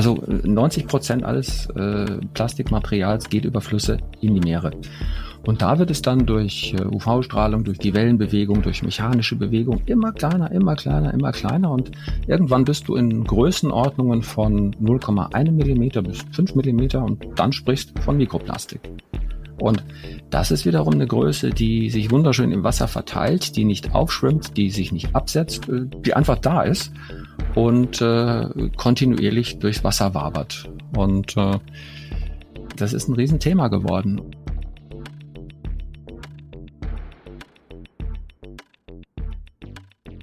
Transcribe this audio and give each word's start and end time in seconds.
Also 0.00 0.16
90 0.44 0.86
Prozent 0.86 1.24
alles 1.24 1.68
äh, 1.76 2.06
Plastikmaterials 2.32 3.28
geht 3.28 3.44
über 3.44 3.60
Flüsse 3.60 3.98
in 4.22 4.32
die 4.32 4.40
Meere. 4.40 4.70
Und 5.44 5.60
da 5.60 5.78
wird 5.78 5.90
es 5.90 6.00
dann 6.00 6.24
durch 6.24 6.74
äh, 6.74 6.86
UV-Strahlung, 6.86 7.64
durch 7.64 7.76
die 7.76 7.92
Wellenbewegung, 7.92 8.62
durch 8.62 8.82
mechanische 8.82 9.36
Bewegung 9.36 9.82
immer 9.84 10.12
kleiner, 10.12 10.50
immer 10.52 10.74
kleiner, 10.74 11.12
immer 11.12 11.32
kleiner. 11.32 11.70
Und 11.70 11.90
irgendwann 12.26 12.64
bist 12.64 12.88
du 12.88 12.96
in 12.96 13.24
Größenordnungen 13.24 14.22
von 14.22 14.74
0,1 14.76 15.50
Millimeter 15.50 16.00
bis 16.00 16.24
5 16.32 16.54
Millimeter 16.54 17.04
und 17.04 17.22
dann 17.36 17.52
sprichst 17.52 17.98
von 17.98 18.16
Mikroplastik. 18.16 18.80
Und 19.58 19.84
das 20.30 20.50
ist 20.50 20.64
wiederum 20.64 20.94
eine 20.94 21.06
Größe, 21.06 21.50
die 21.50 21.90
sich 21.90 22.10
wunderschön 22.10 22.52
im 22.52 22.64
Wasser 22.64 22.88
verteilt, 22.88 23.54
die 23.56 23.64
nicht 23.64 23.94
aufschwimmt, 23.94 24.56
die 24.56 24.70
sich 24.70 24.92
nicht 24.92 25.14
absetzt, 25.14 25.68
äh, 25.68 25.84
die 26.06 26.14
einfach 26.14 26.38
da 26.38 26.62
ist 26.62 26.90
und 27.54 28.00
äh, 28.00 28.70
kontinuierlich 28.76 29.58
durchs 29.58 29.84
Wasser 29.84 30.14
wabert. 30.14 30.70
Und 30.96 31.36
äh, 31.36 31.58
das 32.76 32.92
ist 32.92 33.08
ein 33.08 33.14
Riesenthema 33.14 33.68
geworden. 33.68 34.22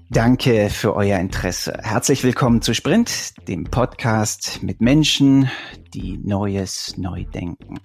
Danke 0.09 0.69
für 0.69 0.95
euer 0.95 1.19
Interesse. 1.19 1.77
Herzlich 1.83 2.23
willkommen 2.23 2.61
zu 2.61 2.73
Sprint, 2.73 3.35
dem 3.47 3.65
Podcast 3.65 4.63
mit 4.63 4.81
Menschen, 4.81 5.49
die 5.93 6.17
Neues 6.17 6.97
neu 6.97 7.25
denken. 7.25 7.79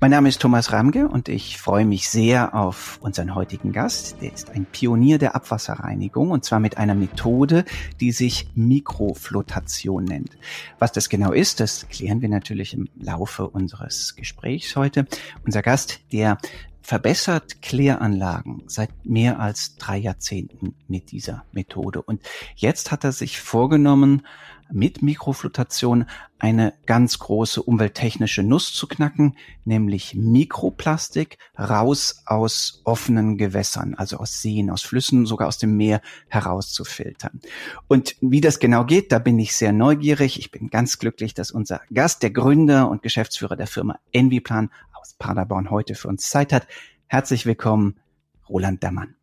Mein 0.00 0.10
Name 0.10 0.28
ist 0.28 0.40
Thomas 0.40 0.72
Ramge 0.72 1.08
und 1.08 1.28
ich 1.28 1.58
freue 1.58 1.84
mich 1.84 2.08
sehr 2.08 2.54
auf 2.54 2.98
unseren 3.02 3.34
heutigen 3.34 3.72
Gast. 3.72 4.16
Der 4.22 4.32
ist 4.32 4.50
ein 4.50 4.66
Pionier 4.66 5.18
der 5.18 5.34
Abwasserreinigung 5.34 6.30
und 6.30 6.44
zwar 6.44 6.60
mit 6.60 6.78
einer 6.78 6.94
Methode, 6.94 7.64
die 8.00 8.12
sich 8.12 8.48
Mikroflotation 8.54 10.04
nennt. 10.04 10.38
Was 10.78 10.92
das 10.92 11.08
genau 11.08 11.32
ist, 11.32 11.60
das 11.60 11.88
klären 11.88 12.22
wir 12.22 12.28
natürlich 12.28 12.74
im 12.74 12.88
Laufe 12.98 13.48
unseres 13.48 14.16
Gesprächs 14.16 14.76
heute. 14.76 15.06
Unser 15.44 15.62
Gast, 15.62 16.00
der 16.12 16.38
verbessert 16.82 17.62
Kläranlagen 17.62 18.62
seit 18.66 18.90
mehr 19.04 19.38
als 19.38 19.76
drei 19.76 19.96
Jahrzehnten 19.96 20.74
mit 20.88 21.12
dieser 21.12 21.44
Methode. 21.52 22.02
Und 22.02 22.20
jetzt 22.56 22.90
hat 22.90 23.04
er 23.04 23.12
sich 23.12 23.38
vorgenommen, 23.38 24.26
mit 24.72 25.02
Mikroflutation 25.02 26.06
eine 26.38 26.74
ganz 26.86 27.18
große 27.18 27.62
umwelttechnische 27.62 28.42
Nuss 28.42 28.72
zu 28.72 28.86
knacken, 28.86 29.36
nämlich 29.64 30.14
Mikroplastik 30.14 31.38
raus 31.58 32.22
aus 32.26 32.80
offenen 32.84 33.36
Gewässern, 33.36 33.94
also 33.94 34.16
aus 34.16 34.40
Seen, 34.40 34.70
aus 34.70 34.82
Flüssen, 34.82 35.26
sogar 35.26 35.48
aus 35.48 35.58
dem 35.58 35.76
Meer 35.76 36.00
herauszufiltern. 36.28 37.40
Und 37.88 38.16
wie 38.20 38.40
das 38.40 38.58
genau 38.58 38.84
geht, 38.84 39.12
da 39.12 39.18
bin 39.18 39.38
ich 39.38 39.54
sehr 39.56 39.72
neugierig. 39.72 40.38
Ich 40.38 40.50
bin 40.50 40.70
ganz 40.70 40.98
glücklich, 40.98 41.34
dass 41.34 41.50
unser 41.50 41.80
Gast, 41.92 42.22
der 42.22 42.30
Gründer 42.30 42.88
und 42.88 43.02
Geschäftsführer 43.02 43.56
der 43.56 43.66
Firma 43.66 43.98
Enviplan 44.12 44.70
aus 44.92 45.14
Paderborn 45.18 45.70
heute 45.70 45.94
für 45.94 46.08
uns 46.08 46.28
Zeit 46.28 46.52
hat. 46.52 46.66
Herzlich 47.06 47.44
willkommen, 47.44 48.00
Roland 48.48 48.82
Dammann. 48.82 49.14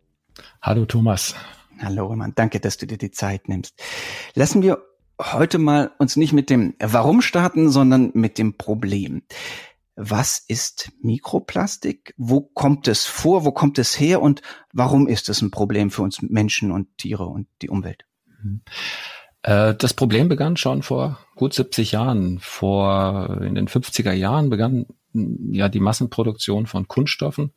Hallo 0.62 0.86
Thomas. 0.86 1.36
Hallo 1.80 2.08
Roland, 2.08 2.38
danke, 2.38 2.60
dass 2.60 2.78
du 2.78 2.88
dir 2.88 2.98
die 2.98 3.12
Zeit 3.12 3.50
nimmst. 3.50 3.76
Lassen 4.34 4.62
wir 4.62 4.87
heute 5.22 5.58
mal 5.58 5.92
uns 5.98 6.16
nicht 6.16 6.34
mit 6.34 6.50
dem 6.50 6.76
Warum 6.80 7.22
starten, 7.22 7.70
sondern 7.70 8.12
mit 8.14 8.38
dem 8.38 8.58
Problem. 8.58 9.24
Was 9.96 10.38
ist 10.48 10.92
Mikroplastik? 11.02 12.14
Wo 12.18 12.42
kommt 12.42 12.88
es 12.88 13.06
vor? 13.06 13.46
Wo 13.46 13.52
kommt 13.52 13.80
es 13.80 14.00
her? 14.00 14.22
Und 14.22 14.42
warum 14.72 15.08
ist 15.08 15.28
es 15.28 15.42
ein 15.42 15.50
Problem 15.50 15.90
für 15.90 16.04
uns 16.04 16.22
Menschen 16.22 16.72
und 16.72 16.98
Tiere 16.98 17.26
und 17.26 17.48
die 17.64 17.70
Umwelt? 17.70 18.06
Mhm. 18.44 18.62
Äh, 19.42 19.74
das 19.74 19.96
Problem 19.96 20.30
begann 20.30 20.56
schon 20.56 20.84
vor 20.84 21.20
gut 21.36 21.54
70 21.54 21.94
Jahren. 21.94 22.38
Vor, 22.40 23.42
in 23.42 23.56
den 23.56 23.68
50er 23.68 24.12
Jahren 24.12 24.52
begann 24.52 24.86
ja 25.14 25.68
die 25.68 25.80
Massenproduktion 25.80 26.68
von 26.68 26.88
Kunststoffen. 26.88 27.54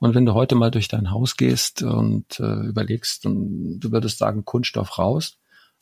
Und 0.00 0.14
wenn 0.14 0.26
du 0.26 0.34
heute 0.34 0.54
mal 0.54 0.70
durch 0.70 0.88
dein 0.88 1.10
Haus 1.10 1.36
gehst 1.36 1.82
und 1.82 2.40
äh, 2.40 2.66
überlegst 2.66 3.24
und 3.24 3.80
du 3.80 3.90
würdest 3.92 4.18
sagen, 4.18 4.44
Kunststoff 4.44 4.98
raus, 4.98 5.39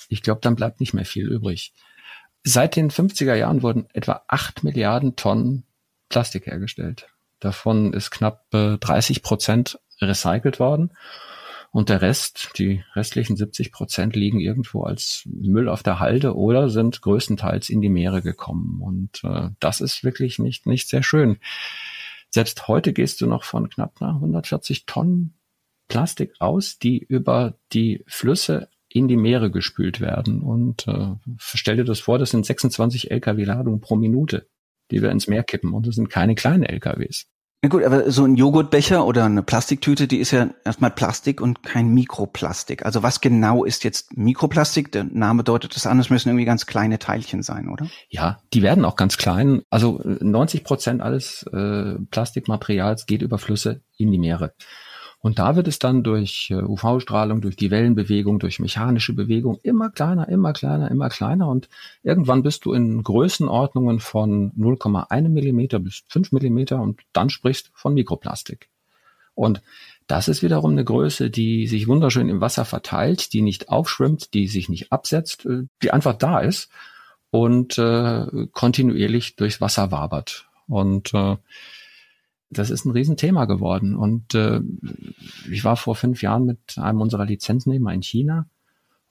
ich 0.08 0.22
glaube, 0.22 0.40
dann 0.42 0.56
bleibt 0.56 0.80
nicht 0.80 0.94
mehr 0.94 1.04
viel 1.04 1.28
übrig. 1.28 1.72
Seit 2.44 2.76
den 2.76 2.90
50er 2.90 3.34
Jahren 3.34 3.62
wurden 3.62 3.86
etwa 3.92 4.22
acht 4.28 4.64
Milliarden 4.64 5.16
Tonnen 5.16 5.64
Plastik 6.08 6.46
hergestellt. 6.46 7.08
Davon 7.40 7.92
ist 7.92 8.10
knapp 8.10 8.46
äh, 8.54 8.78
30 8.78 9.22
Prozent 9.22 9.78
recycelt 10.00 10.58
worden. 10.58 10.92
Und 11.70 11.90
der 11.90 12.00
Rest, 12.00 12.52
die 12.56 12.82
restlichen 12.94 13.36
70 13.36 13.72
Prozent 13.72 14.16
liegen 14.16 14.40
irgendwo 14.40 14.84
als 14.84 15.22
Müll 15.26 15.68
auf 15.68 15.82
der 15.82 16.00
Halde 16.00 16.34
oder 16.34 16.70
sind 16.70 17.02
größtenteils 17.02 17.68
in 17.68 17.82
die 17.82 17.90
Meere 17.90 18.22
gekommen. 18.22 18.80
Und 18.80 19.22
äh, 19.22 19.50
das 19.60 19.80
ist 19.80 20.02
wirklich 20.02 20.38
nicht, 20.38 20.66
nicht 20.66 20.88
sehr 20.88 21.02
schön. 21.02 21.38
Selbst 22.30 22.68
heute 22.68 22.92
gehst 22.92 23.20
du 23.20 23.26
noch 23.26 23.44
von 23.44 23.68
knapp 23.68 23.96
na, 24.00 24.14
140 24.14 24.86
Tonnen 24.86 25.34
Plastik 25.88 26.34
aus, 26.38 26.78
die 26.78 26.98
über 26.98 27.58
die 27.72 28.04
Flüsse 28.06 28.68
in 28.88 29.08
die 29.08 29.16
Meere 29.16 29.50
gespült 29.50 30.00
werden. 30.00 30.40
Und 30.40 30.86
äh, 30.88 31.14
stell 31.38 31.76
dir 31.76 31.84
das 31.84 32.00
vor, 32.00 32.18
das 32.18 32.30
sind 32.30 32.46
26 32.46 33.10
Lkw-Ladungen 33.10 33.80
pro 33.80 33.96
Minute, 33.96 34.48
die 34.90 35.02
wir 35.02 35.10
ins 35.10 35.28
Meer 35.28 35.42
kippen. 35.42 35.72
Und 35.72 35.86
das 35.86 35.94
sind 35.94 36.10
keine 36.10 36.34
kleinen 36.34 36.64
Lkws. 36.64 37.26
Na 37.60 37.68
gut, 37.68 37.82
aber 37.82 38.08
so 38.12 38.24
ein 38.24 38.36
Joghurtbecher 38.36 39.04
oder 39.04 39.24
eine 39.24 39.42
Plastiktüte, 39.42 40.06
die 40.06 40.18
ist 40.18 40.30
ja 40.30 40.50
erstmal 40.64 40.92
Plastik 40.92 41.40
und 41.40 41.64
kein 41.64 41.92
Mikroplastik. 41.92 42.86
Also 42.86 43.02
was 43.02 43.20
genau 43.20 43.64
ist 43.64 43.82
jetzt 43.82 44.16
Mikroplastik? 44.16 44.92
Der 44.92 45.02
Name 45.02 45.42
deutet 45.42 45.74
es 45.74 45.84
an, 45.84 45.98
es 45.98 46.08
müssen 46.08 46.28
irgendwie 46.28 46.44
ganz 46.44 46.66
kleine 46.66 47.00
Teilchen 47.00 47.42
sein, 47.42 47.68
oder? 47.68 47.88
Ja, 48.10 48.38
die 48.54 48.62
werden 48.62 48.84
auch 48.84 48.94
ganz 48.94 49.16
klein. 49.16 49.62
Also 49.70 50.00
90 50.04 50.62
Prozent 50.62 51.02
alles 51.02 51.42
äh, 51.52 51.96
Plastikmaterials 52.12 53.06
geht 53.06 53.22
über 53.22 53.38
Flüsse 53.38 53.82
in 53.96 54.12
die 54.12 54.18
Meere. 54.18 54.54
Und 55.20 55.40
da 55.40 55.56
wird 55.56 55.66
es 55.66 55.80
dann 55.80 56.04
durch 56.04 56.50
äh, 56.50 56.62
UV-Strahlung, 56.62 57.40
durch 57.40 57.56
die 57.56 57.70
Wellenbewegung, 57.70 58.38
durch 58.38 58.60
mechanische 58.60 59.12
Bewegung 59.14 59.58
immer 59.62 59.90
kleiner, 59.90 60.28
immer 60.28 60.52
kleiner, 60.52 60.90
immer 60.90 61.08
kleiner. 61.08 61.48
Und 61.48 61.68
irgendwann 62.04 62.44
bist 62.44 62.64
du 62.64 62.72
in 62.72 63.02
Größenordnungen 63.02 63.98
von 63.98 64.52
0,1 64.52 65.28
Millimeter 65.28 65.80
bis 65.80 66.04
5 66.08 66.32
Millimeter 66.32 66.80
und 66.80 67.00
dann 67.12 67.30
sprichst 67.30 67.70
von 67.74 67.94
Mikroplastik. 67.94 68.68
Und 69.34 69.60
das 70.06 70.28
ist 70.28 70.42
wiederum 70.42 70.72
eine 70.72 70.84
Größe, 70.84 71.30
die 71.30 71.66
sich 71.66 71.88
wunderschön 71.88 72.28
im 72.28 72.40
Wasser 72.40 72.64
verteilt, 72.64 73.32
die 73.32 73.42
nicht 73.42 73.68
aufschwimmt, 73.68 74.34
die 74.34 74.46
sich 74.46 74.68
nicht 74.68 74.92
absetzt, 74.92 75.46
äh, 75.46 75.64
die 75.82 75.90
einfach 75.90 76.14
da 76.14 76.40
ist 76.40 76.70
und 77.30 77.76
äh, 77.76 78.26
kontinuierlich 78.52 79.36
durchs 79.36 79.60
Wasser 79.60 79.90
wabert. 79.90 80.48
Und 80.68 81.12
äh, 81.12 81.36
das 82.50 82.70
ist 82.70 82.84
ein 82.84 82.92
Riesenthema 82.92 83.44
geworden. 83.44 83.94
Und 83.96 84.34
äh, 84.34 84.60
ich 85.50 85.64
war 85.64 85.76
vor 85.76 85.94
fünf 85.94 86.22
Jahren 86.22 86.44
mit 86.44 86.78
einem 86.78 87.00
unserer 87.00 87.24
Lizenznehmer 87.24 87.92
in 87.92 88.02
China 88.02 88.46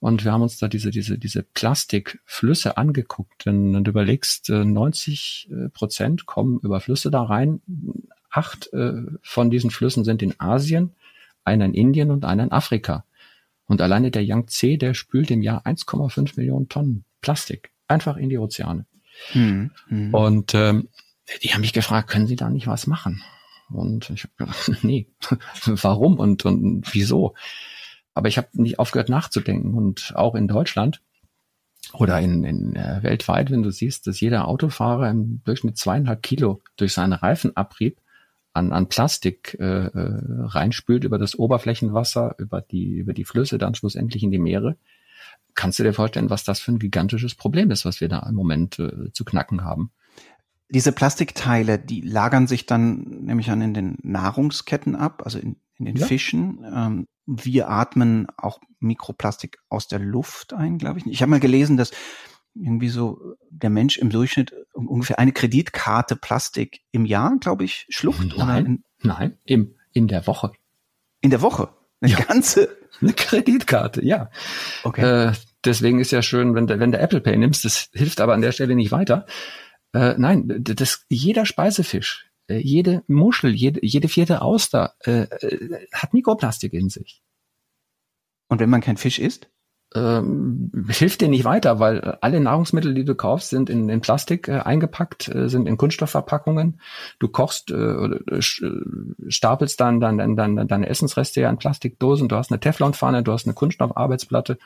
und 0.00 0.24
wir 0.24 0.32
haben 0.32 0.42
uns 0.42 0.58
da 0.58 0.68
diese, 0.68 0.90
diese, 0.90 1.18
diese 1.18 1.42
Plastikflüsse 1.42 2.76
angeguckt. 2.76 3.46
Denn 3.46 3.74
wenn 3.74 3.84
du 3.84 3.90
überlegst, 3.90 4.48
90 4.48 5.48
äh, 5.50 5.68
Prozent 5.70 6.26
kommen 6.26 6.60
über 6.60 6.80
Flüsse 6.80 7.10
da 7.10 7.22
rein. 7.22 7.60
Acht 8.30 8.72
äh, 8.72 9.02
von 9.22 9.50
diesen 9.50 9.70
Flüssen 9.70 10.04
sind 10.04 10.22
in 10.22 10.38
Asien, 10.38 10.94
einer 11.44 11.64
in 11.64 11.74
Indien 11.74 12.10
und 12.10 12.24
einer 12.24 12.44
in 12.44 12.52
Afrika. 12.52 13.04
Und 13.66 13.80
alleine 13.80 14.10
der 14.10 14.24
Yangtze, 14.24 14.78
der 14.78 14.94
spült 14.94 15.30
im 15.30 15.42
Jahr 15.42 15.66
1,5 15.66 16.34
Millionen 16.36 16.68
Tonnen 16.68 17.04
Plastik 17.20 17.70
einfach 17.88 18.16
in 18.16 18.28
die 18.28 18.38
Ozeane. 18.38 18.86
Hm, 19.32 19.70
hm. 19.88 20.14
Und 20.14 20.54
ähm, 20.54 20.88
die 21.42 21.52
haben 21.52 21.60
mich 21.60 21.72
gefragt, 21.72 22.10
können 22.10 22.26
Sie 22.26 22.36
da 22.36 22.50
nicht 22.50 22.66
was 22.66 22.86
machen? 22.86 23.22
Und 23.70 24.10
ich 24.10 24.24
habe 24.24 24.32
gedacht, 24.36 24.70
nee, 24.82 25.08
warum 25.66 26.18
und, 26.18 26.44
und 26.44 26.92
wieso? 26.92 27.34
Aber 28.14 28.28
ich 28.28 28.38
habe 28.38 28.48
nicht 28.52 28.78
aufgehört 28.78 29.08
nachzudenken. 29.08 29.74
Und 29.74 30.12
auch 30.16 30.34
in 30.34 30.48
Deutschland 30.48 31.02
oder 31.92 32.20
in, 32.20 32.44
in 32.44 32.76
äh, 32.76 33.02
weltweit, 33.02 33.50
wenn 33.50 33.62
du 33.62 33.70
siehst, 33.70 34.06
dass 34.06 34.20
jeder 34.20 34.48
Autofahrer 34.48 35.08
im 35.08 35.42
Durchschnitt 35.44 35.78
zweieinhalb 35.78 36.22
Kilo 36.22 36.60
durch 36.76 36.92
seinen 36.92 37.12
Reifenabrieb 37.12 38.00
an, 38.52 38.72
an 38.72 38.88
Plastik 38.88 39.56
äh, 39.60 39.86
äh, 39.86 39.90
reinspült 39.94 41.04
über 41.04 41.18
das 41.18 41.38
Oberflächenwasser, 41.38 42.34
über 42.38 42.60
die, 42.60 42.96
über 42.96 43.12
die 43.12 43.24
Flüsse, 43.24 43.58
dann 43.58 43.74
schlussendlich 43.74 44.22
in 44.22 44.30
die 44.30 44.38
Meere, 44.38 44.76
kannst 45.54 45.78
du 45.78 45.82
dir 45.82 45.92
vorstellen, 45.92 46.30
was 46.30 46.44
das 46.44 46.60
für 46.60 46.72
ein 46.72 46.78
gigantisches 46.78 47.34
Problem 47.34 47.70
ist, 47.70 47.84
was 47.84 48.00
wir 48.00 48.08
da 48.08 48.20
im 48.28 48.34
Moment 48.34 48.78
äh, 48.78 49.12
zu 49.12 49.24
knacken 49.24 49.64
haben. 49.64 49.92
Diese 50.70 50.92
Plastikteile, 50.92 51.78
die 51.78 52.02
lagern 52.02 52.46
sich 52.46 52.66
dann 52.66 53.24
nämlich 53.24 53.50
an 53.50 53.62
in 53.62 53.74
den 53.74 53.96
Nahrungsketten 54.02 54.96
ab, 54.96 55.22
also 55.24 55.38
in, 55.38 55.56
in 55.76 55.86
den 55.86 55.96
ja. 55.96 56.06
Fischen. 56.06 56.64
Ähm, 56.64 57.06
wir 57.26 57.68
atmen 57.68 58.26
auch 58.36 58.60
Mikroplastik 58.80 59.58
aus 59.68 59.88
der 59.88 59.98
Luft 59.98 60.52
ein, 60.52 60.78
glaube 60.78 60.98
ich. 60.98 61.06
Ich 61.06 61.22
habe 61.22 61.30
mal 61.30 61.40
gelesen, 61.40 61.76
dass 61.76 61.90
irgendwie 62.54 62.88
so 62.88 63.36
der 63.50 63.70
Mensch 63.70 63.98
im 63.98 64.10
Durchschnitt 64.10 64.52
ungefähr 64.72 65.18
eine 65.18 65.32
Kreditkarte 65.32 66.16
Plastik 66.16 66.80
im 66.90 67.04
Jahr, 67.04 67.36
glaube 67.38 67.64
ich, 67.64 67.86
schluckt. 67.90 68.36
Nein, 68.36 68.66
in, 68.66 68.84
nein, 69.02 69.38
im, 69.44 69.74
in 69.92 70.08
der 70.08 70.26
Woche. 70.26 70.52
In 71.20 71.30
der 71.30 71.42
Woche? 71.42 71.70
Eine 72.00 72.12
ja. 72.12 72.20
ganze? 72.20 72.76
Eine 73.00 73.12
Kreditkarte, 73.12 74.04
ja. 74.04 74.30
Okay. 74.82 75.28
Äh, 75.28 75.32
deswegen 75.64 76.00
ist 76.00 76.10
ja 76.10 76.22
schön, 76.22 76.54
wenn 76.54 76.66
du, 76.66 76.78
wenn 76.80 76.92
du 76.92 76.98
Apple 76.98 77.20
Pay 77.20 77.36
nimmst, 77.36 77.64
das 77.64 77.90
hilft 77.92 78.20
aber 78.20 78.34
an 78.34 78.40
der 78.40 78.52
Stelle 78.52 78.74
nicht 78.74 78.90
weiter. 78.90 79.26
Äh, 79.92 80.14
nein, 80.18 80.62
das, 80.62 81.06
jeder 81.08 81.46
Speisefisch, 81.46 82.30
äh, 82.48 82.58
jede 82.58 83.02
Muschel, 83.06 83.54
jede, 83.54 83.84
jede 83.84 84.08
vierte 84.08 84.42
Auster 84.42 84.94
äh, 85.04 85.22
äh, 85.22 85.86
hat 85.92 86.14
Mikroplastik 86.14 86.72
in 86.72 86.88
sich. 86.88 87.22
Und 88.48 88.60
wenn 88.60 88.70
man 88.70 88.80
kein 88.80 88.96
Fisch 88.96 89.18
isst? 89.18 89.48
ähm, 89.94 90.70
hilft 90.88 91.22
dir 91.22 91.28
nicht 91.28 91.44
weiter, 91.44 91.80
weil 91.80 92.00
alle 92.20 92.40
Nahrungsmittel, 92.40 92.92
die 92.92 93.04
du 93.04 93.14
kaufst, 93.14 93.50
sind 93.50 93.70
in, 93.70 93.88
in 93.88 94.00
Plastik 94.00 94.48
äh, 94.48 94.60
eingepackt, 94.60 95.28
äh, 95.34 95.48
sind 95.48 95.66
in 95.66 95.76
Kunststoffverpackungen. 95.76 96.80
Du 97.18 97.28
kochst, 97.28 97.70
äh, 97.70 97.74
äh 97.74 98.42
stapelst 99.28 99.80
dann, 99.80 100.00
dann, 100.00 100.18
dann, 100.18 100.36
dann 100.36 100.68
deine 100.68 100.88
Essensreste 100.88 101.40
ja 101.40 101.50
in 101.50 101.58
Plastikdosen. 101.58 102.28
Du 102.28 102.36
hast 102.36 102.50
eine 102.50 102.60
Teflonpfanne, 102.60 103.22
du 103.22 103.32
hast 103.32 103.46
eine 103.46 103.54
Kunststoffarbeitsplatte. 103.54 104.58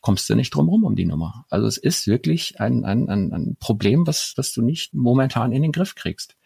Kommst 0.00 0.30
du 0.30 0.34
nicht 0.34 0.54
drum 0.54 0.68
rum 0.68 0.84
um 0.84 0.96
die 0.96 1.04
Nummer. 1.04 1.44
Also 1.50 1.66
es 1.66 1.76
ist 1.76 2.06
wirklich 2.06 2.58
ein, 2.60 2.84
ein, 2.84 3.08
ein, 3.10 3.32
ein 3.32 3.56
Problem, 3.60 4.06
was, 4.06 4.32
was 4.36 4.52
du 4.52 4.62
nicht 4.62 4.94
momentan 4.94 5.52
in 5.52 5.62
den 5.62 5.72
Griff 5.72 5.94
kriegst. 5.94 6.36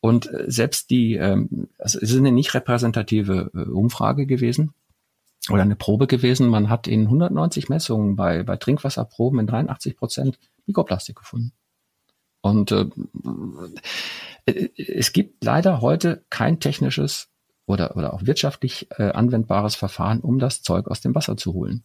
Und 0.00 0.32
äh, 0.32 0.44
selbst 0.48 0.90
die, 0.90 1.14
ähm, 1.14 1.68
also 1.78 1.98
es 2.00 2.10
ist 2.10 2.18
eine 2.18 2.32
nicht 2.32 2.52
repräsentative 2.54 3.50
äh, 3.54 3.70
Umfrage 3.70 4.26
gewesen, 4.26 4.74
oder 5.50 5.62
eine 5.62 5.76
Probe 5.76 6.06
gewesen. 6.06 6.48
Man 6.48 6.68
hat 6.68 6.86
in 6.86 7.02
190 7.02 7.68
Messungen 7.68 8.16
bei, 8.16 8.42
bei 8.42 8.56
Trinkwasserproben 8.56 9.40
in 9.40 9.46
83 9.46 9.96
Prozent 9.96 10.38
Mikroplastik 10.66 11.16
gefunden. 11.16 11.52
Und 12.40 12.72
äh, 12.72 12.86
es 14.76 15.12
gibt 15.12 15.42
leider 15.42 15.80
heute 15.80 16.24
kein 16.30 16.60
technisches 16.60 17.28
oder, 17.66 17.96
oder 17.96 18.14
auch 18.14 18.24
wirtschaftlich 18.24 18.88
äh, 18.96 19.10
anwendbares 19.10 19.74
Verfahren, 19.74 20.20
um 20.20 20.38
das 20.38 20.62
Zeug 20.62 20.88
aus 20.88 21.00
dem 21.00 21.14
Wasser 21.14 21.36
zu 21.36 21.52
holen. 21.54 21.82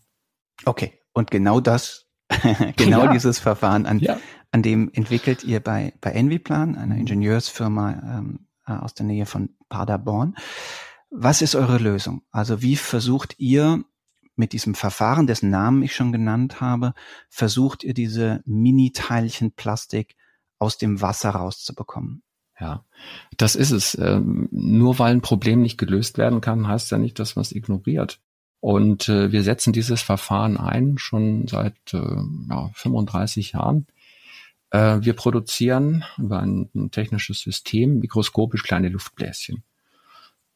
Okay, 0.65 0.93
und 1.13 1.31
genau 1.31 1.59
das, 1.59 2.07
genau 2.77 3.05
ja. 3.05 3.13
dieses 3.13 3.39
Verfahren, 3.39 3.85
an, 3.85 3.99
ja. 3.99 4.17
an 4.51 4.61
dem 4.61 4.89
entwickelt 4.93 5.43
ihr 5.43 5.59
bei, 5.59 5.93
bei 6.01 6.11
Enviplan, 6.11 6.75
einer 6.75 6.95
Ingenieursfirma 6.95 8.19
ähm, 8.19 8.47
äh, 8.65 8.73
aus 8.73 8.93
der 8.93 9.05
Nähe 9.05 9.25
von 9.25 9.49
Paderborn. 9.69 10.35
Was 11.09 11.41
ist 11.41 11.55
eure 11.55 11.77
Lösung? 11.77 12.23
Also 12.31 12.61
wie 12.61 12.75
versucht 12.75 13.35
ihr 13.37 13.83
mit 14.35 14.53
diesem 14.53 14.75
Verfahren, 14.75 15.27
dessen 15.27 15.49
Namen 15.49 15.83
ich 15.83 15.93
schon 15.93 16.11
genannt 16.11 16.61
habe, 16.61 16.93
versucht 17.29 17.83
ihr 17.83 17.93
diese 17.93 18.41
Mini-Teilchen 18.45 19.51
Plastik 19.51 20.15
aus 20.57 20.77
dem 20.77 21.01
Wasser 21.01 21.31
rauszubekommen? 21.31 22.23
Ja, 22.59 22.85
das 23.37 23.55
ist 23.55 23.71
es. 23.71 23.97
Ähm, 23.99 24.47
nur 24.51 24.99
weil 24.99 25.13
ein 25.13 25.21
Problem 25.21 25.61
nicht 25.61 25.77
gelöst 25.77 26.17
werden 26.17 26.41
kann, 26.41 26.67
heißt 26.67 26.91
ja 26.91 26.97
nicht, 26.97 27.19
dass 27.19 27.35
man 27.35 27.41
es 27.41 27.51
ignoriert. 27.51 28.21
Und 28.61 29.09
äh, 29.09 29.31
wir 29.31 29.43
setzen 29.43 29.73
dieses 29.73 30.03
Verfahren 30.03 30.55
ein 30.55 30.97
schon 30.99 31.47
seit 31.47 31.75
äh, 31.93 31.97
ja, 32.49 32.69
35 32.75 33.53
Jahren. 33.53 33.87
Äh, 34.69 34.99
wir 35.01 35.13
produzieren 35.13 36.05
über 36.17 36.39
ein, 36.39 36.69
ein 36.75 36.91
technisches 36.91 37.39
System 37.39 37.99
mikroskopisch 37.99 38.63
kleine 38.63 38.89
Luftbläschen. 38.89 39.63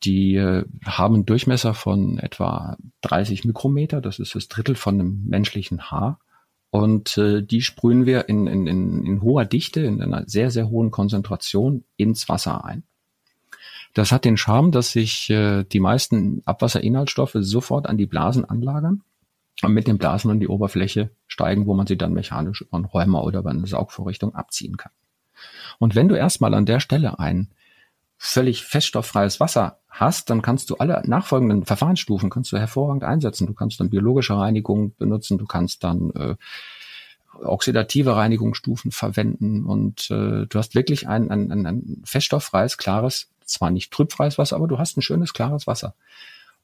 Die 0.03 0.35
äh, 0.35 0.65
haben 0.85 1.15
einen 1.15 1.25
Durchmesser 1.25 1.73
von 1.73 2.19
etwa 2.19 2.77
30 3.01 3.43
Mikrometer, 3.43 4.01
das 4.01 4.19
ist 4.19 4.35
das 4.35 4.49
Drittel 4.49 4.75
von 4.75 4.95
einem 4.95 5.23
menschlichen 5.25 5.89
Haar. 5.89 6.19
Und 6.69 7.17
äh, 7.17 7.41
die 7.41 7.61
sprühen 7.61 8.05
wir 8.05 8.29
in, 8.29 8.45
in, 8.45 8.67
in, 8.67 9.05
in 9.05 9.21
hoher 9.21 9.45
Dichte, 9.45 9.81
in 9.81 10.01
einer 10.01 10.25
sehr, 10.27 10.51
sehr 10.51 10.69
hohen 10.69 10.91
Konzentration 10.91 11.85
ins 11.97 12.29
Wasser 12.29 12.65
ein. 12.65 12.83
Das 13.95 14.11
hat 14.11 14.25
den 14.25 14.35
Charme, 14.35 14.71
dass 14.71 14.91
sich 14.91 15.29
äh, 15.29 15.63
die 15.63 15.79
meisten 15.79 16.43
Abwasserinhaltsstoffe 16.45 17.37
sofort 17.39 17.87
an 17.87 17.97
die 17.97 18.05
Blasen 18.05 18.43
anlagern 18.43 19.03
und 19.63 19.71
mit 19.71 19.87
den 19.87 19.97
Blasen 19.97 20.29
an 20.29 20.41
die 20.41 20.49
Oberfläche 20.49 21.11
steigen, 21.27 21.65
wo 21.65 21.73
man 21.73 21.87
sie 21.87 21.97
dann 21.97 22.11
mechanisch 22.11 22.61
über 22.61 22.75
einen 22.75 22.85
Räumer 22.85 23.23
oder 23.23 23.39
über 23.39 23.51
eine 23.51 23.65
Saugvorrichtung 23.65 24.35
abziehen 24.35 24.75
kann. 24.75 24.91
Und 25.79 25.95
wenn 25.95 26.09
du 26.09 26.15
erstmal 26.15 26.53
an 26.53 26.65
der 26.65 26.81
Stelle 26.81 27.19
ein 27.19 27.51
völlig 28.17 28.65
feststofffreies 28.65 29.39
Wasser 29.39 29.79
hast, 29.89 30.29
dann 30.29 30.41
kannst 30.41 30.69
du 30.69 30.75
alle 30.75 31.01
nachfolgenden 31.05 31.63
Verfahrensstufen 31.63 32.29
kannst 32.29 32.51
du 32.51 32.57
hervorragend 32.57 33.05
einsetzen. 33.05 33.47
Du 33.47 33.53
kannst 33.53 33.79
dann 33.79 33.89
biologische 33.89 34.37
Reinigung 34.37 34.93
benutzen, 34.97 35.37
du 35.37 35.45
kannst 35.45 35.85
dann 35.85 36.11
äh, 36.11 36.35
oxidative 37.41 38.17
Reinigungsstufen 38.17 38.91
verwenden 38.91 39.65
und 39.65 40.11
äh, 40.11 40.47
du 40.47 40.59
hast 40.59 40.75
wirklich 40.75 41.07
ein, 41.07 41.31
ein, 41.31 41.49
ein, 41.49 41.65
ein 41.65 42.01
feststofffreies, 42.03 42.77
klares, 42.77 43.29
zwar 43.45 43.71
nicht 43.71 43.91
trübfreies 43.91 44.37
Wasser, 44.37 44.55
aber 44.55 44.67
du 44.67 44.77
hast 44.77 44.97
ein 44.97 45.01
schönes, 45.01 45.33
klares 45.33 45.67
Wasser. 45.67 45.95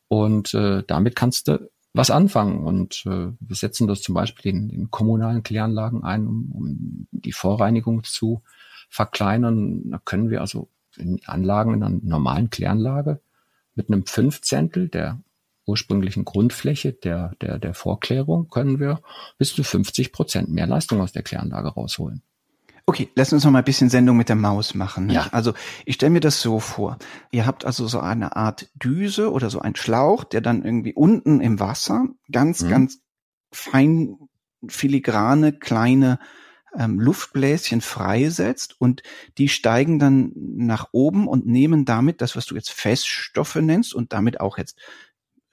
Und 0.07 0.53
äh, 0.53 0.83
damit 0.85 1.15
kannst 1.15 1.47
du 1.47 1.69
was 1.93 2.11
anfangen. 2.11 2.65
Und 2.65 3.05
äh, 3.05 3.31
wir 3.39 3.55
setzen 3.55 3.87
das 3.87 4.01
zum 4.01 4.15
Beispiel 4.15 4.51
in, 4.51 4.69
in 4.69 4.91
kommunalen 4.91 5.43
Kläranlagen 5.43 6.03
ein, 6.03 6.27
um, 6.27 6.51
um 6.51 7.07
die 7.11 7.31
Vorreinigung 7.31 8.03
zu 8.03 8.41
verkleinern. 8.89 9.89
Da 9.91 9.99
können 10.03 10.29
wir 10.29 10.41
also 10.41 10.69
in 10.97 11.21
Anlagen 11.25 11.73
in 11.73 11.83
einer 11.83 11.99
normalen 12.03 12.49
Kläranlage 12.49 13.21
mit 13.75 13.87
einem 13.87 14.05
Fünfzehntel 14.05 14.89
der 14.89 15.21
ursprünglichen 15.65 16.25
Grundfläche 16.25 16.91
der, 16.91 17.33
der, 17.39 17.59
der 17.59 17.73
Vorklärung 17.73 18.49
können 18.49 18.79
wir 18.79 19.01
bis 19.37 19.53
zu 19.53 19.63
50 19.63 20.11
Prozent 20.11 20.49
mehr 20.49 20.67
Leistung 20.67 20.99
aus 21.01 21.13
der 21.13 21.23
Kläranlage 21.23 21.69
rausholen. 21.69 22.23
Okay, 22.85 23.09
lass 23.15 23.31
uns 23.31 23.43
noch 23.43 23.51
mal 23.51 23.59
ein 23.59 23.65
bisschen 23.65 23.89
Sendung 23.89 24.17
mit 24.17 24.29
der 24.29 24.35
Maus 24.35 24.73
machen. 24.73 25.09
Ja. 25.09 25.27
Also 25.31 25.53
ich 25.85 25.95
stelle 25.95 26.11
mir 26.11 26.19
das 26.19 26.41
so 26.41 26.59
vor. 26.59 26.97
Ihr 27.31 27.45
habt 27.45 27.65
also 27.65 27.87
so 27.87 27.99
eine 27.99 28.35
Art 28.35 28.69
Düse 28.75 29.31
oder 29.31 29.49
so 29.49 29.59
ein 29.59 29.75
Schlauch, 29.75 30.23
der 30.23 30.41
dann 30.41 30.63
irgendwie 30.63 30.93
unten 30.93 31.41
im 31.41 31.59
Wasser 31.59 32.07
ganz, 32.31 32.61
mhm. 32.61 32.69
ganz 32.69 32.99
fein 33.51 34.17
filigrane 34.67 35.53
kleine 35.53 36.19
ähm, 36.77 36.99
Luftbläschen 36.99 37.81
freisetzt 37.81 38.79
und 38.79 39.03
die 39.37 39.49
steigen 39.49 39.99
dann 39.99 40.31
nach 40.35 40.89
oben 40.91 41.27
und 41.27 41.45
nehmen 41.45 41.85
damit 41.85 42.21
das, 42.21 42.35
was 42.35 42.45
du 42.45 42.55
jetzt 42.55 42.71
Feststoffe 42.71 43.55
nennst 43.55 43.93
und 43.93 44.13
damit 44.13 44.39
auch 44.39 44.57
jetzt 44.57 44.79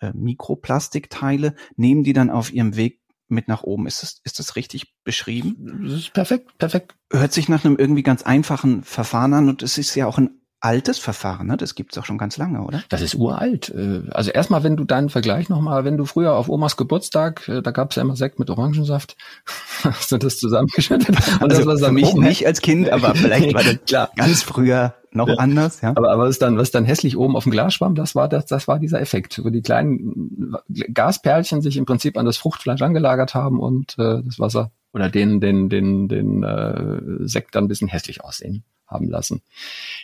äh, 0.00 0.12
Mikroplastikteile, 0.14 1.54
nehmen 1.76 2.04
die 2.04 2.12
dann 2.12 2.30
auf 2.30 2.52
ihrem 2.52 2.76
Weg 2.76 3.00
mit 3.28 3.48
nach 3.48 3.62
oben. 3.62 3.86
Ist 3.86 4.02
das, 4.02 4.20
ist 4.24 4.38
das 4.38 4.56
richtig 4.56 4.94
beschrieben? 5.04 5.82
Das 5.84 5.94
ist 5.94 6.12
perfekt, 6.12 6.56
perfekt. 6.58 6.94
Hört 7.12 7.32
sich 7.32 7.48
nach 7.48 7.64
einem 7.64 7.76
irgendwie 7.76 8.02
ganz 8.02 8.22
einfachen 8.22 8.82
Verfahren 8.82 9.34
an 9.34 9.48
und 9.48 9.62
es 9.62 9.78
ist 9.78 9.94
ja 9.94 10.06
auch 10.06 10.18
ein 10.18 10.30
altes 10.60 10.98
Verfahren, 10.98 11.46
ne? 11.46 11.56
Das 11.56 11.74
gibt's 11.74 11.96
auch 11.98 12.04
schon 12.04 12.18
ganz 12.18 12.36
lange, 12.36 12.62
oder? 12.62 12.82
Das 12.88 13.00
ist 13.00 13.14
uralt. 13.14 13.68
Äh, 13.68 14.02
also 14.10 14.30
erstmal, 14.30 14.64
wenn 14.64 14.76
du 14.76 14.84
deinen 14.84 15.08
Vergleich 15.08 15.48
nochmal, 15.48 15.84
wenn 15.84 15.96
du 15.96 16.04
früher 16.04 16.34
auf 16.34 16.48
Omas 16.48 16.76
Geburtstag, 16.76 17.46
äh, 17.48 17.62
da 17.62 17.70
gab's 17.70 17.96
ja 17.96 18.02
immer 18.02 18.16
Sekt 18.16 18.38
mit 18.38 18.50
Orangensaft, 18.50 19.16
hast 19.84 20.10
du 20.10 20.18
das 20.18 20.38
zusammengeschüttet? 20.38 21.16
Und 21.40 21.52
also 21.52 21.64
das 21.64 21.80
war 21.80 21.88
für 21.88 21.92
mich 21.92 22.12
nicht 22.14 22.46
als 22.46 22.60
Kind, 22.60 22.90
aber 22.90 23.14
vielleicht 23.14 23.54
war 23.54 23.62
das 23.62 23.78
Klar. 23.86 24.10
ganz 24.16 24.42
früher 24.42 24.94
noch 25.12 25.28
ja. 25.28 25.34
anders, 25.34 25.80
ja. 25.80 25.90
Aber, 25.90 26.10
aber 26.10 26.28
was 26.28 26.38
dann, 26.38 26.56
was 26.56 26.70
dann 26.70 26.84
hässlich 26.84 27.16
oben 27.16 27.36
auf 27.36 27.44
dem 27.44 27.52
Glas 27.52 27.74
schwamm, 27.74 27.94
das 27.94 28.14
war 28.14 28.28
das, 28.28 28.46
das 28.46 28.68
war 28.68 28.78
dieser 28.78 29.00
Effekt, 29.00 29.42
wo 29.44 29.50
die 29.50 29.62
kleinen 29.62 30.56
Gasperlchen 30.68 31.62
sich 31.62 31.76
im 31.76 31.86
Prinzip 31.86 32.16
an 32.16 32.26
das 32.26 32.36
Fruchtfleisch 32.36 32.82
angelagert 32.82 33.34
haben 33.34 33.60
und 33.60 33.98
äh, 33.98 34.22
das 34.24 34.38
Wasser 34.38 34.70
oder 34.92 35.08
den, 35.10 35.40
den, 35.40 35.68
den, 35.68 36.08
den 36.08 36.42
äh, 36.42 37.26
Sekt 37.26 37.54
dann 37.54 37.64
ein 37.64 37.68
bisschen 37.68 37.88
hässlich 37.88 38.24
aussehen 38.24 38.64
haben 38.86 39.08
lassen. 39.08 39.42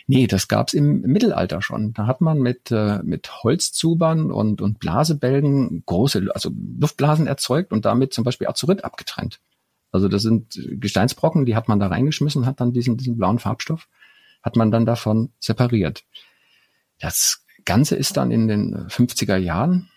Nee, 0.07 0.27
das 0.27 0.47
gab's 0.47 0.73
im 0.73 1.01
Mittelalter 1.01 1.61
schon. 1.61 1.93
Da 1.93 2.05
hat 2.05 2.21
man 2.21 2.39
mit, 2.39 2.71
äh, 2.71 2.99
mit 3.03 3.43
Holzzubern 3.43 4.31
und, 4.31 4.61
und 4.61 4.79
Blasebälgen 4.79 5.83
große, 5.85 6.27
also 6.33 6.51
Luftblasen 6.79 7.25
erzeugt 7.25 7.71
und 7.71 7.85
damit 7.85 8.13
zum 8.13 8.23
Beispiel 8.23 8.47
Azurit 8.47 8.83
abgetrennt. 8.85 9.39
Also 9.91 10.07
das 10.07 10.21
sind 10.21 10.59
Gesteinsbrocken, 10.69 11.45
die 11.45 11.55
hat 11.55 11.67
man 11.67 11.79
da 11.79 11.87
reingeschmissen, 11.87 12.45
hat 12.45 12.59
dann 12.59 12.73
diesen, 12.73 12.97
diesen 12.97 13.17
blauen 13.17 13.39
Farbstoff, 13.39 13.87
hat 14.45 14.55
man 14.55 14.69
dann 14.69 14.85
davon 14.85 15.31
separiert. 15.39 16.03
Das 16.99 17.43
Ganze 17.65 17.95
ist 17.95 18.15
dann 18.15 18.29
in 18.29 18.47
den 18.47 18.87
50er 18.87 19.37
Jahren 19.37 19.89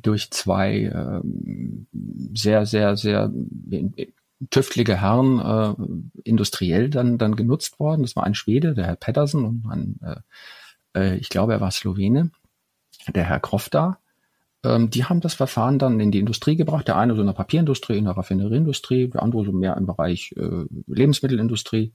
durch 0.00 0.30
zwei 0.30 0.90
ähm, 0.92 1.86
sehr, 2.34 2.64
sehr, 2.64 2.96
sehr 2.96 3.30
tüftlige 4.50 5.00
Herren 5.00 5.38
äh, 5.38 6.20
industriell 6.24 6.88
dann, 6.88 7.18
dann 7.18 7.36
genutzt 7.36 7.78
worden. 7.78 8.02
Das 8.02 8.16
war 8.16 8.24
ein 8.24 8.34
Schwede, 8.34 8.74
der 8.74 8.86
Herr 8.86 8.96
Pedersen 8.96 9.44
und 9.44 9.66
ein, 9.70 10.00
äh, 10.02 10.98
äh, 10.98 11.16
ich 11.18 11.28
glaube, 11.28 11.52
er 11.52 11.60
war 11.60 11.70
Slowene, 11.70 12.30
der 13.14 13.24
Herr 13.24 13.40
Krofta. 13.40 13.98
Ähm, 14.64 14.88
die 14.88 15.04
haben 15.04 15.20
das 15.20 15.34
Verfahren 15.34 15.78
dann 15.78 16.00
in 16.00 16.10
die 16.10 16.18
Industrie 16.18 16.56
gebracht. 16.56 16.88
Der 16.88 16.96
eine 16.96 17.14
so 17.14 17.20
in 17.20 17.26
der 17.26 17.34
Papierindustrie, 17.34 17.98
in 17.98 18.06
der 18.06 18.16
Raffinerieindustrie, 18.16 19.08
der 19.08 19.22
andere 19.22 19.44
so 19.44 19.52
mehr 19.52 19.76
im 19.76 19.84
Bereich 19.84 20.34
äh, 20.38 20.64
Lebensmittelindustrie. 20.86 21.92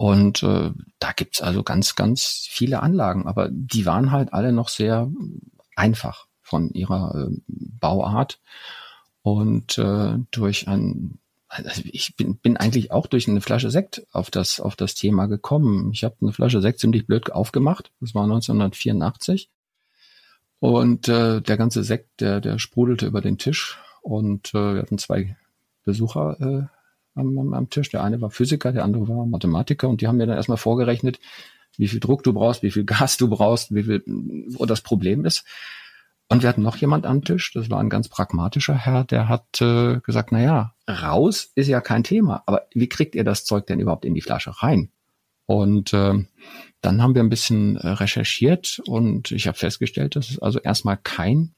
Und 0.00 0.42
äh, 0.42 0.70
da 0.98 1.12
gibt's 1.12 1.42
also 1.42 1.62
ganz, 1.62 1.94
ganz 1.94 2.46
viele 2.48 2.82
Anlagen, 2.82 3.26
aber 3.26 3.50
die 3.52 3.84
waren 3.84 4.10
halt 4.10 4.32
alle 4.32 4.50
noch 4.50 4.70
sehr 4.70 5.10
einfach 5.76 6.26
von 6.40 6.70
ihrer 6.70 7.28
äh, 7.28 7.36
Bauart. 7.46 8.40
Und 9.20 9.76
äh, 9.76 10.14
durch 10.30 10.68
ein 10.68 11.18
also 11.48 11.82
ich 11.84 12.16
bin, 12.16 12.36
bin 12.36 12.56
eigentlich 12.56 12.92
auch 12.92 13.08
durch 13.08 13.28
eine 13.28 13.42
Flasche 13.42 13.70
Sekt 13.70 14.06
auf 14.10 14.30
das, 14.30 14.58
auf 14.58 14.74
das 14.74 14.94
Thema 14.94 15.26
gekommen. 15.26 15.90
Ich 15.92 16.02
habe 16.02 16.16
eine 16.22 16.32
Flasche 16.32 16.62
Sekt 16.62 16.80
ziemlich 16.80 17.06
blöd 17.06 17.30
aufgemacht. 17.30 17.90
Das 18.00 18.14
war 18.14 18.22
1984. 18.22 19.50
Und 20.60 21.08
äh, 21.08 21.42
der 21.42 21.56
ganze 21.58 21.84
Sekt, 21.84 22.22
der, 22.22 22.40
der 22.40 22.58
sprudelte 22.58 23.04
über 23.04 23.20
den 23.20 23.36
Tisch. 23.36 23.76
und 24.00 24.54
äh, 24.54 24.76
wir 24.76 24.80
hatten 24.80 24.96
zwei 24.96 25.36
Besucher 25.84 26.40
äh, 26.40 26.79
am, 27.20 27.38
am, 27.38 27.54
am 27.54 27.70
Tisch. 27.70 27.90
Der 27.90 28.02
eine 28.02 28.20
war 28.20 28.30
Physiker, 28.30 28.72
der 28.72 28.84
andere 28.84 29.08
war 29.08 29.26
Mathematiker 29.26 29.88
und 29.88 30.00
die 30.00 30.08
haben 30.08 30.16
mir 30.16 30.26
dann 30.26 30.36
erstmal 30.36 30.58
vorgerechnet, 30.58 31.20
wie 31.76 31.88
viel 31.88 32.00
Druck 32.00 32.22
du 32.22 32.32
brauchst, 32.32 32.62
wie 32.62 32.70
viel 32.70 32.84
Gas 32.86 33.16
du 33.16 33.28
brauchst, 33.28 33.74
wie 33.74 33.84
viel, 33.84 34.02
wo 34.06 34.66
das 34.66 34.80
Problem 34.80 35.24
ist. 35.24 35.44
Und 36.28 36.42
wir 36.42 36.48
hatten 36.48 36.62
noch 36.62 36.76
jemand 36.76 37.06
am 37.06 37.24
Tisch, 37.24 37.52
das 37.54 37.70
war 37.70 37.80
ein 37.80 37.90
ganz 37.90 38.08
pragmatischer 38.08 38.74
Herr, 38.74 39.02
der 39.02 39.28
hat 39.28 39.60
äh, 39.60 39.98
gesagt, 40.00 40.30
na 40.30 40.40
ja, 40.40 40.74
raus 40.88 41.50
ist 41.56 41.66
ja 41.66 41.80
kein 41.80 42.04
Thema, 42.04 42.44
aber 42.46 42.68
wie 42.72 42.88
kriegt 42.88 43.16
ihr 43.16 43.24
das 43.24 43.44
Zeug 43.44 43.66
denn 43.66 43.80
überhaupt 43.80 44.04
in 44.04 44.14
die 44.14 44.20
Flasche 44.20 44.62
rein? 44.62 44.90
Und 45.46 45.92
äh, 45.92 46.24
dann 46.82 47.02
haben 47.02 47.16
wir 47.16 47.22
ein 47.22 47.30
bisschen 47.30 47.76
äh, 47.76 47.88
recherchiert 47.88 48.80
und 48.86 49.32
ich 49.32 49.48
habe 49.48 49.58
festgestellt, 49.58 50.14
dass 50.14 50.30
es 50.30 50.38
also 50.38 50.60
erstmal 50.60 50.96
kein 50.96 51.52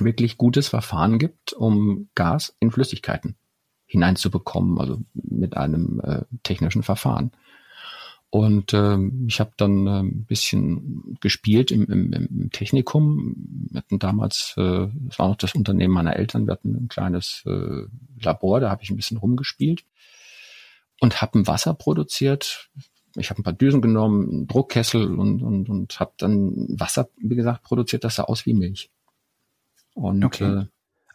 wirklich 0.00 0.36
gutes 0.36 0.66
Verfahren 0.66 1.20
gibt, 1.20 1.52
um 1.52 2.08
Gas 2.16 2.56
in 2.58 2.72
Flüssigkeiten 2.72 3.36
hineinzubekommen, 3.92 4.78
also 4.80 5.02
mit 5.12 5.56
einem 5.56 6.00
äh, 6.00 6.22
technischen 6.42 6.82
Verfahren. 6.82 7.30
Und 8.30 8.72
ähm, 8.72 9.26
ich 9.28 9.40
habe 9.40 9.52
dann 9.58 9.86
äh, 9.86 10.00
ein 10.00 10.24
bisschen 10.24 11.18
gespielt 11.20 11.70
im, 11.70 11.84
im, 11.84 12.12
im 12.14 12.50
Technikum. 12.50 13.34
Wir 13.70 13.78
hatten 13.78 13.98
damals, 13.98 14.54
äh, 14.56 14.88
das 15.08 15.18
war 15.18 15.28
noch 15.28 15.36
das 15.36 15.54
Unternehmen 15.54 15.92
meiner 15.92 16.16
Eltern, 16.16 16.46
wir 16.46 16.52
hatten 16.52 16.74
ein 16.74 16.88
kleines 16.88 17.42
äh, 17.46 17.82
Labor, 18.18 18.60
da 18.60 18.70
habe 18.70 18.82
ich 18.82 18.88
ein 18.88 18.96
bisschen 18.96 19.18
rumgespielt 19.18 19.84
und 21.00 21.20
habe 21.20 21.38
ein 21.38 21.46
Wasser 21.46 21.74
produziert. 21.74 22.70
Ich 23.16 23.28
habe 23.28 23.42
ein 23.42 23.44
paar 23.44 23.52
Düsen 23.52 23.82
genommen, 23.82 24.26
einen 24.30 24.46
Druckkessel 24.46 25.14
und, 25.14 25.42
und, 25.42 25.68
und 25.68 26.00
habe 26.00 26.12
dann 26.16 26.68
Wasser, 26.70 27.10
wie 27.18 27.36
gesagt, 27.36 27.62
produziert, 27.62 28.04
das 28.04 28.14
sah 28.14 28.22
aus 28.22 28.46
wie 28.46 28.54
Milch. 28.54 28.90
Und 29.92 30.24
okay. 30.24 30.60
äh, 30.60 30.66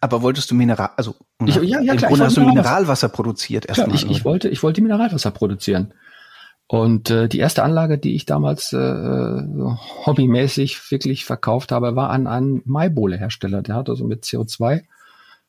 aber 0.02 0.22
wolltest 0.22 0.52
du 0.52 0.56
Mineral, 0.56 0.92
also 0.96 1.16
ich, 1.46 1.56
ja, 1.56 1.82
ja, 1.82 1.96
klar, 1.96 2.12
hast 2.20 2.38
du 2.38 2.42
Mineralwasser 2.42 3.10
produziert 3.10 3.66
erstmal. 3.66 3.96
Ich, 3.96 4.10
ich 4.10 4.26
wollte, 4.26 4.50
ich 4.50 4.62
wollte 4.64 4.82
Mineralwasser 4.82 5.32
produzieren. 5.32 5.94
Und 6.68 7.10
äh, 7.10 7.30
die 7.30 7.40
erste 7.40 7.64
Anlage, 7.64 7.98
die 7.98 8.16
ich 8.16 8.26
damals 8.26 8.74
äh, 8.74 8.78
hobbymäßig 10.06 10.92
wirklich 10.92 11.24
verkauft 11.24 11.72
habe, 11.72 11.96
war 11.96 12.10
an 12.10 12.28
einen 12.28 12.62
Maibohle-Hersteller. 12.66 13.62
Der 13.62 13.76
hat 13.76 13.90
also 13.90 14.04
mit 14.04 14.26
CO2 14.26 14.84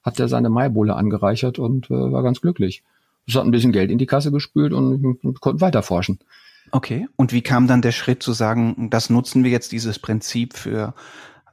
hat 0.04 0.20
er 0.20 0.28
seine 0.28 0.48
Maibohle 0.48 0.94
angereichert 0.94 1.58
und 1.58 1.90
äh, 1.90 1.94
war 1.94 2.22
ganz 2.22 2.40
glücklich. 2.40 2.84
Es 3.26 3.34
hat 3.34 3.44
ein 3.44 3.50
bisschen 3.50 3.72
Geld 3.72 3.90
in 3.90 3.98
die 3.98 4.06
Kasse 4.06 4.30
gespült 4.30 4.72
und, 4.72 5.18
und 5.22 5.40
konnten 5.40 5.60
weiter 5.60 5.82
forschen. 5.82 6.20
Okay. 6.70 7.08
Und 7.16 7.32
wie 7.32 7.42
kam 7.42 7.66
dann 7.66 7.82
der 7.82 7.92
Schritt 7.92 8.22
zu 8.22 8.32
sagen, 8.32 8.88
das 8.90 9.10
nutzen 9.10 9.44
wir 9.44 9.50
jetzt 9.50 9.72
dieses 9.72 9.98
Prinzip 9.98 10.54
für 10.54 10.94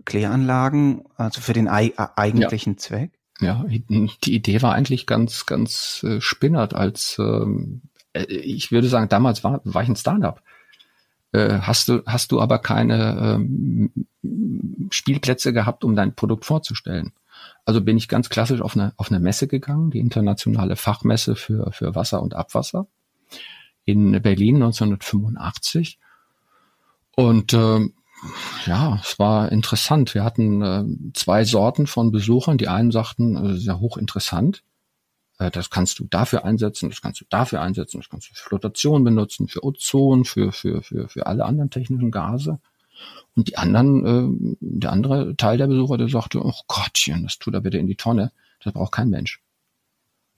Kläranlagen, 0.04 1.04
also 1.16 1.42
für 1.42 1.54
den 1.54 1.68
eigentlichen 1.68 2.74
ja. 2.74 2.78
Zweck? 2.78 3.12
Ja, 3.42 3.66
die 3.68 4.34
Idee 4.34 4.62
war 4.62 4.74
eigentlich 4.74 5.06
ganz, 5.06 5.46
ganz 5.46 6.04
äh, 6.04 6.22
spinnert 6.22 6.74
als 6.74 7.18
ähm, 7.20 7.82
äh, 8.16 8.24
ich 8.24 8.72
würde 8.72 8.88
sagen, 8.88 9.10
damals 9.10 9.44
war, 9.44 9.62
war 9.64 9.84
ich 9.84 9.90
ein 9.90 9.96
Startup. 9.96 10.42
Äh, 11.32 11.60
hast 11.60 11.90
du, 11.90 12.02
hast 12.06 12.32
du 12.32 12.42
aber 12.42 12.60
keine 12.60 13.36
ähm, 13.36 13.92
Spielplätze 14.90 15.54
gehabt, 15.54 15.84
um 15.84 15.96
dein 15.96 16.16
Produkt 16.16 16.46
vorzustellen. 16.46 17.12
Also 17.66 17.82
bin 17.82 17.98
ich 17.98 18.08
ganz 18.08 18.30
klassisch 18.30 18.62
auf 18.62 18.76
eine, 18.76 18.94
auf 18.98 19.12
eine 19.12 19.20
Messe 19.20 19.48
gegangen, 19.48 19.92
die 19.92 20.00
internationale 20.00 20.76
Fachmesse 20.76 21.36
für, 21.36 21.72
für 21.72 21.94
Wasser 21.94 22.22
und 22.22 22.34
Abwasser 22.34 22.88
in 23.84 24.20
Berlin 24.22 24.56
1985. 24.56 26.00
Und 27.16 27.54
ähm, 27.54 27.94
ja, 28.66 29.00
es 29.04 29.20
war 29.20 29.52
interessant. 29.52 30.14
Wir 30.14 30.24
hatten 30.24 30.62
äh, 30.62 30.86
zwei 31.14 31.44
Sorten 31.44 31.88
von 31.88 32.12
Besuchern. 32.12 32.58
Die 32.58 32.68
einen 32.68 32.92
sagten, 32.92 33.36
äh, 33.36 33.58
sehr 33.58 33.80
hochinteressant. 33.80 34.64
Äh, 35.38 35.52
das 35.52 35.70
kannst 35.70 36.00
du 36.00 36.06
dafür 36.06 36.46
einsetzen, 36.46 36.90
das 36.90 37.02
kannst 37.02 37.22
du 37.22 37.26
dafür 37.30 37.62
einsetzen, 37.62 38.00
das 38.00 38.10
kannst 38.10 38.30
du 38.30 38.34
für 38.34 38.50
Flotation 38.50 39.04
benutzen, 39.04 39.48
für 39.48 39.64
Ozon, 39.64 40.26
für, 40.26 40.52
für, 40.52 40.82
für, 40.82 41.10
für 41.10 41.28
alle 41.28 41.46
anderen 41.46 41.70
technischen 41.70 42.12
Gase. 42.12 42.60
Und 43.36 43.50
die 43.50 43.58
anderen, 43.58 44.06
äh, 44.06 44.58
der 44.60 44.92
andere 44.92 45.36
Teil 45.36 45.58
der 45.58 45.68
Besucher, 45.68 45.98
der 45.98 46.08
sagte, 46.08 46.44
oh 46.44 46.54
Gottchen, 46.68 47.24
das 47.24 47.38
tut 47.38 47.54
er 47.54 47.62
bitte 47.62 47.78
in 47.78 47.88
die 47.88 47.98
Tonne, 47.98 48.32
das 48.64 48.74
braucht 48.74 48.94
kein 48.94 49.10
Mensch. 49.10 49.42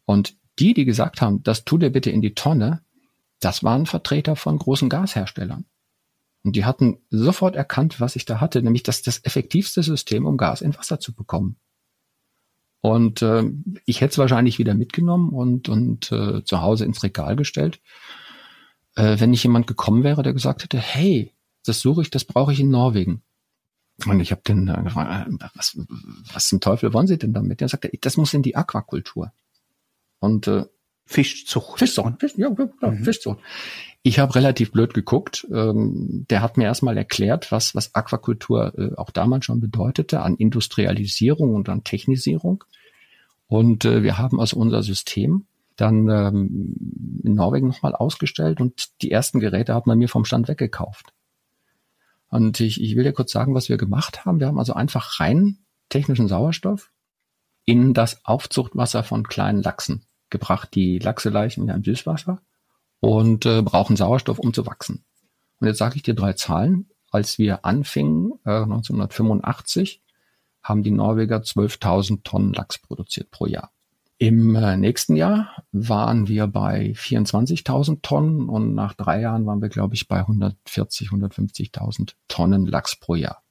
Und 0.06 0.36
die, 0.60 0.74
die 0.74 0.86
gesagt 0.86 1.22
haben, 1.22 1.44
das 1.44 1.66
tut 1.66 1.84
er 1.84 1.92
bitte 1.92 2.10
in 2.10 2.22
die 2.22 2.34
Tonne, 2.34 2.82
das 3.40 3.64
waren 3.64 3.86
Vertreter 3.86 4.36
von 4.36 4.58
großen 4.58 4.90
Gasherstellern. 4.90 5.66
Und 6.48 6.56
die 6.56 6.64
hatten 6.64 7.00
sofort 7.10 7.58
erkannt, 7.58 8.00
was 8.00 8.16
ich 8.16 8.24
da 8.24 8.40
hatte, 8.40 8.62
nämlich 8.62 8.82
das, 8.82 9.02
das 9.02 9.22
effektivste 9.26 9.84
System, 9.84 10.26
um 10.26 10.38
Gas 10.38 10.62
in 10.62 10.78
Wasser 10.78 10.98
zu 10.98 11.14
bekommen. 11.14 11.58
Und 12.80 13.22
äh, 13.22 13.44
ich 13.84 14.00
hätte 14.00 14.12
es 14.12 14.18
wahrscheinlich 14.18 14.58
wieder 14.58 14.74
mitgenommen 14.74 15.32
und, 15.32 15.68
und 15.68 16.10
äh, 16.14 16.46
zu 16.46 16.62
Hause 16.62 16.86
ins 16.86 17.04
Regal 17.04 17.36
gestellt, 17.36 17.82
äh, 18.96 19.20
wenn 19.20 19.32
nicht 19.32 19.44
jemand 19.44 19.68
gekommen 19.68 20.06
wäre, 20.06 20.24
der 20.24 20.32
gesagt 20.32 20.64
hätte, 20.64 20.78
hey, 20.78 21.34
das 21.66 21.82
suche 21.82 22.02
ich, 22.04 22.12
das 22.12 22.24
brauche 22.24 22.54
ich 22.54 22.62
in 22.62 22.70
Norwegen. 22.70 23.24
Und 24.06 24.22
ich 24.22 24.32
habe 24.32 24.42
den 24.48 24.70
äh, 24.70 24.84
gefragt, 24.84 25.28
äh, 25.28 25.50
was, 25.54 25.78
was 26.32 26.48
zum 26.48 26.62
Teufel 26.62 26.94
wollen 26.94 27.08
Sie 27.08 27.18
denn 27.18 27.34
damit? 27.34 27.60
Der 27.60 27.68
sagte, 27.68 27.92
das 28.00 28.16
muss 28.16 28.34
in 28.34 28.42
die 28.42 28.56
Aquakultur. 28.56 29.34
Und 30.20 30.48
äh, 30.48 30.64
Fischzucht. 31.08 31.80
Fischzucht, 31.80 32.20
Fisch, 32.20 32.34
ja, 32.36 32.50
ja, 32.82 32.92
mhm. 32.92 33.04
Fischzucht. 33.04 33.40
Ich 34.04 34.20
habe 34.20 34.36
relativ 34.36 34.72
blöd 34.72 34.94
geguckt. 34.94 35.48
Ähm, 35.52 36.26
der 36.30 36.42
hat 36.42 36.58
mir 36.58 36.66
erstmal 36.66 36.98
erklärt, 36.98 37.52
was, 37.52 37.76
was 37.76 37.96
Aquakultur 37.96 38.74
äh, 38.78 38.96
auch 38.96 39.10
damals 39.10 39.46
schon 39.46 39.60
bedeutete 39.60 40.22
an 40.22 40.36
Industrialisierung 40.36 41.56
und 41.56 41.70
an 41.70 41.84
Technisierung. 41.84 42.64
Und 43.48 43.86
äh, 43.86 44.04
wir 44.04 44.18
haben 44.18 44.40
also 44.40 44.58
unser 44.58 44.84
System 44.84 45.46
dann 45.78 46.10
ähm, 46.10 47.22
in 47.24 47.36
Norwegen 47.36 47.68
nochmal 47.68 47.96
ausgestellt 47.96 48.60
und 48.60 49.02
die 49.02 49.12
ersten 49.12 49.40
Geräte 49.40 49.74
hat 49.74 49.88
man 49.88 49.98
mir 49.98 50.10
vom 50.10 50.26
Stand 50.26 50.48
weggekauft. 50.48 51.14
Und 52.30 52.60
ich, 52.60 52.82
ich 52.82 52.96
will 52.96 53.04
dir 53.04 53.14
kurz 53.14 53.32
sagen, 53.32 53.54
was 53.54 53.70
wir 53.70 53.78
gemacht 53.78 54.26
haben. 54.26 54.40
Wir 54.40 54.48
haben 54.48 54.60
also 54.60 54.74
einfach 54.74 55.20
rein 55.20 55.60
technischen 55.90 56.28
Sauerstoff 56.28 56.92
in 57.64 57.94
das 57.94 58.26
Aufzuchtwasser 58.26 59.04
von 59.04 59.28
kleinen 59.28 59.62
Lachsen 59.62 60.07
gebracht. 60.30 60.70
Die 60.76 61.00
Lachse 61.00 61.30
laichen 61.30 61.68
ja 61.68 61.74
im 61.74 61.84
Süßwasser 61.84 62.42
und 63.00 63.46
äh, 63.46 63.62
brauchen 63.62 63.96
Sauerstoff, 63.96 64.40
um 64.40 64.54
zu 64.54 64.66
wachsen. 64.66 65.04
Und 65.60 65.68
jetzt 65.68 65.78
sage 65.78 65.96
ich 65.96 66.04
dir 66.04 66.14
drei 66.14 66.34
Zahlen. 66.34 66.90
Als 67.10 67.38
wir 67.38 67.66
anfingen, 67.66 68.34
äh, 68.46 68.62
1985, 68.64 70.02
haben 70.62 70.84
die 70.84 70.92
Norweger 70.92 71.38
12.000 71.38 72.24
Tonnen 72.24 72.54
Lachs 72.54 72.78
produziert 72.78 73.32
pro 73.32 73.46
Jahr. 73.46 73.72
Im 74.20 74.56
äh, 74.56 74.76
nächsten 74.78 75.16
Jahr 75.16 75.64
waren 75.72 76.28
wir 76.28 76.48
bei 76.48 76.92
24.000 76.96 78.02
Tonnen 78.02 78.50
und 78.50 78.74
nach 78.74 78.94
drei 78.94 79.22
Jahren 79.22 79.46
waren 79.46 79.62
wir, 79.62 79.70
glaube 79.70 79.94
ich, 79.94 80.08
bei 80.08 80.20
140, 80.20 81.10
150.000 81.10 82.14
Tonnen 82.28 82.66
Lachs 82.66 82.96
pro 82.96 83.16
Jahr. 83.16 83.44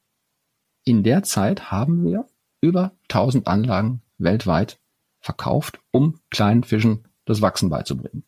In 0.85 1.03
der 1.05 1.23
Zeit 1.23 1.71
haben 1.71 2.05
wir 2.05 2.27
über 2.61 2.93
1000 3.09 3.47
Anlagen 3.47 4.03
weltweit 4.19 4.79
verkauft, 5.27 5.81
um 5.91 6.21
kleinen 6.31 6.65
Fischen 6.65 7.05
das 7.27 7.43
Wachsen 7.43 7.69
beizubringen. 7.69 8.25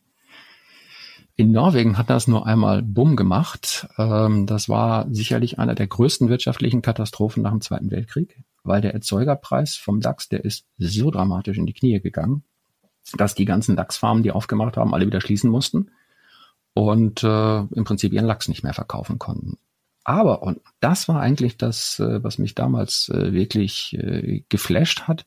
In 1.37 1.53
Norwegen 1.53 1.97
hat 1.97 2.11
das 2.11 2.27
nur 2.27 2.47
einmal 2.47 2.83
Bumm 2.83 3.15
gemacht. 3.15 3.89
Ähm, 3.97 4.47
das 4.47 4.69
war 4.69 5.07
sicherlich 5.09 5.61
einer 5.61 5.77
der 5.77 5.87
größten 5.87 6.29
wirtschaftlichen 6.29 6.83
Katastrophen 6.83 7.45
nach 7.45 7.53
dem 7.53 7.61
Zweiten 7.61 7.93
Weltkrieg, 7.93 8.43
weil 8.65 8.81
der 8.81 8.93
Erzeugerpreis 8.93 9.77
vom 9.77 10.01
Lachs, 10.01 10.29
der 10.29 10.45
ist 10.45 10.67
so 10.79 11.13
dramatisch 11.13 11.57
in 11.57 11.67
die 11.67 11.75
Knie 11.75 12.01
gegangen, 12.01 12.43
dass 13.17 13.37
die 13.37 13.45
ganzen 13.45 13.77
Lachsfarmen, 13.77 14.25
die 14.25 14.33
aufgemacht 14.33 14.77
haben, 14.77 14.93
alle 14.93 15.07
wieder 15.07 15.21
schließen 15.21 15.49
mussten 15.49 15.93
und 16.75 17.23
äh, 17.23 17.59
im 17.59 17.85
Prinzip 17.85 18.13
ihren 18.13 18.27
Lachs 18.27 18.49
nicht 18.49 18.65
mehr 18.65 18.75
verkaufen 18.75 19.21
konnten. 19.21 19.59
Aber, 20.03 20.43
und 20.43 20.61
das 20.81 21.07
war 21.07 21.21
eigentlich 21.21 21.57
das, 21.57 22.01
äh, 22.01 22.25
was 22.25 22.39
mich 22.39 22.57
damals 22.57 23.11
äh, 23.11 23.33
wirklich 23.33 23.97
geflasht 24.49 25.03
hat, 25.03 25.25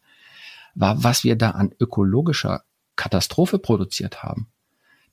war, 0.76 1.04
was 1.04 1.24
wir 1.24 1.36
da 1.36 1.52
an 1.52 1.72
ökologischer 1.80 2.64
Katastrophe 2.96 3.60
produziert 3.60 4.24
haben. 4.24 4.52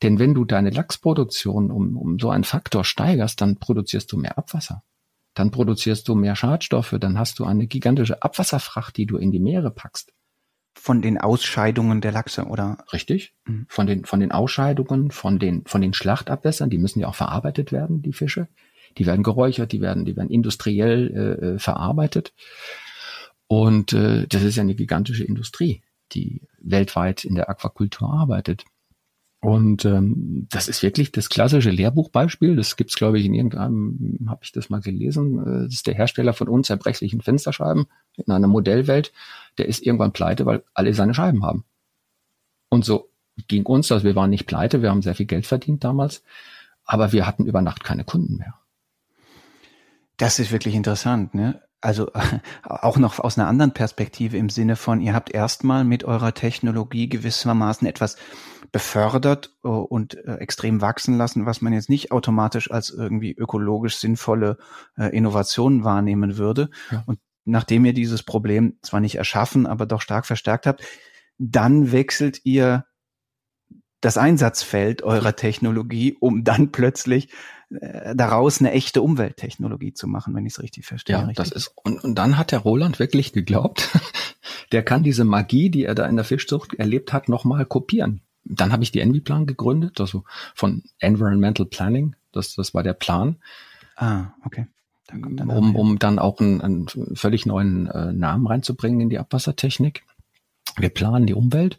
Denn 0.03 0.19
wenn 0.19 0.35
du 0.35 0.45
deine 0.45 0.71
Lachsproduktion 0.71 1.71
um, 1.71 1.97
um 1.97 2.19
so 2.19 2.31
einen 2.31 2.45
Faktor 2.45 2.85
steigerst, 2.85 3.41
dann 3.41 3.57
produzierst 3.57 4.13
du 4.13 4.17
mehr 4.17 4.39
Abwasser. 4.39 4.83
Dann 5.35 5.51
produzierst 5.51 6.07
du 6.09 6.15
mehr 6.15 6.37
Schadstoffe, 6.37 6.97
dann 6.99 7.19
hast 7.19 7.39
du 7.39 7.45
eine 7.45 7.67
gigantische 7.67 8.23
Abwasserfracht, 8.23 8.97
die 8.97 9.07
du 9.07 9.17
in 9.17 9.31
die 9.31 9.41
Meere 9.41 9.71
packst. 9.71 10.13
Von 10.75 11.03
den 11.03 11.19
Ausscheidungen 11.19 12.01
der 12.01 12.13
Lachse, 12.13 12.45
oder? 12.45 12.79
Richtig. 12.93 13.35
Mhm. 13.45 13.67
Von 13.69 13.87
den, 13.87 14.05
von 14.05 14.21
den 14.21 14.31
Ausscheidungen, 14.31 15.11
von 15.11 15.39
den, 15.39 15.65
von 15.67 15.81
den 15.81 15.93
Schlachtabwässern, 15.93 16.71
die 16.71 16.79
müssen 16.79 17.01
ja 17.01 17.09
auch 17.09 17.17
verarbeitet 17.17 17.73
werden, 17.73 18.03
die 18.03 18.13
Fische. 18.13 18.49
Die 18.97 19.07
werden 19.07 19.23
geräuchert, 19.23 19.73
die 19.73 19.81
werden, 19.81 20.05
die 20.05 20.17
werden 20.17 20.31
industriell 20.31 21.39
äh, 21.41 21.47
äh 21.47 21.59
verarbeitet. 21.59 22.33
Und 23.49 23.93
äh, 23.95 24.27
das 24.29 24.43
ist 24.43 24.57
ja 24.57 24.63
eine 24.63 24.75
gigantische 24.75 25.25
Industrie, 25.25 25.83
die 26.13 26.43
weltweit 26.61 27.25
in 27.25 27.35
der 27.35 27.49
Aquakultur 27.49 28.13
arbeitet. 28.13 28.65
Und 29.41 29.85
ähm, 29.85 30.47
das 30.51 30.69
ist 30.69 30.83
wirklich 30.83 31.13
das 31.13 31.29
klassische 31.29 31.71
Lehrbuchbeispiel. 31.71 32.57
Das 32.57 32.77
gibt's, 32.77 32.97
glaube 32.97 33.19
ich, 33.21 33.25
in 33.25 33.35
irgendeinem, 33.35 34.27
habe 34.29 34.41
ich 34.43 34.53
das 34.53 34.69
mal 34.69 34.81
gelesen. 34.81 35.39
Äh, 35.39 35.65
das 35.65 35.75
ist 35.75 35.87
der 35.87 35.95
Hersteller 35.95 36.33
von 36.33 36.49
unzerbrechlichen 36.49 37.21
Fensterscheiben 37.21 37.87
in 38.17 38.33
einer 38.33 38.49
Modellwelt. 38.49 39.13
der 39.59 39.67
ist 39.67 39.85
irgendwann 39.85 40.13
pleite, 40.13 40.45
weil 40.45 40.65
alle 40.75 40.93
seine 40.93 41.15
Scheiben 41.15 41.45
haben. 41.45 41.65
Und 42.69 42.85
so 42.85 43.11
ging 43.47 43.65
uns 43.65 43.89
das. 43.89 44.03
Wir 44.03 44.17
waren 44.17 44.31
nicht 44.31 44.47
pleite, 44.47 44.83
wir 44.83 44.91
haben 44.91 45.03
sehr 45.03 45.15
viel 45.15 45.27
Geld 45.27 45.47
verdient 45.47 45.85
damals, 45.85 46.25
aber 46.85 47.13
wir 47.13 47.27
hatten 47.27 47.47
über 47.47 47.63
Nacht 47.63 47.85
keine 47.85 48.05
Kunden 48.05 48.37
mehr. 48.37 48.55
Das 50.17 50.41
ist 50.41 50.51
wirklich 50.51 50.75
interessant, 50.75 51.35
ne? 51.35 51.63
Also 51.81 52.11
auch 52.65 52.97
noch 52.99 53.19
aus 53.19 53.39
einer 53.39 53.49
anderen 53.49 53.73
Perspektive 53.73 54.37
im 54.37 54.49
Sinne 54.49 54.77
von, 54.77 55.01
ihr 55.01 55.15
habt 55.15 55.31
erstmal 55.31 55.85
mit 55.85 56.05
eurer 56.05 56.35
Technologie 56.35 57.09
gewissermaßen 57.09 57.87
etwas 57.87 58.17
befördert 58.73 59.57
äh, 59.65 59.69
und 59.69 60.15
äh, 60.15 60.37
extrem 60.37 60.81
wachsen 60.81 61.17
lassen, 61.17 61.47
was 61.47 61.61
man 61.61 61.73
jetzt 61.73 61.89
nicht 61.89 62.13
automatisch 62.13 62.71
als 62.71 62.91
irgendwie 62.91 63.33
ökologisch 63.33 63.97
sinnvolle 63.97 64.59
äh, 64.97 65.15
Innovation 65.17 65.85
wahrnehmen 65.85 66.37
würde. 66.37 66.71
Ja. 66.91 67.03
Und 67.07 67.19
nachdem 67.45 67.85
ihr 67.85 67.95
dieses 67.95 68.23
Problem 68.23 68.79
zwar 68.83 69.01
nicht 69.01 69.17
erschaffen, 69.17 69.67
aber 69.67 69.87
doch 69.87 70.03
stark 70.03 70.27
verstärkt 70.27 70.67
habt, 70.67 70.85
dann 71.39 71.93
wechselt 71.93 72.41
ihr 72.45 72.85
das 74.01 74.19
Einsatzfeld 74.19 75.03
eurer 75.03 75.35
Technologie, 75.35 76.17
um 76.21 76.45
dann 76.45 76.71
plötzlich 76.71 77.33
äh, 77.71 78.17
daraus 78.17 78.61
eine 78.61 78.73
echte 78.73 79.03
Umwelttechnologie 79.03 79.93
zu 79.93 80.07
machen, 80.07 80.35
wenn 80.35 80.47
ich 80.47 80.55
es 80.55 80.63
richtig 80.63 80.87
verstehe. 80.87 81.17
Ja, 81.17 81.21
richtig? 81.21 81.37
das 81.37 81.53
ist 81.53 81.73
und, 81.77 82.03
und 82.03 82.15
dann 82.15 82.39
hat 82.39 82.53
der 82.53 82.61
Roland 82.61 82.99
wirklich 82.99 83.33
geglaubt, 83.33 83.91
der 84.73 84.83
kann 84.83 85.03
diese 85.03 85.25
Magie, 85.25 85.71
die 85.71 85.85
er 85.85 85.95
da 85.95 86.07
in 86.07 86.17
der 86.17 86.25
Fischzucht 86.25 86.75
erlebt 86.75 87.13
hat, 87.13 87.29
nochmal 87.29 87.67
kopieren. 87.67 88.23
Dann 88.45 88.73
habe 88.73 88.83
ich 88.83 88.93
die 88.93 89.01
Envy-Plan 89.01 89.47
gegründet, 89.47 90.01
also 90.01 90.25
von 90.55 90.83
Environmental 91.01 91.67
Planning. 91.67 92.17
Das, 92.33 92.55
das 92.55 92.73
war 92.73 92.83
der 92.83 92.95
Plan. 92.95 93.37
Ah, 93.97 94.29
okay. 94.45 94.67
Dann 95.07 95.51
um, 95.51 95.75
um 95.75 95.99
dann 95.99 96.19
auch 96.19 96.39
einen, 96.41 96.61
einen 96.61 96.87
völlig 97.15 97.47
neuen 97.47 97.87
äh, 97.89 98.13
Namen 98.13 98.47
reinzubringen 98.47 99.01
in 99.01 99.11
die 99.11 99.19
Abwassertechnik. 99.19 100.05
Wir 100.77 100.91
planen 100.91 101.27
die 101.27 101.35
Umwelt 101.35 101.79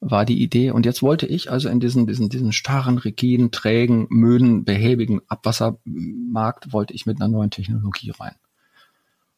war 0.00 0.24
die 0.24 0.42
Idee. 0.42 0.70
Und 0.70 0.86
jetzt 0.86 1.02
wollte 1.02 1.26
ich 1.26 1.50
also 1.50 1.68
in 1.68 1.80
diesen, 1.80 2.06
diesen, 2.06 2.28
diesen 2.28 2.52
starren, 2.52 2.98
rigiden, 2.98 3.50
trägen, 3.50 4.06
müden, 4.08 4.64
behäbigen 4.64 5.20
Abwassermarkt, 5.28 6.72
wollte 6.72 6.94
ich 6.94 7.06
mit 7.06 7.20
einer 7.20 7.28
neuen 7.28 7.50
Technologie 7.50 8.10
rein. 8.18 8.34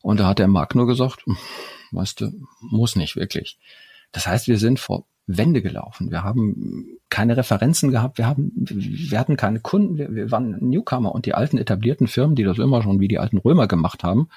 Und 0.03 0.21
da 0.21 0.29
hat 0.29 0.39
der 0.39 0.49
Markt 0.49 0.75
nur 0.75 0.87
gesagt, 0.87 1.25
hm, 1.27 1.37
weißt 1.93 2.21
du, 2.21 2.33
muss 2.61 2.97
nicht 2.97 3.17
wirklich. 3.17 3.59
Das 4.13 4.27
heißt, 4.27 4.49
wir 4.49 4.59
sind 4.59 4.79
vor 4.79 5.07
Wände 5.27 5.63
gelaufen. 5.63 6.11
Wir 6.11 6.25
haben 6.25 6.99
keine 7.09 7.37
Referenzen 7.37 7.91
gehabt. 7.91 8.19
Wir 8.19 8.27
haben, 8.27 8.53
wir 8.55 9.19
hatten 9.19 9.37
keine 9.37 9.61
Kunden. 9.61 9.97
Wir, 9.97 10.13
wir 10.15 10.31
waren 10.31 10.59
Newcomer 10.61 11.15
und 11.15 11.27
die 11.27 11.35
alten 11.35 11.59
etablierten 11.59 12.09
Firmen, 12.09 12.35
die 12.35 12.45
das 12.45 12.59
immer 12.59 12.83
schon 12.83 13.01
wie 13.01 13.09
die 13.09 13.19
alten 13.19 13.39
Römer 13.39 13.69
gemacht 13.69 14.03
haben, 14.03 14.29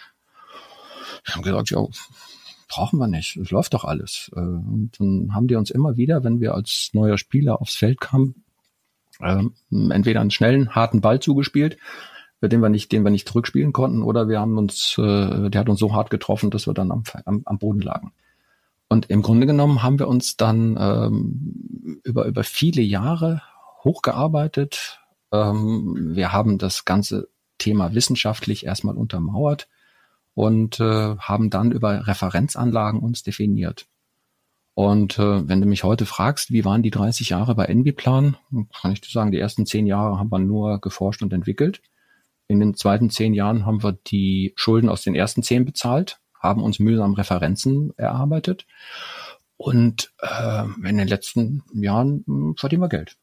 haben 1.27 1.41
gesagt, 1.41 1.71
ja, 1.71 1.83
brauchen 2.67 2.99
wir 2.99 3.07
nicht, 3.07 3.37
es 3.37 3.51
läuft 3.51 3.73
doch 3.73 3.85
alles. 3.85 4.31
Äh, 4.35 4.39
und 4.39 4.91
dann 4.99 5.33
haben 5.33 5.47
die 5.47 5.55
uns 5.55 5.71
immer 5.71 5.97
wieder, 5.97 6.23
wenn 6.23 6.39
wir 6.39 6.53
als 6.53 6.89
neuer 6.93 7.17
Spieler 7.17 7.61
aufs 7.61 7.75
Feld 7.75 7.99
kamen, 7.99 8.43
ähm, 9.21 9.53
entweder 9.71 10.21
einen 10.21 10.31
schnellen, 10.31 10.75
harten 10.75 11.01
Ball 11.01 11.19
zugespielt, 11.19 11.77
den 12.41 12.61
wir 12.61 12.69
nicht, 12.69 12.91
den 12.91 13.03
wir 13.03 13.11
nicht 13.11 13.27
zurückspielen 13.27 13.73
konnten, 13.73 14.03
oder 14.03 14.27
wir 14.27 14.39
haben 14.39 14.57
uns, 14.57 14.97
äh, 14.97 15.49
der 15.49 15.61
hat 15.61 15.69
uns 15.69 15.79
so 15.79 15.93
hart 15.93 16.09
getroffen, 16.09 16.51
dass 16.51 16.67
wir 16.67 16.73
dann 16.73 16.91
am, 16.91 17.03
am, 17.25 17.41
am 17.45 17.57
Boden 17.57 17.81
lagen. 17.81 18.11
Und 18.87 19.09
im 19.09 19.21
Grunde 19.21 19.47
genommen 19.47 19.81
haben 19.81 19.97
wir 19.97 20.07
uns 20.07 20.37
dann 20.37 20.77
ähm, 20.79 22.01
über, 22.03 22.25
über 22.25 22.43
viele 22.43 22.83
Jahre 22.83 23.41
hochgearbeitet. 23.83 24.99
Ähm, 25.31 26.11
wir 26.15 26.31
haben 26.31 26.59
das 26.59 26.85
ganze 26.85 27.29
Thema 27.57 27.95
wissenschaftlich 27.95 28.65
erstmal 28.65 28.95
untermauert 28.95 29.67
und 30.35 30.79
äh, 30.79 31.15
haben 31.17 31.49
dann 31.49 31.71
über 31.71 32.05
Referenzanlagen 32.05 32.99
uns 32.99 33.23
definiert. 33.23 33.87
Und 34.75 35.17
äh, 35.17 35.47
wenn 35.47 35.61
du 35.61 35.67
mich 35.67 35.85
heute 35.85 36.05
fragst, 36.05 36.51
wie 36.51 36.65
waren 36.65 36.83
die 36.83 36.91
30 36.91 37.29
Jahre 37.29 37.55
bei 37.55 37.65
Enviplan, 37.65 38.35
kann 38.79 38.91
ich 38.91 38.99
dir 38.99 39.09
sagen, 39.09 39.31
die 39.31 39.39
ersten 39.39 39.65
zehn 39.65 39.87
Jahre 39.87 40.19
haben 40.19 40.29
wir 40.29 40.39
nur 40.39 40.79
geforscht 40.81 41.23
und 41.23 41.31
entwickelt. 41.31 41.81
In 42.47 42.59
den 42.59 42.75
zweiten 42.75 43.09
zehn 43.09 43.33
Jahren 43.33 43.65
haben 43.65 43.81
wir 43.81 43.93
die 43.93 44.53
Schulden 44.57 44.89
aus 44.89 45.01
den 45.01 45.15
ersten 45.15 45.41
zehn 45.41 45.63
bezahlt, 45.63 46.19
haben 46.37 46.61
uns 46.61 46.79
mühsam 46.79 47.13
Referenzen 47.13 47.97
erarbeitet 47.97 48.67
und 49.55 50.11
äh, 50.21 50.65
in 50.83 50.97
den 50.97 51.07
letzten 51.07 51.63
Jahren 51.73 52.23
mh, 52.27 52.35
hm, 52.35 52.55
verdienen 52.57 52.81
wir 52.81 52.89
Geld. 52.89 53.15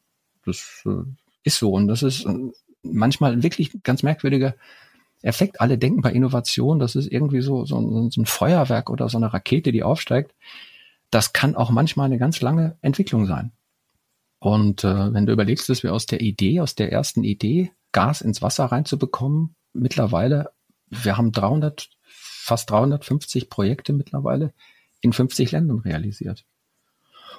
Das 0.45 0.83
äh, 0.87 1.03
ist 1.43 1.59
so 1.59 1.71
und 1.71 1.87
das 1.87 2.01
ist 2.01 2.25
äh, 2.25 2.33
manchmal 2.81 3.43
wirklich 3.43 3.71
ganz 3.83 4.01
merkwürdiger 4.01 4.55
Effekt. 5.23 5.61
Alle 5.61 5.77
denken 5.77 6.01
bei 6.01 6.11
Innovation, 6.11 6.79
das 6.79 6.95
ist 6.95 7.11
irgendwie 7.11 7.41
so, 7.41 7.65
so, 7.65 8.09
so 8.09 8.21
ein 8.21 8.25
Feuerwerk 8.25 8.89
oder 8.89 9.09
so 9.09 9.17
eine 9.17 9.33
Rakete, 9.33 9.71
die 9.71 9.83
aufsteigt. 9.83 10.35
Das 11.09 11.33
kann 11.33 11.55
auch 11.55 11.71
manchmal 11.71 12.07
eine 12.07 12.17
ganz 12.17 12.41
lange 12.41 12.77
Entwicklung 12.81 13.25
sein. 13.25 13.51
Und 14.39 14.83
äh, 14.83 15.13
wenn 15.13 15.25
du 15.25 15.31
überlegst, 15.31 15.69
dass 15.69 15.83
wir 15.83 15.93
aus 15.93 16.05
der 16.05 16.21
Idee, 16.21 16.59
aus 16.59 16.75
der 16.75 16.91
ersten 16.91 17.23
Idee, 17.23 17.71
Gas 17.93 18.21
ins 18.21 18.41
Wasser 18.41 18.65
reinzubekommen, 18.65 19.55
mittlerweile, 19.71 20.51
wir 20.89 21.17
haben 21.17 21.31
300, 21.31 21.89
fast 22.03 22.69
350 22.69 23.49
Projekte 23.49 23.93
mittlerweile 23.93 24.53
in 25.01 25.13
50 25.13 25.51
Ländern 25.51 25.79
realisiert. 25.79 26.45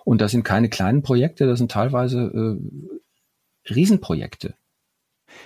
Und 0.05 0.21
das 0.21 0.31
sind 0.31 0.45
keine 0.45 0.69
kleinen 0.69 1.03
Projekte, 1.03 1.47
das 1.47 1.59
sind 1.59 1.71
teilweise 1.71 2.21
äh, 2.21 3.73
Riesenprojekte. 3.73 4.55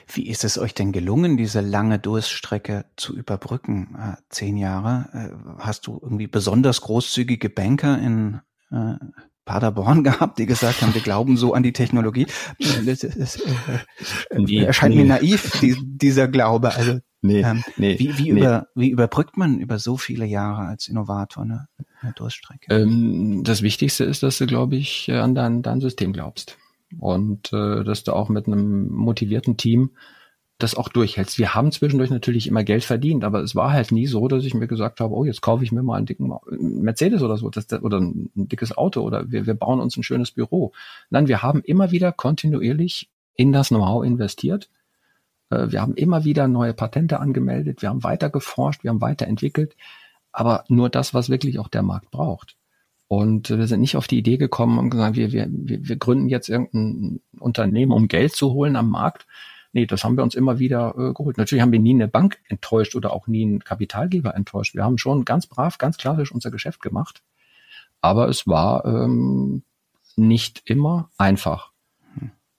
Wie 0.06 0.28
ist 0.28 0.44
es 0.44 0.58
euch 0.58 0.74
denn 0.74 0.92
gelungen, 0.92 1.36
diese 1.36 1.60
lange 1.60 1.98
Durststrecke 1.98 2.86
zu 2.96 3.16
überbrücken? 3.16 3.96
Äh, 3.98 4.16
zehn 4.30 4.56
Jahre. 4.56 5.08
Äh, 5.12 5.58
hast 5.58 5.86
du 5.86 5.98
irgendwie 6.02 6.26
besonders 6.26 6.80
großzügige 6.80 7.50
Banker 7.50 7.98
in 7.98 8.40
äh, 8.70 8.94
Paderborn 9.44 10.04
gehabt, 10.04 10.38
die 10.38 10.46
gesagt 10.46 10.82
haben, 10.82 10.94
wir 10.94 11.00
glauben 11.00 11.36
so 11.36 11.54
an 11.54 11.62
die 11.62 11.72
Technologie? 11.72 12.26
Äh, 12.58 12.84
das, 12.84 13.00
das, 13.00 13.36
äh, 13.36 14.38
nee, 14.38 14.58
erscheint 14.62 14.94
nee. 14.94 15.02
mir 15.02 15.08
naiv, 15.08 15.60
die, 15.60 15.76
dieser 15.82 16.28
Glaube. 16.28 16.74
Also 16.74 17.00
nee, 17.22 17.40
ähm, 17.40 17.64
nee, 17.76 17.98
wie, 17.98 18.16
wie, 18.18 18.32
nee. 18.32 18.40
Über, 18.40 18.68
wie 18.74 18.90
überbrückt 18.90 19.36
man 19.36 19.58
über 19.58 19.78
so 19.78 19.96
viele 19.96 20.26
Jahre 20.26 20.66
als 20.66 20.88
Innovator 20.88 21.42
eine, 21.42 21.68
eine 22.00 22.12
Durststrecke? 22.12 22.74
Ähm, 22.74 23.42
das 23.44 23.62
Wichtigste 23.62 24.04
ist, 24.04 24.22
dass 24.22 24.38
du, 24.38 24.46
glaube 24.46 24.76
ich, 24.76 25.10
an 25.10 25.34
dein, 25.34 25.62
dein 25.62 25.80
System 25.80 26.12
glaubst 26.12 26.58
und 26.98 27.52
äh, 27.52 27.84
dass 27.84 28.04
du 28.04 28.12
auch 28.12 28.28
mit 28.28 28.46
einem 28.46 28.90
motivierten 28.90 29.56
Team 29.56 29.90
das 30.58 30.74
auch 30.74 30.88
durchhältst. 30.88 31.38
Wir 31.38 31.54
haben 31.54 31.70
zwischendurch 31.70 32.10
natürlich 32.10 32.48
immer 32.48 32.64
Geld 32.64 32.82
verdient, 32.82 33.22
aber 33.22 33.40
es 33.42 33.54
war 33.54 33.72
halt 33.72 33.92
nie 33.92 34.06
so, 34.06 34.26
dass 34.26 34.44
ich 34.44 34.54
mir 34.54 34.66
gesagt 34.66 34.98
habe, 34.98 35.14
oh, 35.14 35.24
jetzt 35.24 35.40
kaufe 35.40 35.62
ich 35.62 35.70
mir 35.70 35.84
mal 35.84 35.96
einen 35.96 36.06
dicken 36.06 36.32
Mercedes 36.50 37.22
oder 37.22 37.36
so, 37.36 37.48
das, 37.48 37.72
oder 37.72 38.00
ein, 38.00 38.30
dickes 38.34 38.76
Auto 38.76 39.02
oder 39.02 39.30
wir, 39.30 39.46
wir 39.46 39.54
bauen 39.54 39.78
uns 39.78 39.96
ein 39.96 40.02
schönes 40.02 40.32
Büro. 40.32 40.72
Nein, 41.10 41.28
wir 41.28 41.42
haben 41.42 41.62
immer 41.62 41.92
wieder 41.92 42.10
kontinuierlich 42.10 43.08
in 43.34 43.52
das 43.52 43.68
Know-how 43.68 44.04
investiert. 44.04 44.68
Äh, 45.50 45.70
wir 45.70 45.80
haben 45.80 45.94
immer 45.94 46.24
wieder 46.24 46.48
neue 46.48 46.74
Patente 46.74 47.20
angemeldet, 47.20 47.80
wir 47.80 47.90
haben 47.90 48.02
weiter 48.02 48.28
geforscht, 48.28 48.82
wir 48.82 48.90
haben 48.90 49.00
weiterentwickelt, 49.00 49.76
aber 50.32 50.64
nur 50.68 50.90
das, 50.90 51.14
was 51.14 51.30
wirklich 51.30 51.60
auch 51.60 51.68
der 51.68 51.82
Markt 51.82 52.10
braucht. 52.10 52.56
Und 53.08 53.48
wir 53.48 53.66
sind 53.66 53.80
nicht 53.80 53.96
auf 53.96 54.06
die 54.06 54.18
Idee 54.18 54.36
gekommen 54.36 54.78
und 54.78 54.90
gesagt, 54.90 55.16
wir, 55.16 55.32
wir, 55.32 55.48
wir 55.50 55.96
gründen 55.96 56.28
jetzt 56.28 56.50
irgendein 56.50 57.20
Unternehmen, 57.40 57.92
um 57.92 58.06
Geld 58.06 58.36
zu 58.36 58.52
holen 58.52 58.76
am 58.76 58.90
Markt. 58.90 59.26
Nee, 59.72 59.86
das 59.86 60.04
haben 60.04 60.16
wir 60.16 60.22
uns 60.22 60.34
immer 60.34 60.58
wieder 60.58 60.94
äh, 60.96 61.14
geholt. 61.14 61.38
Natürlich 61.38 61.62
haben 61.62 61.72
wir 61.72 61.78
nie 61.78 61.94
eine 61.94 62.08
Bank 62.08 62.38
enttäuscht 62.48 62.94
oder 62.94 63.12
auch 63.14 63.26
nie 63.26 63.42
einen 63.42 63.64
Kapitalgeber 63.64 64.34
enttäuscht. 64.34 64.74
Wir 64.74 64.84
haben 64.84 64.98
schon 64.98 65.24
ganz 65.24 65.46
brav, 65.46 65.78
ganz 65.78 65.96
klassisch 65.96 66.32
unser 66.32 66.50
Geschäft 66.50 66.82
gemacht. 66.82 67.22
Aber 68.02 68.28
es 68.28 68.46
war 68.46 68.84
ähm, 68.84 69.62
nicht 70.16 70.62
immer 70.66 71.10
einfach. 71.16 71.72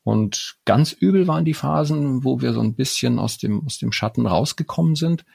Und 0.04 0.58
ganz 0.66 0.92
übel 0.94 1.28
waren 1.28 1.46
die 1.46 1.54
Phasen, 1.54 2.24
wo 2.24 2.42
wir 2.42 2.54
so 2.54 2.62
ein 2.62 2.74
bisschen 2.74 3.20
aus 3.20 3.38
dem, 3.38 3.66
aus 3.68 3.78
dem 3.78 3.92
Schatten 3.92 4.26
rausgekommen 4.26 4.96
sind, 4.96 5.26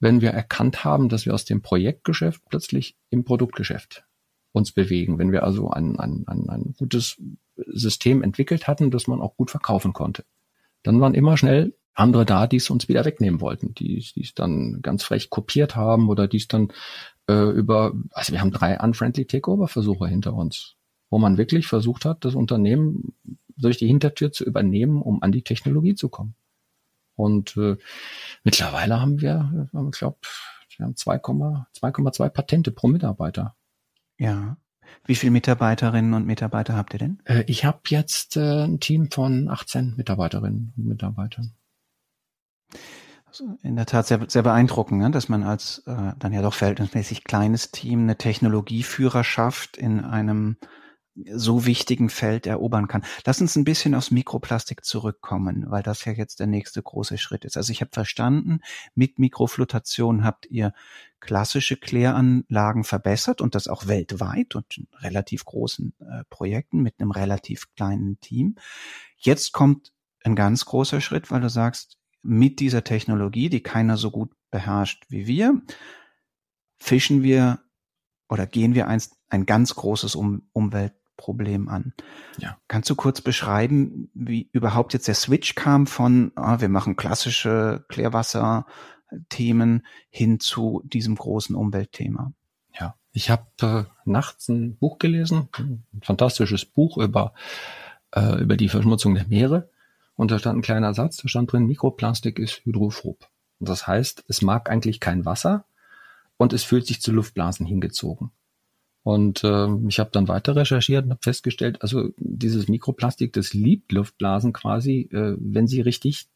wenn 0.00 0.22
wir 0.22 0.30
erkannt 0.30 0.84
haben, 0.84 1.10
dass 1.10 1.26
wir 1.26 1.34
aus 1.34 1.44
dem 1.44 1.60
Projektgeschäft 1.60 2.40
plötzlich 2.48 2.96
im 3.10 3.24
Produktgeschäft 3.24 4.07
uns 4.58 4.72
bewegen. 4.72 5.18
Wenn 5.18 5.32
wir 5.32 5.44
also 5.44 5.70
ein, 5.70 5.98
ein, 5.98 6.24
ein, 6.26 6.48
ein 6.48 6.74
gutes 6.76 7.16
System 7.56 8.22
entwickelt 8.22 8.68
hatten, 8.68 8.90
das 8.90 9.06
man 9.06 9.20
auch 9.20 9.36
gut 9.36 9.50
verkaufen 9.50 9.92
konnte. 9.92 10.24
Dann 10.82 11.00
waren 11.00 11.14
immer 11.14 11.36
schnell 11.36 11.74
andere 11.94 12.24
da, 12.24 12.46
die 12.46 12.58
es 12.58 12.70
uns 12.70 12.88
wieder 12.88 13.04
wegnehmen 13.04 13.40
wollten, 13.40 13.74
die, 13.74 13.98
es 13.98 14.34
dann 14.34 14.80
ganz 14.82 15.02
frech 15.02 15.30
kopiert 15.30 15.74
haben 15.74 16.08
oder 16.08 16.28
die 16.28 16.36
es 16.36 16.46
dann 16.46 16.72
äh, 17.28 17.50
über, 17.50 17.92
also 18.12 18.32
wir 18.32 18.40
haben 18.40 18.52
drei 18.52 18.78
unfriendly 18.78 19.26
Takeover-Versuche 19.26 20.06
hinter 20.06 20.34
uns, 20.34 20.76
wo 21.10 21.18
man 21.18 21.38
wirklich 21.38 21.66
versucht 21.66 22.04
hat, 22.04 22.24
das 22.24 22.34
Unternehmen 22.34 23.14
durch 23.56 23.78
die 23.78 23.88
Hintertür 23.88 24.30
zu 24.30 24.44
übernehmen, 24.44 25.02
um 25.02 25.22
an 25.22 25.32
die 25.32 25.42
Technologie 25.42 25.96
zu 25.96 26.08
kommen. 26.08 26.34
Und 27.16 27.56
äh, 27.56 27.76
mittlerweile 28.44 29.00
haben 29.00 29.20
wir, 29.20 29.68
ich 29.72 29.98
glaube, 29.98 30.18
wir 30.76 30.86
haben 30.86 30.94
2,2 30.94 32.28
Patente 32.28 32.70
pro 32.70 32.86
Mitarbeiter. 32.86 33.56
Ja. 34.18 34.56
Wie 35.04 35.14
viele 35.14 35.30
Mitarbeiterinnen 35.30 36.14
und 36.14 36.26
Mitarbeiter 36.26 36.76
habt 36.76 36.92
ihr 36.92 36.98
denn? 36.98 37.20
Äh, 37.24 37.44
ich 37.46 37.64
habe 37.64 37.80
jetzt 37.88 38.36
äh, 38.36 38.64
ein 38.64 38.80
Team 38.80 39.10
von 39.10 39.48
18 39.48 39.94
Mitarbeiterinnen 39.96 40.72
und 40.76 40.86
Mitarbeitern. 40.86 41.54
Also 43.26 43.58
in 43.62 43.76
der 43.76 43.86
Tat 43.86 44.06
sehr, 44.06 44.24
sehr 44.28 44.42
beeindruckend, 44.42 45.00
ne? 45.00 45.10
dass 45.10 45.28
man 45.28 45.42
als 45.42 45.82
äh, 45.86 46.12
dann 46.18 46.32
ja 46.32 46.42
doch 46.42 46.54
verhältnismäßig 46.54 47.24
kleines 47.24 47.70
Team 47.70 48.02
eine 48.02 48.16
Technologieführerschaft 48.16 49.76
in 49.76 50.00
einem 50.04 50.56
so 51.32 51.66
wichtigen 51.66 52.10
Feld 52.10 52.46
erobern 52.46 52.88
kann. 52.88 53.04
Lass 53.24 53.40
uns 53.40 53.56
ein 53.56 53.64
bisschen 53.64 53.94
aufs 53.94 54.10
Mikroplastik 54.10 54.84
zurückkommen, 54.84 55.66
weil 55.68 55.82
das 55.82 56.04
ja 56.04 56.12
jetzt 56.12 56.40
der 56.40 56.46
nächste 56.46 56.82
große 56.82 57.18
Schritt 57.18 57.44
ist. 57.44 57.56
Also 57.56 57.72
ich 57.72 57.80
habe 57.80 57.90
verstanden, 57.92 58.60
mit 58.94 59.18
Mikroflutation 59.18 60.24
habt 60.24 60.46
ihr 60.46 60.72
klassische 61.20 61.76
Kläranlagen 61.76 62.84
verbessert 62.84 63.40
und 63.40 63.54
das 63.54 63.68
auch 63.68 63.86
weltweit 63.86 64.54
und 64.54 64.78
in 64.78 64.86
relativ 65.00 65.44
großen 65.44 65.94
äh, 66.00 66.24
Projekten 66.30 66.82
mit 66.82 67.00
einem 67.00 67.10
relativ 67.10 67.74
kleinen 67.74 68.20
Team. 68.20 68.56
Jetzt 69.16 69.52
kommt 69.52 69.92
ein 70.24 70.36
ganz 70.36 70.64
großer 70.64 71.00
Schritt, 71.00 71.30
weil 71.30 71.40
du 71.40 71.48
sagst, 71.48 71.98
mit 72.22 72.60
dieser 72.60 72.84
Technologie, 72.84 73.48
die 73.48 73.62
keiner 73.62 73.96
so 73.96 74.10
gut 74.10 74.30
beherrscht 74.50 75.04
wie 75.08 75.26
wir, 75.26 75.60
fischen 76.78 77.22
wir 77.22 77.60
oder 78.28 78.46
gehen 78.46 78.74
wir 78.74 78.88
einst 78.88 79.16
ein 79.28 79.46
ganz 79.46 79.74
großes 79.74 80.14
um 80.14 80.42
Umweltproblem 81.18 81.68
an. 81.68 81.92
Ja. 82.38 82.56
Kannst 82.68 82.88
du 82.90 82.94
kurz 82.94 83.20
beschreiben, 83.20 84.10
wie 84.14 84.48
überhaupt 84.52 84.92
jetzt 84.92 85.08
der 85.08 85.14
Switch 85.14 85.54
kam 85.54 85.86
von, 85.86 86.32
ah, 86.36 86.60
wir 86.60 86.68
machen 86.68 86.96
klassische 86.96 87.84
Klärwasser-Themen 87.88 89.86
hin 90.10 90.40
zu 90.40 90.82
diesem 90.84 91.16
großen 91.16 91.54
Umweltthema? 91.54 92.32
Ja, 92.78 92.94
ich 93.12 93.30
habe 93.30 93.46
äh, 93.62 93.84
nachts 94.04 94.48
ein 94.48 94.76
Buch 94.76 94.98
gelesen, 94.98 95.48
ein 95.58 95.84
fantastisches 96.02 96.64
Buch 96.64 96.96
über, 96.98 97.34
äh, 98.14 98.40
über 98.40 98.56
die 98.56 98.68
Verschmutzung 98.68 99.14
der 99.14 99.26
Meere. 99.26 99.70
Und 100.14 100.30
da 100.30 100.38
stand 100.38 100.58
ein 100.58 100.62
kleiner 100.62 100.94
Satz, 100.94 101.18
da 101.18 101.28
stand 101.28 101.52
drin, 101.52 101.66
Mikroplastik 101.66 102.38
ist 102.38 102.64
hydrophob. 102.64 103.28
Und 103.60 103.68
das 103.68 103.86
heißt, 103.86 104.24
es 104.28 104.42
mag 104.42 104.70
eigentlich 104.70 104.98
kein 105.00 105.24
Wasser 105.24 105.64
und 106.36 106.52
es 106.52 106.64
fühlt 106.64 106.86
sich 106.86 107.00
zu 107.00 107.12
Luftblasen 107.12 107.66
hingezogen. 107.66 108.32
Und 109.08 109.42
äh, 109.42 109.68
ich 109.88 110.00
habe 110.00 110.10
dann 110.12 110.28
weiter 110.28 110.54
recherchiert 110.54 111.06
und 111.06 111.12
habe 111.12 111.22
festgestellt, 111.22 111.80
also 111.80 112.10
dieses 112.18 112.68
Mikroplastik, 112.68 113.32
das 113.32 113.54
liebt 113.54 113.90
Luftblasen 113.90 114.52
quasi, 114.52 115.08
äh, 115.10 115.34
wenn 115.38 115.66
sie 115.66 115.80
richtig 115.80 116.28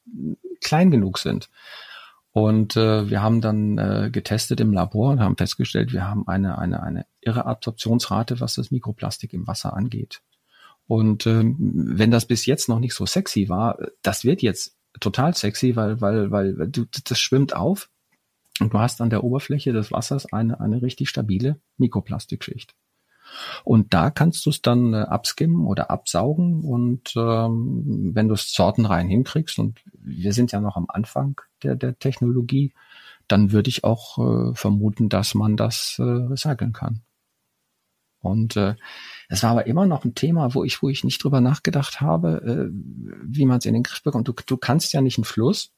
klein 0.63 0.91
genug 0.91 1.19
sind. 1.19 1.51
Und 2.31 2.79
äh, 2.79 3.11
wir 3.11 3.21
haben 3.21 3.43
dann 3.43 3.77
äh, 3.77 4.09
getestet 4.11 4.59
im 4.61 4.73
Labor 4.73 5.11
und 5.11 5.21
haben 5.21 5.37
festgestellt, 5.37 5.93
wir 5.93 6.09
haben 6.09 6.27
eine, 6.27 6.57
eine, 6.57 6.83
eine 6.83 7.05
irre 7.21 7.45
Absorptionsrate, 7.45 8.41
was 8.41 8.55
das 8.55 8.71
Mikroplastik 8.71 9.35
im 9.35 9.47
Wasser 9.47 9.77
angeht. 9.77 10.23
Und 10.87 11.27
ähm, 11.27 11.57
wenn 11.59 12.11
das 12.11 12.25
bis 12.25 12.47
jetzt 12.47 12.71
noch 12.71 12.79
nicht 12.79 12.95
so 12.95 13.05
sexy 13.05 13.51
war, 13.51 13.77
das 14.01 14.25
wird 14.25 14.41
jetzt 14.41 14.79
total 14.99 15.35
sexy, 15.35 15.77
weil, 15.77 16.01
weil, 16.01 16.31
weil, 16.31 16.69
du, 16.69 16.87
das 17.05 17.19
schwimmt 17.19 17.55
auf 17.55 17.91
und 18.63 18.73
du 18.73 18.79
hast 18.79 19.01
an 19.01 19.11
der 19.11 19.25
Oberfläche 19.25 19.73
des 19.73 19.93
Wassers 19.93 20.33
eine, 20.33 20.61
eine 20.61 20.83
richtig 20.83 21.09
stabile 21.09 21.61
Mikroplastikschicht. 21.79 22.75
Und 23.65 23.95
da 23.95 24.11
kannst 24.11 24.45
du 24.47 24.51
es 24.51 24.63
dann 24.63 24.95
äh, 24.95 24.99
abskimmen 24.99 25.67
oder 25.67 25.91
absaugen 25.91 26.63
und 26.63 27.15
ähm, 27.17 28.11
wenn 28.15 28.29
du 28.29 28.35
es 28.35 28.53
sortenrein 28.53 29.09
hinkriegst 29.09 29.59
und 29.59 29.81
wir 29.95 30.33
sind 30.33 30.53
ja 30.53 30.61
noch 30.61 30.77
am 30.77 30.87
Anfang 30.89 31.41
der, 31.63 31.77
der 31.77 31.99
Technologie, 31.99 32.73
dann 33.29 33.53
würde 33.53 33.71
ich 33.71 33.85
auch 33.85 34.19
äh, 34.19 34.55
vermuten, 34.55 35.09
dass 35.09 35.35
man 35.35 35.57
das 35.57 35.97
äh, 35.99 36.03
recyceln 36.03 36.73
kann. 36.73 37.03
Und 38.21 38.57
äh, 38.57 38.77
es 39.29 39.43
war 39.43 39.51
aber 39.51 39.67
immer 39.67 39.87
noch 39.87 40.05
ein 40.05 40.15
Thema, 40.15 40.55
wo 40.55 40.63
ich, 40.63 40.83
wo 40.83 40.89
ich 40.89 41.03
nicht 41.03 41.23
drüber 41.23 41.41
nachgedacht 41.41 42.01
habe, 42.01 42.43
äh, 42.45 42.71
wie 43.25 43.47
man 43.47 43.59
es 43.59 43.67
in 43.67 43.75
den 43.75 43.83
Griff 43.83 44.03
bekommt. 44.03 44.29
Du, 44.29 44.33
du 44.47 44.57
kannst 44.57 44.93
ja 44.93 45.01
nicht 45.01 45.19
einen 45.19 45.25
Fluss 45.25 45.73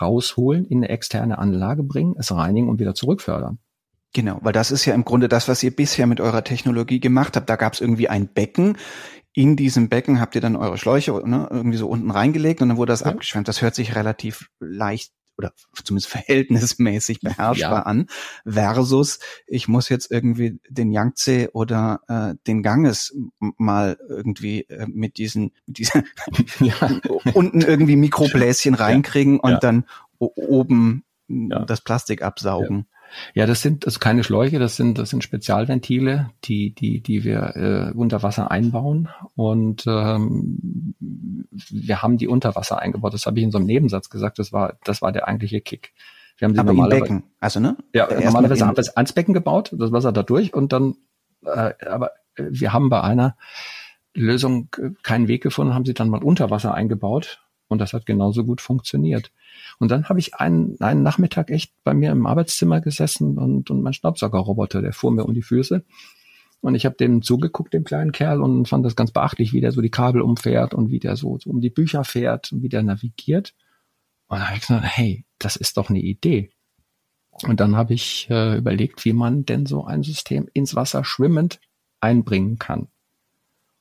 rausholen, 0.00 0.64
in 0.66 0.78
eine 0.78 0.88
externe 0.88 1.38
Anlage 1.38 1.82
bringen, 1.82 2.14
es 2.18 2.32
reinigen 2.32 2.68
und 2.68 2.78
wieder 2.78 2.94
zurückfördern. 2.94 3.58
Genau, 4.12 4.38
weil 4.42 4.52
das 4.52 4.70
ist 4.70 4.84
ja 4.84 4.94
im 4.94 5.04
Grunde 5.04 5.28
das, 5.28 5.48
was 5.48 5.62
ihr 5.62 5.74
bisher 5.74 6.06
mit 6.06 6.20
eurer 6.20 6.42
Technologie 6.42 6.98
gemacht 6.98 7.36
habt. 7.36 7.48
Da 7.48 7.56
gab 7.56 7.74
es 7.74 7.80
irgendwie 7.80 8.08
ein 8.08 8.28
Becken. 8.28 8.76
In 9.32 9.54
diesem 9.54 9.88
Becken 9.88 10.20
habt 10.20 10.34
ihr 10.34 10.40
dann 10.40 10.56
eure 10.56 10.78
Schläuche 10.78 11.12
ne, 11.24 11.46
irgendwie 11.50 11.76
so 11.76 11.88
unten 11.88 12.10
reingelegt 12.10 12.60
und 12.60 12.68
dann 12.68 12.76
wurde 12.76 12.92
das 12.92 13.00
ja. 13.00 13.06
abgeschwemmt. 13.06 13.46
Das 13.46 13.62
hört 13.62 13.76
sich 13.76 13.94
relativ 13.94 14.48
leicht 14.58 15.12
oder 15.40 15.52
zumindest 15.84 16.10
verhältnismäßig 16.10 17.20
beherrschbar 17.20 17.70
ja. 17.70 17.82
an, 17.82 18.06
versus 18.46 19.20
ich 19.46 19.68
muss 19.68 19.88
jetzt 19.88 20.10
irgendwie 20.10 20.60
den 20.68 20.92
Yangtze 20.92 21.48
oder 21.54 22.00
äh, 22.08 22.34
den 22.46 22.62
Ganges 22.62 23.16
mal 23.38 23.98
irgendwie 24.06 24.62
äh, 24.68 24.86
mit 24.86 25.16
diesen, 25.16 25.52
mit 25.66 25.78
diesen 25.78 26.04
ja. 26.60 27.00
unten 27.34 27.62
irgendwie 27.62 27.96
Mikrobläschen 27.96 28.74
reinkriegen 28.74 29.40
und 29.40 29.62
dann 29.62 29.86
oben 30.18 31.04
das 31.28 31.80
Plastik 31.80 32.22
absaugen. 32.22 32.86
Ja, 33.34 33.46
das 33.46 33.62
sind 33.62 33.86
also 33.86 33.98
keine 33.98 34.24
Schläuche, 34.24 34.58
das 34.58 34.76
sind 34.76 34.98
das 34.98 35.10
sind 35.10 35.24
Spezialventile, 35.24 36.30
die 36.44 36.74
die 36.74 37.00
die 37.00 37.24
wir 37.24 37.56
äh, 37.56 37.96
unter 37.96 38.22
Wasser 38.22 38.50
einbauen 38.50 39.08
und 39.34 39.84
ähm, 39.86 40.94
wir 41.68 42.02
haben 42.02 42.18
die 42.18 42.28
unter 42.28 42.54
Wasser 42.54 42.78
eingebaut. 42.78 43.14
Das 43.14 43.26
habe 43.26 43.38
ich 43.38 43.44
in 43.44 43.50
so 43.50 43.58
einem 43.58 43.66
Nebensatz 43.66 44.10
gesagt. 44.10 44.38
Das 44.38 44.52
war 44.52 44.78
das 44.84 45.02
war 45.02 45.12
der 45.12 45.28
eigentliche 45.28 45.60
Kick. 45.60 45.92
Wir 46.38 46.46
haben 46.46 46.54
die 46.54 46.60
Aber 46.60 46.72
normalerweise, 46.72 47.02
Becken, 47.02 47.22
also 47.38 47.60
ne? 47.60 47.76
Ja, 47.92 48.08
Erst 48.08 48.24
normalerweise 48.24 48.66
haben 48.66 48.76
wir 48.76 48.80
es 48.80 48.96
ans 48.96 49.12
Becken 49.12 49.34
gebaut, 49.34 49.74
das 49.76 49.92
Wasser 49.92 50.12
da 50.12 50.22
durch 50.22 50.54
und 50.54 50.72
dann. 50.72 50.96
Äh, 51.44 51.74
aber 51.86 52.12
wir 52.36 52.72
haben 52.72 52.88
bei 52.88 53.02
einer 53.02 53.36
Lösung 54.14 54.68
keinen 55.02 55.28
Weg 55.28 55.42
gefunden, 55.42 55.74
haben 55.74 55.84
sie 55.84 55.94
dann 55.94 56.08
mal 56.08 56.22
unter 56.22 56.50
Wasser 56.50 56.74
eingebaut 56.74 57.42
und 57.68 57.78
das 57.78 57.92
hat 57.92 58.06
genauso 58.06 58.44
gut 58.44 58.60
funktioniert. 58.60 59.30
Und 59.78 59.90
dann 59.90 60.08
habe 60.08 60.18
ich 60.18 60.34
einen, 60.34 60.80
einen 60.80 61.02
Nachmittag 61.02 61.50
echt 61.50 61.72
bei 61.84 61.94
mir 61.94 62.10
im 62.10 62.26
Arbeitszimmer 62.26 62.80
gesessen 62.80 63.38
und, 63.38 63.70
und 63.70 63.82
mein 63.82 63.92
Staubsaugerroboter, 63.92 64.82
der 64.82 64.92
fuhr 64.92 65.12
mir 65.12 65.24
um 65.24 65.34
die 65.34 65.42
Füße. 65.42 65.84
Und 66.60 66.74
ich 66.74 66.84
habe 66.84 66.96
dem 66.96 67.22
zugeguckt, 67.22 67.72
dem 67.72 67.84
kleinen 67.84 68.12
Kerl, 68.12 68.42
und 68.42 68.68
fand 68.68 68.84
das 68.84 68.96
ganz 68.96 69.12
beachtlich, 69.12 69.52
wie 69.52 69.60
der 69.60 69.72
so 69.72 69.80
die 69.80 69.90
Kabel 69.90 70.20
umfährt 70.20 70.74
und 70.74 70.90
wie 70.90 70.98
der 70.98 71.16
so, 71.16 71.38
so 71.38 71.50
um 71.50 71.60
die 71.60 71.70
Bücher 71.70 72.04
fährt 72.04 72.52
und 72.52 72.62
wie 72.62 72.68
der 72.68 72.82
navigiert. 72.82 73.54
Und 74.28 74.38
dann 74.38 74.46
habe 74.46 74.56
ich 74.56 74.66
gesagt, 74.66 74.84
hey, 74.84 75.24
das 75.38 75.56
ist 75.56 75.76
doch 75.76 75.88
eine 75.88 76.00
Idee. 76.00 76.50
Und 77.42 77.60
dann 77.60 77.76
habe 77.76 77.94
ich 77.94 78.28
äh, 78.30 78.58
überlegt, 78.58 79.04
wie 79.04 79.14
man 79.14 79.46
denn 79.46 79.64
so 79.64 79.84
ein 79.84 80.02
System 80.02 80.48
ins 80.52 80.74
Wasser 80.74 81.04
schwimmend 81.04 81.60
einbringen 82.00 82.58
kann. 82.58 82.88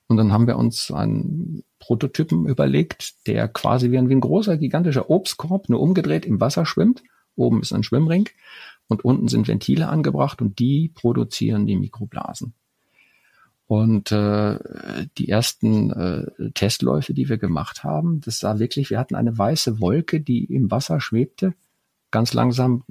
Und 0.07 0.17
dann 0.17 0.31
haben 0.31 0.47
wir 0.47 0.57
uns 0.57 0.91
einen 0.91 1.63
Prototypen 1.79 2.47
überlegt, 2.47 3.27
der 3.27 3.47
quasi 3.47 3.91
wie 3.91 3.97
ein, 3.97 4.09
wie 4.09 4.15
ein 4.15 4.21
großer, 4.21 4.57
gigantischer 4.57 5.09
Obstkorb 5.09 5.69
nur 5.69 5.81
umgedreht 5.81 6.25
im 6.25 6.41
Wasser 6.41 6.65
schwimmt. 6.65 7.03
Oben 7.35 7.61
ist 7.61 7.73
ein 7.73 7.83
Schwimmring 7.83 8.27
und 8.87 9.05
unten 9.05 9.27
sind 9.27 9.47
Ventile 9.47 9.87
angebracht 9.87 10.41
und 10.41 10.59
die 10.59 10.89
produzieren 10.89 11.67
die 11.67 11.75
Mikroblasen. 11.75 12.53
Und 13.69 14.11
äh, 14.11 14.57
die 15.19 15.29
ersten 15.29 15.91
äh, 15.91 16.49
Testläufe, 16.55 17.13
die 17.13 17.29
wir 17.29 17.37
gemacht 17.37 17.83
haben, 17.83 18.19
das 18.19 18.39
sah 18.39 18.57
wirklich, 18.57 18.89
wir 18.89 18.97
hatten 18.97 19.13
eine 19.13 19.37
weiße 19.37 19.79
Wolke, 19.79 20.21
die 20.21 20.43
im 20.45 20.71
Wasser 20.71 20.99
schwebte, 20.99 21.53
ganz 22.09 22.33
langsam 22.33 22.83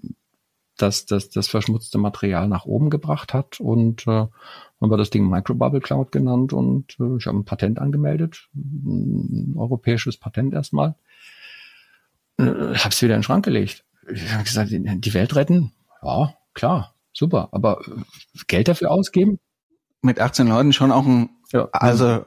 das, 0.76 1.04
das, 1.04 1.30
das 1.30 1.48
verschmutzte 1.48 1.98
Material 1.98 2.46
nach 2.46 2.64
oben 2.64 2.90
gebracht 2.90 3.34
hat 3.34 3.58
und 3.58 4.06
äh, 4.06 4.10
haben 4.10 4.30
wir 4.78 4.96
das 4.96 5.10
Ding 5.10 5.28
Microbubble 5.28 5.80
Cloud 5.80 6.12
genannt 6.12 6.52
und 6.52 6.96
äh, 7.00 7.16
ich 7.16 7.26
habe 7.26 7.38
ein 7.38 7.44
Patent 7.44 7.80
angemeldet, 7.80 8.48
ein 8.54 9.54
europäisches 9.56 10.16
Patent 10.16 10.54
erstmal. 10.54 10.94
Äh, 12.38 12.44
habe 12.44 12.90
es 12.90 13.02
wieder 13.02 13.16
in 13.16 13.18
den 13.18 13.24
Schrank 13.24 13.44
gelegt. 13.44 13.84
Ich 14.08 14.32
habe 14.32 14.44
gesagt, 14.44 14.70
die 14.70 15.14
Welt 15.14 15.34
retten, 15.34 15.72
ja, 16.04 16.34
klar, 16.54 16.94
super, 17.12 17.48
aber 17.50 17.80
äh, 17.80 18.44
Geld 18.46 18.68
dafür 18.68 18.92
ausgeben? 18.92 19.40
Mit 20.02 20.20
18 20.20 20.46
Leuten 20.46 20.72
schon 20.72 20.92
auch 20.92 21.06
ein 21.06 21.30
ja. 21.52 21.66
Also 21.72 22.24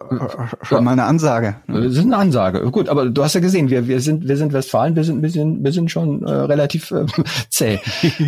schon 0.63 0.79
ja. 0.79 0.81
mal 0.81 0.93
eine 0.93 1.03
Ansage. 1.03 1.57
Das 1.67 1.93
ist 1.93 1.99
eine 1.99 2.17
Ansage. 2.17 2.71
Gut, 2.71 2.89
aber 2.89 3.07
du 3.07 3.23
hast 3.23 3.35
ja 3.35 3.39
gesehen, 3.39 3.69
wir, 3.69 3.87
wir 3.87 4.01
sind 4.01 4.27
wir 4.27 4.35
sind 4.35 4.51
Westfalen, 4.51 4.95
wir 4.95 5.03
sind 5.03 5.21
wir 5.21 5.29
sind 5.29 5.63
wir 5.63 5.71
sind 5.71 5.91
schon 5.91 6.23
äh, 6.23 6.31
relativ 6.31 6.89
äh, 6.89 7.05
zäh. 7.49 7.79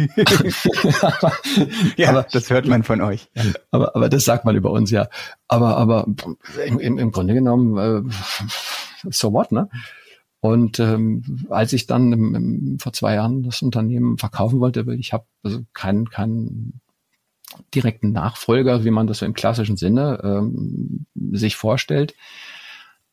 ja, 1.98 2.10
aber, 2.10 2.28
das 2.32 2.52
hört 2.52 2.68
man 2.68 2.84
von 2.84 3.02
euch. 3.02 3.28
Aber 3.72 3.96
aber 3.96 4.08
das 4.08 4.24
sagt 4.24 4.46
man 4.46 4.56
über 4.56 4.70
uns 4.70 4.92
ja. 4.92 5.08
Aber 5.48 5.78
aber 5.78 6.06
im, 6.64 6.78
im, 6.78 7.00
im 7.00 7.12
Grunde 7.12 7.34
genommen 7.34 7.78
äh, 7.78 8.04
so 9.10 9.34
what, 9.34 9.52
ne? 9.52 9.70
Und 10.42 10.80
ähm, 10.80 11.48
als 11.50 11.74
ich 11.74 11.88
dann 11.88 12.14
im, 12.14 12.36
im, 12.36 12.78
vor 12.80 12.94
zwei 12.94 13.16
Jahren 13.16 13.42
das 13.42 13.64
Unternehmen 13.64 14.20
verkaufen 14.20 14.60
wollte, 14.60 14.86
ich 15.00 15.12
habe 15.12 15.26
also 15.42 15.62
kein 15.74 16.08
kein 16.10 16.82
direkten 17.74 18.12
Nachfolger, 18.12 18.84
wie 18.84 18.92
man 18.92 19.08
das 19.08 19.20
so 19.20 19.26
im 19.26 19.34
klassischen 19.34 19.78
Sinne 19.78 20.20
ähm, 20.24 21.06
sich 21.32 21.56
vorstellt, 21.56 22.16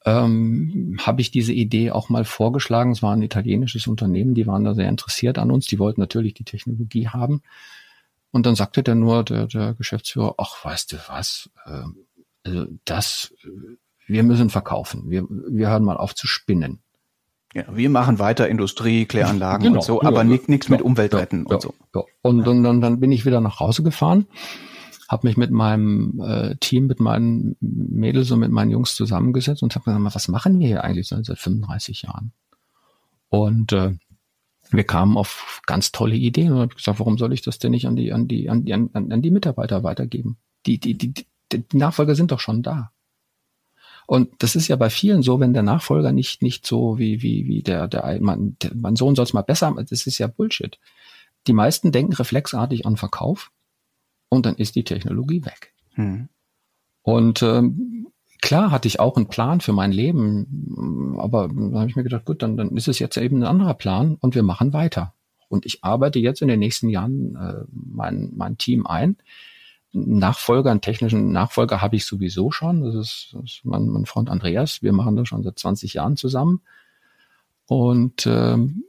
ähm, 0.04 0.96
habe 1.00 1.20
ich 1.20 1.30
diese 1.30 1.52
Idee 1.52 1.90
auch 1.90 2.08
mal 2.08 2.24
vorgeschlagen. 2.24 2.92
Es 2.92 3.02
war 3.02 3.14
ein 3.14 3.22
italienisches 3.22 3.86
Unternehmen, 3.86 4.34
die 4.34 4.46
waren 4.46 4.64
da 4.64 4.74
sehr 4.74 4.88
interessiert 4.88 5.38
an 5.38 5.50
uns, 5.50 5.66
die 5.66 5.78
wollten 5.78 6.00
natürlich 6.00 6.34
die 6.34 6.44
Technologie 6.44 7.08
haben. 7.08 7.42
Und 8.30 8.46
dann 8.46 8.54
sagte 8.54 8.82
der 8.82 8.94
nur, 8.94 9.24
der, 9.24 9.46
der 9.46 9.74
Geschäftsführer, 9.74 10.34
ach, 10.38 10.64
weißt 10.64 10.92
du 10.92 10.96
was, 11.08 11.50
äh, 11.66 11.82
also 12.44 12.66
das, 12.84 13.34
wir 14.06 14.22
müssen 14.22 14.50
verkaufen, 14.50 15.10
wir, 15.10 15.26
wir 15.28 15.68
hören 15.68 15.84
mal 15.84 15.96
auf 15.96 16.14
zu 16.14 16.26
spinnen. 16.26 16.80
Ja, 17.54 17.64
wir 17.72 17.90
machen 17.90 18.18
weiter 18.20 18.48
Industrie, 18.48 19.06
Kläranlagen 19.06 19.64
genau, 19.64 19.78
und 19.78 19.84
so, 19.84 20.02
aber 20.02 20.18
ja, 20.18 20.24
nichts 20.24 20.68
ja, 20.68 20.76
mit 20.76 20.82
Umwelt 20.82 21.14
retten 21.14 21.46
ja, 21.48 21.56
und 21.56 21.62
so. 21.62 21.74
Und, 22.22 22.46
und, 22.46 22.64
und 22.64 22.80
dann 22.80 23.00
bin 23.00 23.10
ich 23.10 23.26
wieder 23.26 23.40
nach 23.40 23.58
Hause 23.58 23.82
gefahren, 23.82 24.26
habe 25.08 25.26
mich 25.26 25.36
mit 25.36 25.50
meinem 25.50 26.20
äh, 26.20 26.54
Team, 26.60 26.86
mit 26.86 27.00
meinen 27.00 27.56
Mädels 27.60 28.30
und 28.30 28.38
mit 28.38 28.52
meinen 28.52 28.70
Jungs 28.70 28.94
zusammengesetzt 28.94 29.64
und 29.64 29.74
habe 29.74 29.84
gesagt, 29.84 30.14
was 30.14 30.28
machen 30.28 30.60
wir 30.60 30.68
hier 30.68 30.84
eigentlich 30.84 31.08
seit 31.08 31.26
35 31.26 32.02
Jahren? 32.02 32.32
Und 33.30 33.72
äh, 33.72 33.94
wir 34.70 34.84
kamen 34.84 35.16
auf 35.16 35.60
ganz 35.66 35.90
tolle 35.90 36.14
Ideen 36.14 36.52
und 36.52 36.60
habe 36.60 36.74
gesagt, 36.74 37.00
warum 37.00 37.18
soll 37.18 37.32
ich 37.32 37.42
das 37.42 37.58
denn 37.58 37.72
nicht 37.72 37.88
an 37.88 37.96
die, 37.96 38.12
an 38.12 38.28
die, 38.28 38.48
an 38.48 38.64
die, 38.64 38.74
an, 38.74 38.90
an 38.92 39.22
die 39.22 39.30
Mitarbeiter 39.32 39.82
weitergeben? 39.82 40.36
Die, 40.66 40.78
die, 40.78 40.96
die, 40.96 41.12
die, 41.12 41.26
die 41.50 41.76
Nachfolger 41.76 42.14
sind 42.14 42.30
doch 42.30 42.40
schon 42.40 42.62
da. 42.62 42.92
Und 44.10 44.42
das 44.42 44.56
ist 44.56 44.66
ja 44.66 44.74
bei 44.74 44.90
vielen 44.90 45.22
so, 45.22 45.38
wenn 45.38 45.52
der 45.52 45.62
Nachfolger 45.62 46.10
nicht, 46.10 46.42
nicht 46.42 46.66
so 46.66 46.98
wie, 46.98 47.22
wie, 47.22 47.46
wie 47.46 47.62
der, 47.62 47.86
der, 47.86 48.18
mein, 48.20 48.56
der, 48.60 48.72
mein 48.74 48.96
Sohn 48.96 49.14
soll 49.14 49.22
es 49.22 49.32
mal 49.32 49.42
besser, 49.42 49.72
das 49.88 50.04
ist 50.04 50.18
ja 50.18 50.26
Bullshit. 50.26 50.80
Die 51.46 51.52
meisten 51.52 51.92
denken 51.92 52.14
reflexartig 52.14 52.86
an 52.86 52.96
Verkauf 52.96 53.52
und 54.28 54.46
dann 54.46 54.56
ist 54.56 54.74
die 54.74 54.82
Technologie 54.82 55.44
weg. 55.44 55.74
Hm. 55.92 56.28
Und 57.02 57.44
ähm, 57.44 58.08
klar 58.42 58.72
hatte 58.72 58.88
ich 58.88 58.98
auch 58.98 59.16
einen 59.16 59.28
Plan 59.28 59.60
für 59.60 59.72
mein 59.72 59.92
Leben, 59.92 61.16
aber 61.20 61.46
dann 61.46 61.78
habe 61.78 61.88
ich 61.88 61.94
mir 61.94 62.02
gedacht, 62.02 62.24
gut, 62.24 62.42
dann, 62.42 62.56
dann 62.56 62.76
ist 62.76 62.88
es 62.88 62.98
jetzt 62.98 63.16
eben 63.16 63.36
ein 63.36 63.46
anderer 63.46 63.74
Plan 63.74 64.16
und 64.18 64.34
wir 64.34 64.42
machen 64.42 64.72
weiter. 64.72 65.14
Und 65.48 65.66
ich 65.66 65.84
arbeite 65.84 66.18
jetzt 66.18 66.42
in 66.42 66.48
den 66.48 66.58
nächsten 66.58 66.88
Jahren 66.88 67.36
äh, 67.36 67.64
mein, 67.70 68.32
mein 68.34 68.58
Team 68.58 68.88
ein, 68.88 69.18
Nachfolger, 69.92 70.70
einen 70.70 70.80
technischen 70.80 71.32
Nachfolger 71.32 71.80
habe 71.80 71.96
ich 71.96 72.06
sowieso 72.06 72.50
schon. 72.50 72.82
Das 72.82 72.94
ist, 72.94 73.30
das 73.32 73.44
ist 73.44 73.60
mein, 73.64 73.88
mein 73.88 74.06
Freund 74.06 74.30
Andreas. 74.30 74.82
Wir 74.82 74.92
machen 74.92 75.16
das 75.16 75.28
schon 75.28 75.42
seit 75.42 75.58
20 75.58 75.94
Jahren 75.94 76.16
zusammen. 76.16 76.62
Und 77.66 78.26
ähm, 78.26 78.84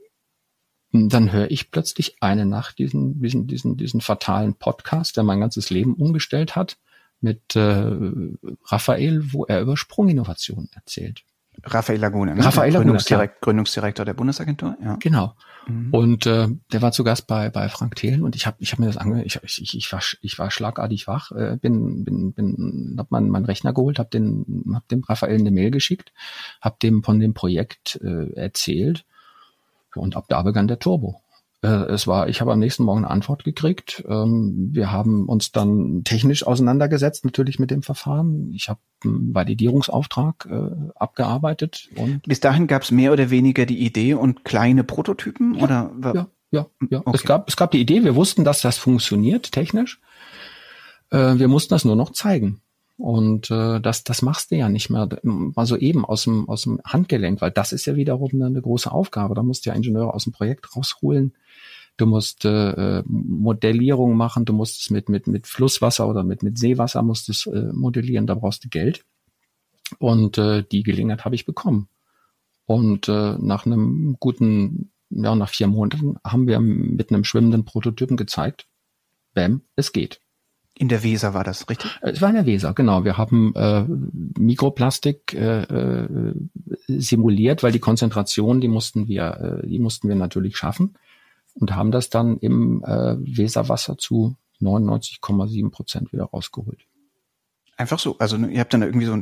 dann 0.92 1.32
höre 1.32 1.50
ich 1.50 1.70
plötzlich 1.70 2.16
eine 2.20 2.46
Nacht 2.46 2.78
diesen, 2.78 3.20
diesen, 3.20 3.46
diesen, 3.46 3.76
diesen 3.76 4.00
fatalen 4.00 4.54
Podcast, 4.54 5.16
der 5.16 5.24
mein 5.24 5.40
ganzes 5.40 5.70
Leben 5.70 5.94
umgestellt 5.94 6.54
hat, 6.54 6.76
mit 7.20 7.56
äh, 7.56 7.92
Raphael, 8.66 9.32
wo 9.32 9.44
er 9.44 9.60
über 9.60 9.76
Sprunginnovationen 9.76 10.70
erzählt. 10.74 11.24
Raphael 11.64 12.00
Lagune, 12.00 12.34
ne? 12.34 12.44
Raphael 12.44 12.72
Lagune, 12.72 12.86
Gründungsdirekt, 12.86 13.40
Gründungsdirektor 13.40 14.04
der 14.04 14.14
Bundesagentur. 14.14 14.76
Ja. 14.82 14.96
Genau. 14.96 15.34
Mhm. 15.66 15.88
Und 15.92 16.26
äh, 16.26 16.48
der 16.72 16.82
war 16.82 16.92
zu 16.92 17.04
Gast 17.04 17.26
bei 17.26 17.50
bei 17.50 17.68
Frank 17.68 17.94
Thelen 17.94 18.22
und 18.22 18.34
ich 18.34 18.46
habe 18.46 18.56
ich 18.58 18.72
hab 18.72 18.78
mir 18.78 18.86
das 18.86 18.96
angehört. 18.96 19.26
Ich, 19.26 19.38
ich, 19.60 19.76
ich, 19.76 19.92
war 19.92 20.00
ich 20.22 20.38
war 20.38 20.50
schlagartig 20.50 21.06
wach, 21.06 21.30
äh, 21.32 21.56
bin 21.60 22.04
bin 22.04 22.32
bin 22.32 22.96
hab 22.98 23.10
meinen 23.10 23.30
mein 23.30 23.44
Rechner 23.44 23.72
geholt, 23.72 23.98
hab 23.98 24.10
den 24.10 24.64
hab 24.74 24.88
dem 24.88 25.04
Raphael 25.04 25.38
eine 25.38 25.50
Mail 25.50 25.70
geschickt, 25.70 26.12
hab 26.60 26.80
dem 26.80 27.04
von 27.04 27.20
dem 27.20 27.34
Projekt 27.34 28.00
äh, 28.02 28.32
erzählt 28.34 29.04
und 29.94 30.16
ab 30.16 30.24
da 30.28 30.42
begann 30.42 30.68
der 30.68 30.78
Turbo. 30.78 31.21
Äh, 31.62 31.68
es 31.68 32.06
war, 32.06 32.28
ich 32.28 32.40
habe 32.40 32.52
am 32.52 32.58
nächsten 32.58 32.82
Morgen 32.82 33.04
eine 33.04 33.10
Antwort 33.10 33.44
gekriegt. 33.44 34.04
Ähm, 34.08 34.70
wir 34.72 34.90
haben 34.90 35.28
uns 35.28 35.52
dann 35.52 36.02
technisch 36.04 36.44
auseinandergesetzt, 36.46 37.24
natürlich 37.24 37.58
mit 37.58 37.70
dem 37.70 37.82
Verfahren. 37.82 38.52
Ich 38.52 38.68
habe 38.68 38.80
einen 39.04 39.34
Validierungsauftrag 39.34 40.48
äh, 40.50 40.90
abgearbeitet. 40.96 41.88
Und 41.96 42.22
Bis 42.24 42.40
dahin 42.40 42.66
gab 42.66 42.82
es 42.82 42.90
mehr 42.90 43.12
oder 43.12 43.30
weniger 43.30 43.64
die 43.64 43.78
Idee 43.78 44.14
und 44.14 44.44
kleine 44.44 44.82
Prototypen? 44.82 45.54
Ja, 45.54 45.62
oder? 45.62 45.90
ja, 46.14 46.26
ja, 46.50 46.66
ja. 46.90 46.98
Okay. 46.98 47.10
Es, 47.14 47.22
gab, 47.22 47.48
es 47.48 47.56
gab 47.56 47.70
die 47.70 47.80
Idee, 47.80 48.02
wir 48.04 48.16
wussten, 48.16 48.44
dass 48.44 48.60
das 48.60 48.76
funktioniert 48.76 49.52
technisch. 49.52 50.00
Äh, 51.10 51.38
wir 51.38 51.46
mussten 51.46 51.74
das 51.74 51.84
nur 51.84 51.96
noch 51.96 52.10
zeigen. 52.10 52.60
Und 52.98 53.50
äh, 53.50 53.80
das, 53.80 54.04
das 54.04 54.22
machst 54.22 54.50
du 54.50 54.56
ja 54.56 54.68
nicht 54.68 54.90
mehr 54.90 55.08
mal 55.24 55.66
so 55.66 55.76
eben 55.76 56.04
aus 56.04 56.24
dem, 56.24 56.48
aus 56.48 56.62
dem 56.62 56.80
Handgelenk, 56.84 57.40
weil 57.40 57.50
das 57.50 57.72
ist 57.72 57.86
ja 57.86 57.96
wiederum 57.96 58.30
eine, 58.40 58.60
große 58.60 58.92
Aufgabe. 58.92 59.34
Da 59.34 59.42
musst 59.42 59.64
du 59.64 59.70
ja 59.70 59.76
Ingenieure 59.76 60.14
aus 60.14 60.24
dem 60.24 60.32
Projekt 60.32 60.76
rausholen, 60.76 61.34
du 61.96 62.06
musst 62.06 62.44
äh, 62.44 63.02
Modellierung 63.06 64.16
machen, 64.16 64.44
du 64.44 64.52
musst 64.52 64.80
es 64.80 64.90
mit, 64.90 65.08
mit, 65.08 65.26
mit 65.26 65.46
Flusswasser 65.46 66.08
oder 66.08 66.22
mit, 66.22 66.42
mit 66.42 66.58
Seewasser 66.58 67.02
musst 67.02 67.28
es 67.28 67.46
äh, 67.46 67.72
modellieren, 67.72 68.26
da 68.26 68.34
brauchst 68.34 68.64
du 68.64 68.68
Geld. 68.68 69.04
Und 69.98 70.38
äh, 70.38 70.62
die 70.70 70.82
Gelegenheit 70.82 71.24
habe 71.24 71.34
ich 71.34 71.44
bekommen. 71.44 71.88
Und 72.66 73.08
äh, 73.08 73.36
nach 73.38 73.66
einem 73.66 74.16
guten, 74.20 74.92
ja, 75.10 75.34
nach 75.34 75.50
vier 75.50 75.66
Monaten 75.66 76.16
haben 76.24 76.46
wir 76.46 76.60
mit 76.60 77.10
einem 77.10 77.24
schwimmenden 77.24 77.64
Prototypen 77.64 78.16
gezeigt, 78.16 78.66
bam, 79.34 79.62
es 79.76 79.92
geht. 79.92 80.20
In 80.82 80.88
der 80.88 81.04
Weser 81.04 81.32
war 81.32 81.44
das, 81.44 81.70
richtig? 81.70 81.96
Es 82.00 82.20
war 82.20 82.30
in 82.30 82.34
der 82.34 82.44
Weser, 82.44 82.74
genau. 82.74 83.04
Wir 83.04 83.16
haben 83.16 83.54
äh, 83.54 83.84
Mikroplastik 84.36 85.32
äh, 85.32 85.62
äh, 85.62 86.34
simuliert, 86.88 87.62
weil 87.62 87.70
die 87.70 87.78
Konzentration, 87.78 88.60
die 88.60 88.66
mussten 88.66 89.06
wir, 89.06 89.60
äh, 89.62 89.68
die 89.68 89.78
mussten 89.78 90.08
wir 90.08 90.16
natürlich 90.16 90.56
schaffen 90.56 90.94
und 91.54 91.76
haben 91.76 91.92
das 91.92 92.10
dann 92.10 92.36
im 92.38 92.82
äh, 92.82 93.14
Weserwasser 93.20 93.96
zu 93.96 94.34
99,7 94.60 95.70
Prozent 95.70 96.12
wieder 96.12 96.24
rausgeholt. 96.24 96.80
Einfach 97.76 97.98
so, 97.98 98.18
also 98.18 98.36
ihr 98.36 98.60
habt 98.60 98.74
dann 98.74 98.82
irgendwie 98.82 99.06
so, 99.06 99.14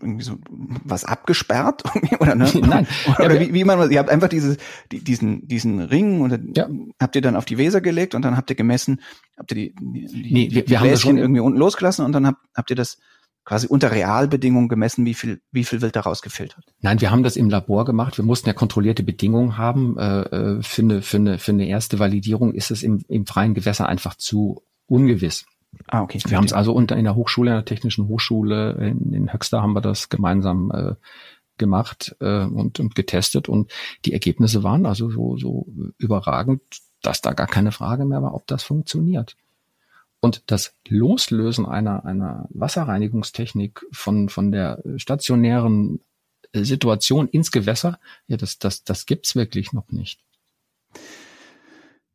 irgendwie 0.00 0.24
so 0.24 0.38
was 0.84 1.04
abgesperrt 1.04 1.82
oder 2.20 2.34
ne? 2.34 2.50
Nein. 2.54 2.86
Oder 3.18 3.34
ja, 3.34 3.40
wie, 3.40 3.54
wie 3.54 3.64
man, 3.64 3.90
ihr 3.90 3.98
habt 3.98 4.08
einfach 4.08 4.28
dieses, 4.28 4.56
diesen, 4.90 5.46
diesen 5.46 5.80
Ring 5.80 6.22
oder 6.22 6.38
ja. 6.56 6.68
habt 6.98 7.14
ihr 7.14 7.22
dann 7.22 7.36
auf 7.36 7.44
die 7.44 7.58
Weser 7.58 7.80
gelegt 7.80 8.14
und 8.14 8.22
dann 8.22 8.36
habt 8.36 8.48
ihr 8.50 8.56
gemessen, 8.56 9.00
habt 9.36 9.52
ihr 9.52 9.56
die, 9.56 9.74
die, 9.78 10.32
nee, 10.32 10.48
wir, 10.50 10.68
wir 10.68 10.80
haben 10.80 10.90
das 10.90 11.02
schon 11.02 11.18
irgendwie 11.18 11.40
unten 11.40 11.58
losgelassen 11.58 12.04
und 12.04 12.12
dann 12.12 12.26
habt, 12.26 12.40
habt 12.54 12.70
ihr 12.70 12.76
das 12.76 12.98
quasi 13.44 13.66
unter 13.66 13.90
Realbedingungen 13.90 14.68
gemessen, 14.68 15.04
wie 15.04 15.14
viel, 15.14 15.40
wie 15.50 15.64
viel 15.64 15.80
wird 15.80 15.96
daraus 15.96 16.22
gefiltert? 16.22 16.64
Nein, 16.80 17.00
wir 17.00 17.10
haben 17.10 17.22
das 17.22 17.36
im 17.36 17.50
Labor 17.50 17.84
gemacht. 17.84 18.16
Wir 18.16 18.24
mussten 18.24 18.48
ja 18.48 18.52
kontrollierte 18.52 19.02
Bedingungen 19.02 19.58
haben. 19.58 19.98
Äh, 19.98 20.20
äh, 20.20 20.62
für, 20.62 20.82
eine, 20.82 21.02
für, 21.02 21.16
eine, 21.16 21.38
für 21.38 21.52
eine 21.52 21.66
erste 21.66 21.98
Validierung 21.98 22.54
ist 22.54 22.70
es 22.70 22.82
im, 22.82 23.04
im 23.08 23.26
freien 23.26 23.54
Gewässer 23.54 23.88
einfach 23.88 24.14
zu 24.14 24.62
ungewiss. 24.86 25.46
Ah, 25.86 26.02
okay. 26.02 26.20
Wir 26.26 26.36
haben 26.36 26.44
es 26.44 26.52
also 26.52 26.72
unter 26.72 26.96
in 26.96 27.04
der 27.04 27.14
Hochschule, 27.14 27.50
in 27.50 27.56
der 27.56 27.64
Technischen 27.64 28.08
Hochschule 28.08 28.72
in, 28.72 29.12
in 29.12 29.32
Höxter 29.32 29.62
haben 29.62 29.72
wir 29.72 29.80
das 29.80 30.08
gemeinsam 30.08 30.70
äh, 30.72 30.94
gemacht 31.58 32.16
äh, 32.20 32.44
und, 32.44 32.80
und 32.80 32.94
getestet 32.94 33.48
und 33.48 33.70
die 34.04 34.12
Ergebnisse 34.12 34.62
waren 34.62 34.86
also 34.86 35.10
so, 35.10 35.36
so 35.36 35.66
überragend, 35.98 36.62
dass 37.02 37.20
da 37.20 37.32
gar 37.32 37.46
keine 37.46 37.72
Frage 37.72 38.04
mehr 38.04 38.22
war, 38.22 38.34
ob 38.34 38.46
das 38.46 38.62
funktioniert. 38.62 39.36
Und 40.20 40.42
das 40.46 40.74
Loslösen 40.88 41.66
einer, 41.66 42.04
einer 42.04 42.46
Wasserreinigungstechnik 42.50 43.86
von, 43.90 44.28
von 44.28 44.52
der 44.52 44.82
stationären 44.96 46.00
äh, 46.52 46.62
Situation 46.62 47.28
ins 47.28 47.50
Gewässer, 47.50 47.98
ja, 48.26 48.36
das, 48.36 48.58
das, 48.58 48.84
das 48.84 49.06
gibt's 49.06 49.34
wirklich 49.34 49.72
noch 49.72 49.90
nicht. 49.90 50.20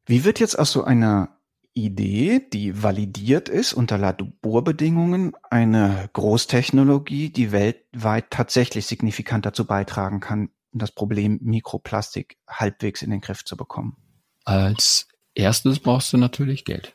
Wie 0.05 0.23
wird 0.23 0.39
jetzt 0.39 0.57
aus 0.57 0.71
so 0.71 0.83
einer 0.83 1.29
Idee, 1.75 2.39
die 2.53 2.81
validiert 2.81 3.49
ist 3.49 3.73
unter 3.73 3.97
Laborbedingungen, 3.97 5.33
eine 5.49 6.09
Großtechnologie, 6.13 7.29
die 7.29 7.51
weltweit 7.51 8.31
tatsächlich 8.31 8.85
signifikant 8.85 9.45
dazu 9.45 9.65
beitragen 9.65 10.21
kann, 10.21 10.49
das 10.71 10.91
Problem 10.91 11.37
Mikroplastik 11.41 12.37
halbwegs 12.47 13.01
in 13.01 13.09
den 13.09 13.19
Griff 13.19 13.43
zu 13.43 13.57
bekommen? 13.57 13.97
Als 14.45 15.09
erstes 15.33 15.79
brauchst 15.79 16.13
du 16.13 16.17
natürlich 16.17 16.63
Geld. 16.63 16.93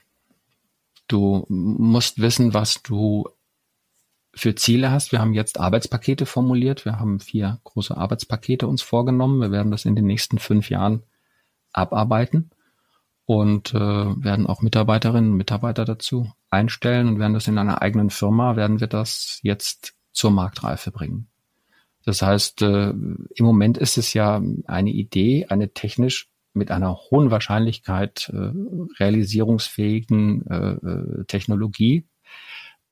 Du 1.08 1.44
musst 1.48 2.18
wissen, 2.18 2.54
was 2.54 2.82
du 2.82 3.28
für 4.32 4.54
Ziele 4.54 4.90
hast. 4.90 5.12
Wir 5.12 5.20
haben 5.20 5.34
jetzt 5.34 5.60
Arbeitspakete 5.60 6.24
formuliert. 6.24 6.86
Wir 6.86 6.98
haben 6.98 7.20
vier 7.20 7.60
große 7.64 7.94
Arbeitspakete 7.94 8.66
uns 8.66 8.80
vorgenommen. 8.80 9.42
Wir 9.42 9.50
werden 9.50 9.72
das 9.72 9.84
in 9.84 9.94
den 9.94 10.06
nächsten 10.06 10.38
fünf 10.38 10.70
Jahren 10.70 11.02
abarbeiten 11.72 12.50
und 13.30 13.72
äh, 13.74 13.78
werden 13.78 14.48
auch 14.48 14.60
Mitarbeiterinnen 14.60 15.30
und 15.30 15.36
Mitarbeiter 15.36 15.84
dazu 15.84 16.32
einstellen 16.50 17.06
und 17.06 17.20
werden 17.20 17.34
das 17.34 17.46
in 17.46 17.58
einer 17.58 17.80
eigenen 17.80 18.10
Firma, 18.10 18.56
werden 18.56 18.80
wir 18.80 18.88
das 18.88 19.38
jetzt 19.44 19.94
zur 20.10 20.32
Marktreife 20.32 20.90
bringen. 20.90 21.28
Das 22.04 22.22
heißt, 22.22 22.62
äh, 22.62 22.90
im 22.90 23.44
Moment 23.44 23.78
ist 23.78 23.98
es 23.98 24.14
ja 24.14 24.42
eine 24.66 24.90
Idee, 24.90 25.46
eine 25.48 25.72
technisch 25.72 26.28
mit 26.54 26.72
einer 26.72 26.96
hohen 26.96 27.30
Wahrscheinlichkeit 27.30 28.32
äh, 28.34 28.50
realisierungsfähigen 28.98 30.46
äh, 30.48 30.70
äh, 30.72 31.24
Technologie. 31.26 32.08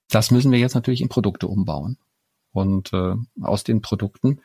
Das 0.08 0.30
müssen 0.30 0.52
wir 0.52 0.60
jetzt 0.60 0.76
natürlich 0.76 1.00
in 1.00 1.08
Produkte 1.08 1.48
umbauen. 1.48 1.98
Und 2.52 2.92
äh, 2.92 3.16
aus 3.40 3.64
den 3.64 3.82
Produkten 3.82 4.40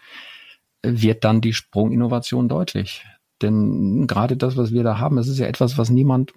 wird 0.82 1.23
dann 1.23 1.39
die 1.39 1.53
Sprunginnovation 1.53 2.49
deutlich. 2.49 3.06
Denn 3.41 4.08
gerade 4.08 4.38
das, 4.38 4.58
was 4.58 4.72
wir 4.72 4.84
da 4.84 5.00
haben, 5.00 5.15
das 5.15 5.28
ist 5.28 5.39
ja 5.39 5.48
etwas, 5.48 5.78
was 5.78 5.89
niemand 5.89 6.34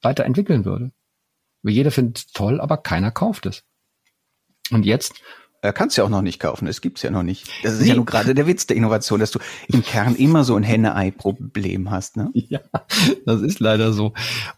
weiterentwickeln 0.00 0.64
würde. 0.64 0.92
Jeder 1.62 1.90
findet 1.90 2.18
es 2.18 2.26
toll, 2.32 2.60
aber 2.60 2.76
keiner 2.78 3.10
kauft 3.10 3.46
es. 3.46 3.64
Und 4.70 4.84
jetzt 4.84 5.22
er 5.62 5.72
kann 5.72 5.88
es 5.88 5.96
ja 5.96 6.02
auch 6.02 6.08
noch 6.08 6.22
nicht 6.22 6.40
kaufen, 6.40 6.66
es 6.66 6.80
gibt's 6.80 7.02
ja 7.02 7.10
noch 7.10 7.22
nicht. 7.22 7.48
Das 7.62 7.74
ist 7.74 7.82
nee. 7.82 7.90
ja 7.90 7.94
nur 7.94 8.04
gerade 8.04 8.34
der 8.34 8.48
Witz 8.48 8.66
der 8.66 8.76
Innovation, 8.76 9.20
dass 9.20 9.30
du 9.30 9.38
im 9.68 9.84
Kern 9.84 10.16
immer 10.16 10.42
so 10.42 10.56
ein 10.56 10.64
Henne-Ei-Problem 10.64 11.88
hast, 11.88 12.16
ne? 12.16 12.30
Ja, 12.34 12.60
das 13.24 13.40
ist 13.42 13.60
leider 13.60 13.92
so. 13.92 14.12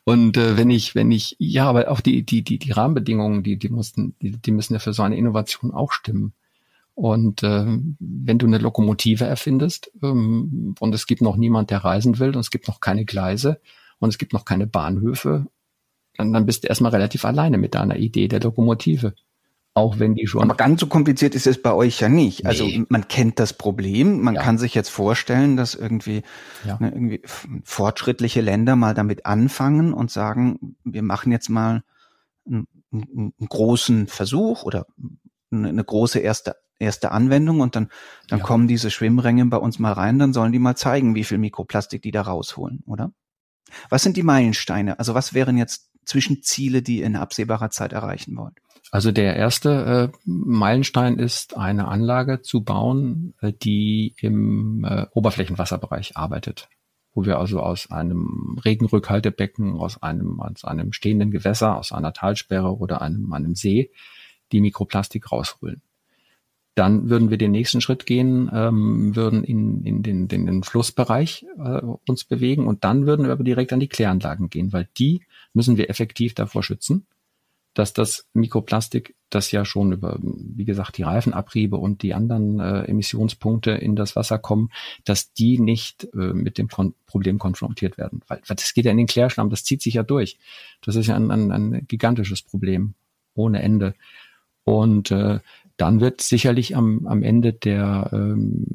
Und 0.05 0.39
äh, 0.39 0.57
wenn 0.57 0.71
ich, 0.71 0.95
wenn 0.95 1.13
ich, 1.13 1.37
ja, 1.39 1.69
aber 1.69 1.91
auch 1.91 2.01
die, 2.01 2.25
die, 2.25 2.43
die, 2.43 2.59
die 2.59 2.73
Rahmenbedingungen, 2.73 3.43
die, 3.43 3.59
die 3.59 3.69
mussten, 3.69 4.17
die, 4.23 4.33
die 4.33 4.51
müssen 4.51 4.73
ja 4.73 4.79
für 4.79 4.95
so 4.95 5.03
eine 5.03 5.17
Innovation 5.17 5.75
auch 5.75 5.93
stimmen. 5.93 6.33
Und 6.95 7.43
äh, 7.43 7.67
wenn 7.99 8.39
du 8.39 8.47
eine 8.47 8.59
Lokomotive 8.59 9.25
erfindest 9.25 9.91
ähm, 10.03 10.75
und 10.79 10.95
es 10.95 11.07
gibt 11.07 11.23
noch 11.23 11.37
niemand, 11.37 11.71
der 11.71 11.79
reisen 11.79 12.19
will 12.19 12.29
und 12.29 12.39
es 12.39 12.51
gibt 12.51 12.69
noch 12.69 12.81
keine 12.81 13.05
Gleise 13.05 13.61
und 13.99 14.11
es 14.11 14.19
gibt 14.19 14.33
noch 14.33 14.45
keine 14.45 14.67
Bahnhöfe, 14.69 15.47
dann, 16.17 16.33
dann 16.33 16.47
bist 16.47 16.63
du 16.63 16.69
erstmal 16.69 16.93
relativ 16.93 17.25
alleine 17.25 17.59
mit 17.59 17.75
deiner 17.75 17.97
Idee 17.97 18.29
der 18.29 18.41
Lokomotive. 18.41 19.15
Auch 19.77 19.99
wenn 19.99 20.15
die 20.15 20.29
schon. 20.29 20.43
Aber 20.43 20.55
ganz 20.55 20.81
so 20.81 20.87
kompliziert 20.87 21.35
ist 21.35 21.49
es 21.49 21.61
bei 21.61 21.73
euch 21.73 21.99
ja 21.99 22.09
nicht. 22.09 22.47
Also 22.47 22.65
nee. 22.65 22.75
Also 22.75 22.87
man 22.91 23.09
kennt 23.09 23.41
das 23.41 23.53
Problem. 23.53 24.21
Man 24.21 24.37
ja. 24.37 24.43
kann 24.43 24.57
sich 24.57 24.73
jetzt 24.73 24.89
vorstellen, 24.89 25.57
dass 25.57 25.75
irgendwie, 25.75 26.23
ja. 26.65 26.79
ne, 26.79 26.91
irgendwie 26.91 27.23
fortschrittliche 27.65 28.41
Länder 28.41 28.77
mal 28.77 28.95
damit 28.95 29.27
anfangen 29.27 29.93
und 29.93 30.13
sagen, 30.13 30.77
wir 30.85 31.03
machen 31.03 31.33
jetzt 31.33 31.49
mal 31.49 31.83
einen, 32.47 32.69
einen 32.93 33.33
großen 33.49 34.07
Versuch 34.07 34.63
oder 34.63 34.87
eine 35.51 35.83
große 35.83 36.21
erste 36.21 36.55
erste 36.85 37.11
Anwendung 37.13 37.61
und 37.61 37.77
dann, 37.77 37.89
dann 38.29 38.39
ja. 38.41 38.45
kommen 38.45 38.69
diese 38.69 38.91
Schwimmränge 38.91 39.47
bei 39.47 39.57
uns 39.57 39.79
mal 39.79 39.93
rein, 39.93 40.19
dann 40.19 40.33
sollen 40.33 40.53
die 40.53 40.59
mal 40.59 40.77
zeigen, 40.77 41.15
wie 41.15 41.25
viel 41.25 41.39
Mikroplastik 41.39 42.03
die 42.03 42.13
da 42.13 42.23
rausholen, 42.23 42.83
oder? 42.87 43.13
Was 43.89 44.03
sind 44.03 44.17
die 44.17 44.23
Meilensteine? 44.23 44.99
Also 44.99 45.15
was 45.15 45.35
wären 45.35 45.59
jetzt 45.59 45.91
Zwischenziele, 46.05 46.83
die 46.83 46.99
ihr 46.99 47.07
in 47.07 47.17
absehbarer 47.17 47.71
Zeit 47.71 47.93
erreichen 47.93 48.37
wollt? 48.37 48.55
Also 48.91 49.11
der 49.11 49.35
erste 49.35 50.13
äh, 50.13 50.17
Meilenstein 50.25 51.19
ist, 51.19 51.57
eine 51.57 51.89
Anlage 51.89 52.43
zu 52.43 52.63
bauen, 52.63 53.35
äh, 53.41 53.53
die 53.53 54.15
im 54.19 54.85
äh, 54.85 55.07
Oberflächenwasserbereich 55.13 56.17
arbeitet, 56.17 56.69
wo 57.13 57.25
wir 57.25 57.39
also 57.39 57.61
aus 57.61 57.91
einem 57.91 58.57
Regenrückhaltebecken, 58.65 59.81
aus 59.81 60.03
einem, 60.03 60.41
aus 60.41 60.65
einem 60.65 60.93
stehenden 60.93 61.31
Gewässer, 61.31 61.77
aus 61.77 61.91
einer 61.91 62.13
Talsperre 62.13 62.77
oder 62.77 63.03
einem, 63.03 63.33
einem 63.33 63.55
See 63.55 63.91
die 64.53 64.61
Mikroplastik 64.61 65.33
rausholen. 65.33 65.83
Dann 66.75 67.09
würden 67.09 67.31
wir 67.31 67.39
den 67.39 67.53
nächsten 67.53 67.81
Schritt 67.81 68.05
gehen, 68.05 68.51
ähm, 68.53 69.15
würden 69.15 69.45
in, 69.45 69.85
in 69.85 70.03
den, 70.03 70.27
den, 70.27 70.47
den 70.47 70.63
Flussbereich 70.65 71.47
äh, 71.57 71.81
uns 72.09 72.25
bewegen 72.25 72.67
und 72.67 72.83
dann 72.83 73.07
würden 73.07 73.27
wir 73.27 73.33
aber 73.33 73.45
direkt 73.45 73.73
an 73.73 73.81
die 73.81 73.89
Kläranlagen 73.89 74.51
gehen, 74.51 74.73
weil 74.73 74.89
die 74.99 75.23
müssen 75.53 75.77
wir 75.77 75.89
effektiv 75.89 76.35
davor 76.35 76.65
schützen, 76.65 77.07
dass 77.75 77.93
das 77.93 78.27
Mikroplastik, 78.33 79.15
das 79.31 79.51
ja 79.51 79.65
schon 79.65 79.93
über, 79.93 80.19
wie 80.21 80.65
gesagt, 80.65 80.97
die 80.97 81.03
Reifenabriebe 81.03 81.77
und 81.77 82.03
die 82.03 82.15
anderen 82.15 82.61
äh, 82.61 82.85
Emissionspunkte 82.85 83.73
in 83.73 83.97
das 83.97 84.15
Wasser 84.15 84.39
kommen, 84.39 84.71
dass 85.05 85.33
die 85.33 85.59
nicht 85.59 86.09
äh, 86.15 86.33
mit 86.33 86.57
dem 86.57 86.69
Kon 86.69 86.95
Problem 87.07 87.39
konfrontiert 87.39 87.99
werden. 87.99 88.23
Weil, 88.29 88.41
weil 88.47 88.57
das 88.57 88.75
geht 88.75 88.85
ja 88.85 88.93
in 88.93 88.97
den 88.97 89.09
Klärschlamm, 89.09 89.51
das 89.51 89.65
zieht 89.65 89.83
sich 89.83 89.95
ja 89.95 90.05
durch. 90.05 90.39
Das 90.83 90.95
ist 90.95 91.09
ja 91.09 91.17
ein, 91.17 91.31
ein, 91.31 91.51
ein 91.51 91.87
gigantisches 91.87 92.43
Problem 92.43 92.95
ohne 93.35 93.61
Ende. 93.61 93.95
Und 94.63 95.11
äh, 95.11 95.41
dann 95.77 96.01
wird 96.01 96.21
sicherlich 96.21 96.77
am, 96.77 97.07
am 97.07 97.23
Ende 97.23 97.53
der, 97.53 98.11
ähm, 98.13 98.67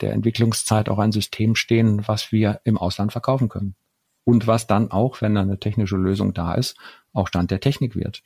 der 0.00 0.12
Entwicklungszeit 0.12 0.88
auch 0.88 0.98
ein 0.98 1.12
System 1.12 1.54
stehen, 1.54 2.06
was 2.06 2.32
wir 2.32 2.60
im 2.64 2.78
Ausland 2.78 3.12
verkaufen 3.12 3.48
können. 3.48 3.74
Und 4.24 4.46
was 4.46 4.66
dann 4.66 4.90
auch, 4.90 5.20
wenn 5.20 5.36
eine 5.36 5.58
technische 5.58 5.96
Lösung 5.96 6.32
da 6.32 6.54
ist, 6.54 6.76
auch 7.12 7.28
Stand 7.28 7.50
der 7.50 7.60
Technik 7.60 7.94
wird. 7.94 8.22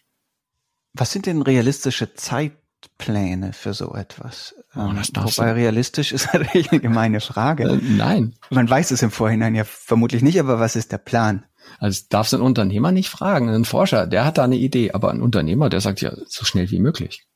Was 0.94 1.12
sind 1.12 1.26
denn 1.26 1.42
realistische 1.42 2.14
Zeitpläne 2.14 3.52
für 3.52 3.74
so 3.74 3.94
etwas? 3.94 4.54
Oh, 4.74 4.92
das 4.94 5.10
ähm, 5.14 5.24
Wobei 5.24 5.52
realistisch 5.52 6.12
ist 6.12 6.28
natürlich 6.32 6.70
eine 6.70 6.80
gemeine 6.80 7.20
Frage. 7.20 7.64
Äh, 7.64 7.80
nein. 7.82 8.34
Man 8.50 8.68
weiß 8.68 8.92
es 8.92 9.02
im 9.02 9.10
Vorhinein 9.10 9.54
ja 9.54 9.64
vermutlich 9.64 10.22
nicht, 10.22 10.38
aber 10.38 10.60
was 10.60 10.76
ist 10.76 10.92
der 10.92 10.98
Plan? 10.98 11.44
Also 11.78 12.04
darfst 12.08 12.32
du 12.32 12.36
einen 12.36 12.46
Unternehmer 12.46 12.92
nicht 12.92 13.10
fragen. 13.10 13.48
Ein 13.48 13.64
Forscher, 13.64 14.06
der 14.06 14.24
hat 14.24 14.38
da 14.38 14.44
eine 14.44 14.56
Idee, 14.56 14.92
aber 14.92 15.10
ein 15.10 15.20
Unternehmer, 15.20 15.68
der 15.68 15.80
sagt 15.80 16.00
ja 16.00 16.12
so 16.26 16.44
schnell 16.44 16.70
wie 16.70 16.80
möglich. 16.80 17.26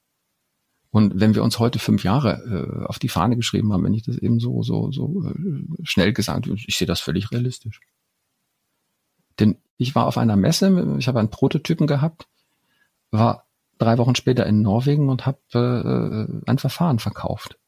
Und 0.92 1.18
wenn 1.18 1.35
wir 1.35 1.42
uns 1.42 1.59
heute 1.59 1.78
fünf 1.78 2.05
Jahre 2.05 2.85
äh, 2.85 2.87
auf 2.87 2.98
die 2.98 3.09
Fahne 3.09 3.35
geschrieben 3.37 3.72
haben, 3.72 3.83
wenn 3.83 3.94
ich 3.94 4.02
das 4.02 4.18
eben 4.18 4.38
so, 4.38 4.62
so, 4.62 4.92
so 4.92 5.24
äh, 5.24 5.64
schnell 5.85 6.12
gesagt 6.12 6.46
habe, 6.46 6.55
ich 6.55 6.76
sehe 6.76 6.87
das 6.87 7.00
völlig 7.00 7.33
realistisch. 7.33 7.81
Denn 9.40 9.57
ich 9.78 9.94
war 9.94 10.07
auf 10.07 10.18
einer 10.18 10.37
Messe, 10.37 10.96
ich 10.98 11.09
habe 11.09 11.18
einen 11.18 11.31
Prototypen 11.31 11.87
gehabt, 11.87 12.28
war 13.11 13.46
drei 13.78 13.96
Wochen 13.96 14.14
später 14.14 14.44
in 14.44 14.61
Norwegen 14.61 15.09
und 15.09 15.24
habe 15.24 15.38
äh, 16.44 16.50
ein 16.50 16.59
Verfahren 16.59 16.98
verkauft. 16.98 17.59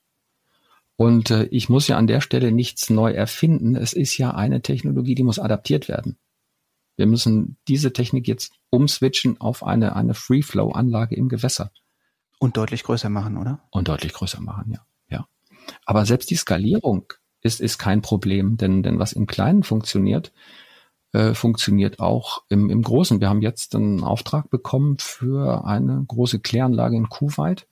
Und 0.96 1.30
äh, 1.30 1.44
ich 1.44 1.70
muss 1.70 1.88
ja 1.88 1.96
an 1.96 2.06
der 2.06 2.20
Stelle 2.20 2.52
nichts 2.52 2.90
neu 2.90 3.10
erfinden. 3.10 3.74
Es 3.74 3.94
ist 3.94 4.18
ja 4.18 4.32
eine 4.32 4.60
Technologie, 4.60 5.14
die 5.14 5.24
muss 5.24 5.38
adaptiert 5.38 5.88
werden. 5.88 6.18
Wir 6.96 7.06
müssen 7.06 7.56
diese 7.68 7.94
Technik 7.94 8.28
jetzt 8.28 8.52
umswitchen 8.68 9.40
auf 9.40 9.64
eine, 9.64 9.96
eine 9.96 10.12
Free-Flow-Anlage 10.12 11.16
im 11.16 11.30
Gewässer. 11.30 11.72
Und 12.38 12.56
deutlich 12.56 12.82
größer 12.82 13.08
machen, 13.08 13.36
oder? 13.36 13.60
Und 13.70 13.88
deutlich 13.88 14.12
größer 14.12 14.40
machen, 14.40 14.72
ja. 14.72 14.86
ja. 15.08 15.26
Aber 15.86 16.06
selbst 16.06 16.30
die 16.30 16.36
Skalierung 16.36 17.12
ist, 17.40 17.60
ist 17.60 17.78
kein 17.78 18.02
Problem, 18.02 18.56
denn, 18.56 18.82
denn 18.82 18.98
was 18.98 19.12
im 19.12 19.26
Kleinen 19.26 19.62
funktioniert, 19.62 20.32
äh, 21.12 21.34
funktioniert 21.34 22.00
auch 22.00 22.42
im, 22.48 22.70
im 22.70 22.82
Großen. 22.82 23.20
Wir 23.20 23.28
haben 23.28 23.42
jetzt 23.42 23.74
einen 23.74 24.02
Auftrag 24.02 24.50
bekommen 24.50 24.96
für 24.98 25.64
eine 25.64 26.04
große 26.06 26.40
Kläranlage 26.40 26.96
in 26.96 27.08
Kuwait. 27.08 27.68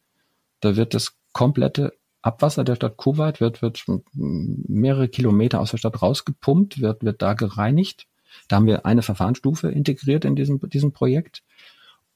Da 0.61 0.77
wird 0.77 0.95
das 0.95 1.17
komplette 1.33 1.93
Abwasser 2.23 2.63
der 2.63 2.77
Stadt 2.77 2.97
Kuwait 2.97 3.41
wird, 3.41 3.61
wird 3.63 3.85
mehrere 4.13 5.09
Kilometer 5.09 5.59
aus 5.59 5.73
der 5.73 5.79
Stadt 5.79 6.01
rausgepumpt, 6.01 6.81
wird, 6.81 7.03
wird 7.03 7.21
da 7.21 7.35
gereinigt. 7.35 8.07
Da 8.47 8.57
haben 8.57 8.67
wir 8.67 8.87
eine 8.87 9.03
Verfahrensstufe 9.03 9.71
integriert 9.71 10.25
in 10.25 10.37
diesem, 10.37 10.61
diesem 10.71 10.93
Projekt. 10.93 11.43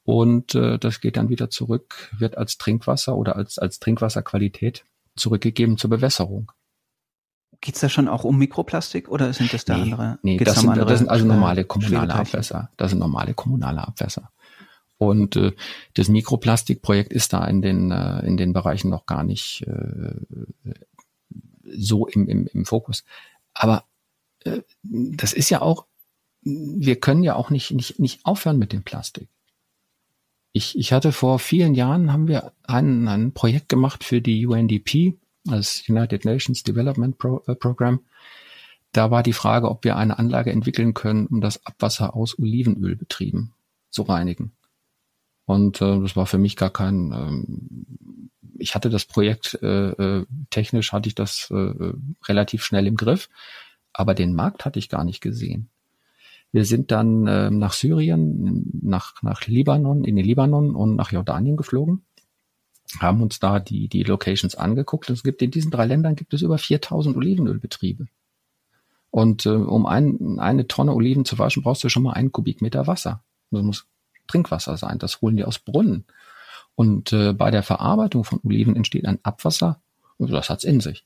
Und 0.07 0.55
äh, 0.55 0.79
das 0.79 1.01
geht 1.01 1.17
dann 1.17 1.27
wieder 1.27 1.49
zurück, 1.49 2.09
wird 2.17 2.37
als 2.37 2.57
Trinkwasser 2.57 3.17
oder 3.17 3.35
als, 3.35 3.59
als 3.59 3.79
Trinkwasserqualität 3.79 4.85
zurückgegeben 5.17 5.77
zur 5.77 5.89
Bewässerung. 5.89 6.53
Geht 7.59 7.75
es 7.75 7.81
da 7.81 7.89
schon 7.89 8.07
auch 8.07 8.23
um 8.23 8.37
Mikroplastik 8.37 9.09
oder 9.09 9.33
sind 9.33 9.51
das 9.51 9.65
da 9.65 9.75
nee, 9.75 9.83
andere? 9.83 10.17
Nee, 10.21 10.37
das 10.37 10.61
sind, 10.61 10.69
andere, 10.69 10.85
das 10.85 10.99
sind 10.99 11.09
also 11.09 11.25
normale 11.25 11.65
kommunale 11.65 12.13
Abwässer. 12.13 12.69
Das 12.77 12.91
sind 12.91 12.99
normale 12.99 13.33
kommunale 13.33 13.85
Abwässer. 13.85 14.31
Und 14.97 15.35
äh, 15.35 15.51
das 15.95 16.07
Mikroplastikprojekt 16.07 17.11
ist 17.11 17.33
da 17.33 17.43
in 17.43 17.61
den, 17.61 17.91
äh, 17.91 18.25
in 18.25 18.37
den 18.37 18.53
Bereichen 18.53 18.89
noch 18.89 19.07
gar 19.07 19.25
nicht 19.25 19.67
äh, 19.67 20.13
so 21.65 22.07
im, 22.07 22.29
im, 22.29 22.47
im 22.47 22.63
Fokus. 22.63 23.03
Aber 23.53 23.83
äh, 24.45 24.61
das 24.83 25.33
ist 25.33 25.49
ja 25.49 25.61
auch, 25.61 25.85
wir 26.43 26.97
können 26.97 27.23
ja 27.23 27.35
auch 27.35 27.49
nicht, 27.49 27.71
nicht, 27.71 27.99
nicht 27.99 28.21
aufhören 28.23 28.57
mit 28.57 28.71
dem 28.71 28.83
Plastik. 28.83 29.27
Ich, 30.57 30.75
ich 30.75 30.91
hatte 30.91 31.11
vor 31.11 31.37
vielen 31.37 31.75
Jahren 31.75 32.11
haben 32.11 32.27
wir 32.27 32.51
ein, 32.63 33.07
ein 33.07 33.31
Projekt 33.31 33.69
gemacht 33.69 34.03
für 34.03 34.21
die 34.21 34.47
UNDP, 34.47 35.15
das 35.43 35.87
United 35.87 36.25
Nations 36.25 36.63
Development 36.63 37.15
Pro, 37.15 37.43
äh, 37.45 37.53
Program. 37.53 37.99
Da 38.91 39.11
war 39.11 39.21
die 39.21 39.33
Frage, 39.33 39.69
ob 39.69 39.83
wir 39.83 39.97
eine 39.97 40.17
Anlage 40.17 40.51
entwickeln 40.51 40.95
können, 40.95 41.27
um 41.27 41.41
das 41.41 41.63
Abwasser 41.67 42.15
aus 42.15 42.39
Olivenölbetrieben 42.39 43.53
zu 43.91 44.01
reinigen. 44.01 44.53
Und 45.45 45.79
äh, 45.79 45.99
das 45.99 46.15
war 46.15 46.25
für 46.25 46.39
mich 46.39 46.55
gar 46.55 46.71
kein. 46.71 47.11
Ähm, 47.11 48.29
ich 48.57 48.73
hatte 48.73 48.89
das 48.89 49.05
Projekt 49.05 49.59
äh, 49.61 49.89
äh, 49.91 50.25
technisch 50.49 50.91
hatte 50.91 51.07
ich 51.07 51.13
das 51.13 51.51
äh, 51.51 51.93
relativ 52.27 52.63
schnell 52.63 52.87
im 52.87 52.95
Griff, 52.97 53.29
aber 53.93 54.15
den 54.15 54.33
Markt 54.33 54.65
hatte 54.65 54.79
ich 54.79 54.89
gar 54.89 55.03
nicht 55.03 55.21
gesehen. 55.21 55.69
Wir 56.51 56.65
sind 56.65 56.91
dann 56.91 57.27
äh, 57.27 57.49
nach 57.51 57.73
Syrien, 57.73 58.79
nach, 58.81 59.21
nach 59.21 59.45
Libanon, 59.47 60.03
in 60.03 60.15
den 60.15 60.25
Libanon 60.25 60.75
und 60.75 60.95
nach 60.95 61.11
Jordanien 61.11 61.57
geflogen, 61.57 62.03
haben 62.99 63.21
uns 63.21 63.39
da 63.39 63.59
die, 63.59 63.89
die 63.89 64.03
Locations 64.03 64.55
angeguckt. 64.55 65.09
Es 65.09 65.23
gibt 65.23 65.41
in 65.41 65.51
diesen 65.51 65.71
drei 65.71 65.85
Ländern 65.85 66.15
gibt 66.15 66.33
es 66.33 66.41
über 66.41 66.57
4000 66.57 67.17
Olivenölbetriebe. 67.17 68.07
Und 69.11 69.45
äh, 69.45 69.49
um 69.49 69.85
ein, 69.85 70.39
eine 70.39 70.67
Tonne 70.67 70.93
Oliven 70.93 71.25
zu 71.25 71.37
waschen, 71.37 71.63
brauchst 71.63 71.83
du 71.83 71.89
schon 71.89 72.03
mal 72.03 72.13
einen 72.13 72.31
Kubikmeter 72.31 72.87
Wasser. 72.87 73.23
Das 73.51 73.63
muss 73.63 73.87
Trinkwasser 74.27 74.77
sein. 74.77 74.99
Das 74.99 75.21
holen 75.21 75.37
die 75.37 75.43
aus 75.43 75.59
Brunnen. 75.59 76.05
Und 76.75 77.11
äh, 77.13 77.33
bei 77.33 77.49
der 77.49 77.63
Verarbeitung 77.63 78.23
von 78.23 78.39
Oliven 78.43 78.75
entsteht 78.75 79.05
ein 79.05 79.19
Abwasser. 79.23 79.81
Das 80.19 80.49
hat's 80.49 80.63
in 80.63 80.79
sich. 80.79 81.05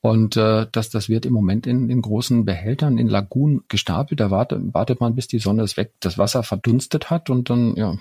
Und 0.00 0.36
äh, 0.36 0.66
das, 0.70 0.90
das 0.90 1.08
wird 1.08 1.26
im 1.26 1.32
Moment 1.32 1.66
in, 1.66 1.90
in 1.90 2.02
großen 2.02 2.44
Behältern, 2.44 2.98
in 2.98 3.08
Lagunen 3.08 3.64
gestapelt. 3.68 4.20
Da 4.20 4.30
wartet, 4.30 4.72
wartet 4.72 5.00
man, 5.00 5.16
bis 5.16 5.26
die 5.26 5.40
Sonne 5.40 5.62
es 5.62 5.76
weg, 5.76 5.92
das 6.00 6.18
Wasser 6.18 6.42
verdunstet 6.42 7.10
hat 7.10 7.30
und 7.30 7.50
dann, 7.50 7.74
ja, 7.74 7.96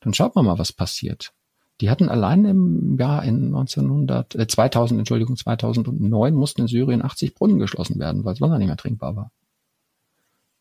dann 0.00 0.14
schaut 0.14 0.34
man 0.34 0.46
mal, 0.46 0.58
was 0.58 0.72
passiert. 0.72 1.32
Die 1.82 1.90
hatten 1.90 2.08
allein 2.08 2.44
im 2.44 2.98
Jahr 2.98 3.22
in 3.24 3.46
1900, 3.46 4.34
äh, 4.34 4.46
2000, 4.46 4.98
Entschuldigung, 4.98 5.36
2009 5.36 6.34
mussten 6.34 6.62
in 6.62 6.68
Syrien 6.68 7.04
80 7.04 7.34
Brunnen 7.34 7.58
geschlossen 7.58 7.98
werden, 7.98 8.24
weil 8.24 8.34
es 8.34 8.40
Wasser 8.40 8.58
nicht 8.58 8.68
mehr 8.68 8.76
trinkbar 8.76 9.16
war. 9.16 9.30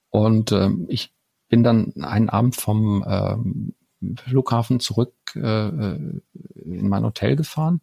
Und 0.10 0.52
ähm, 0.52 0.86
ich 0.90 1.14
bin 1.48 1.64
dann 1.64 1.94
einen 2.02 2.30
Abend 2.30 2.56
vom 2.56 3.06
ähm, 3.08 3.74
Flughafen 4.18 4.80
zurück 4.80 5.14
äh, 5.36 5.68
äh 5.68 6.22
in 6.56 6.88
mein 6.88 7.04
Hotel 7.04 7.36
gefahren 7.36 7.82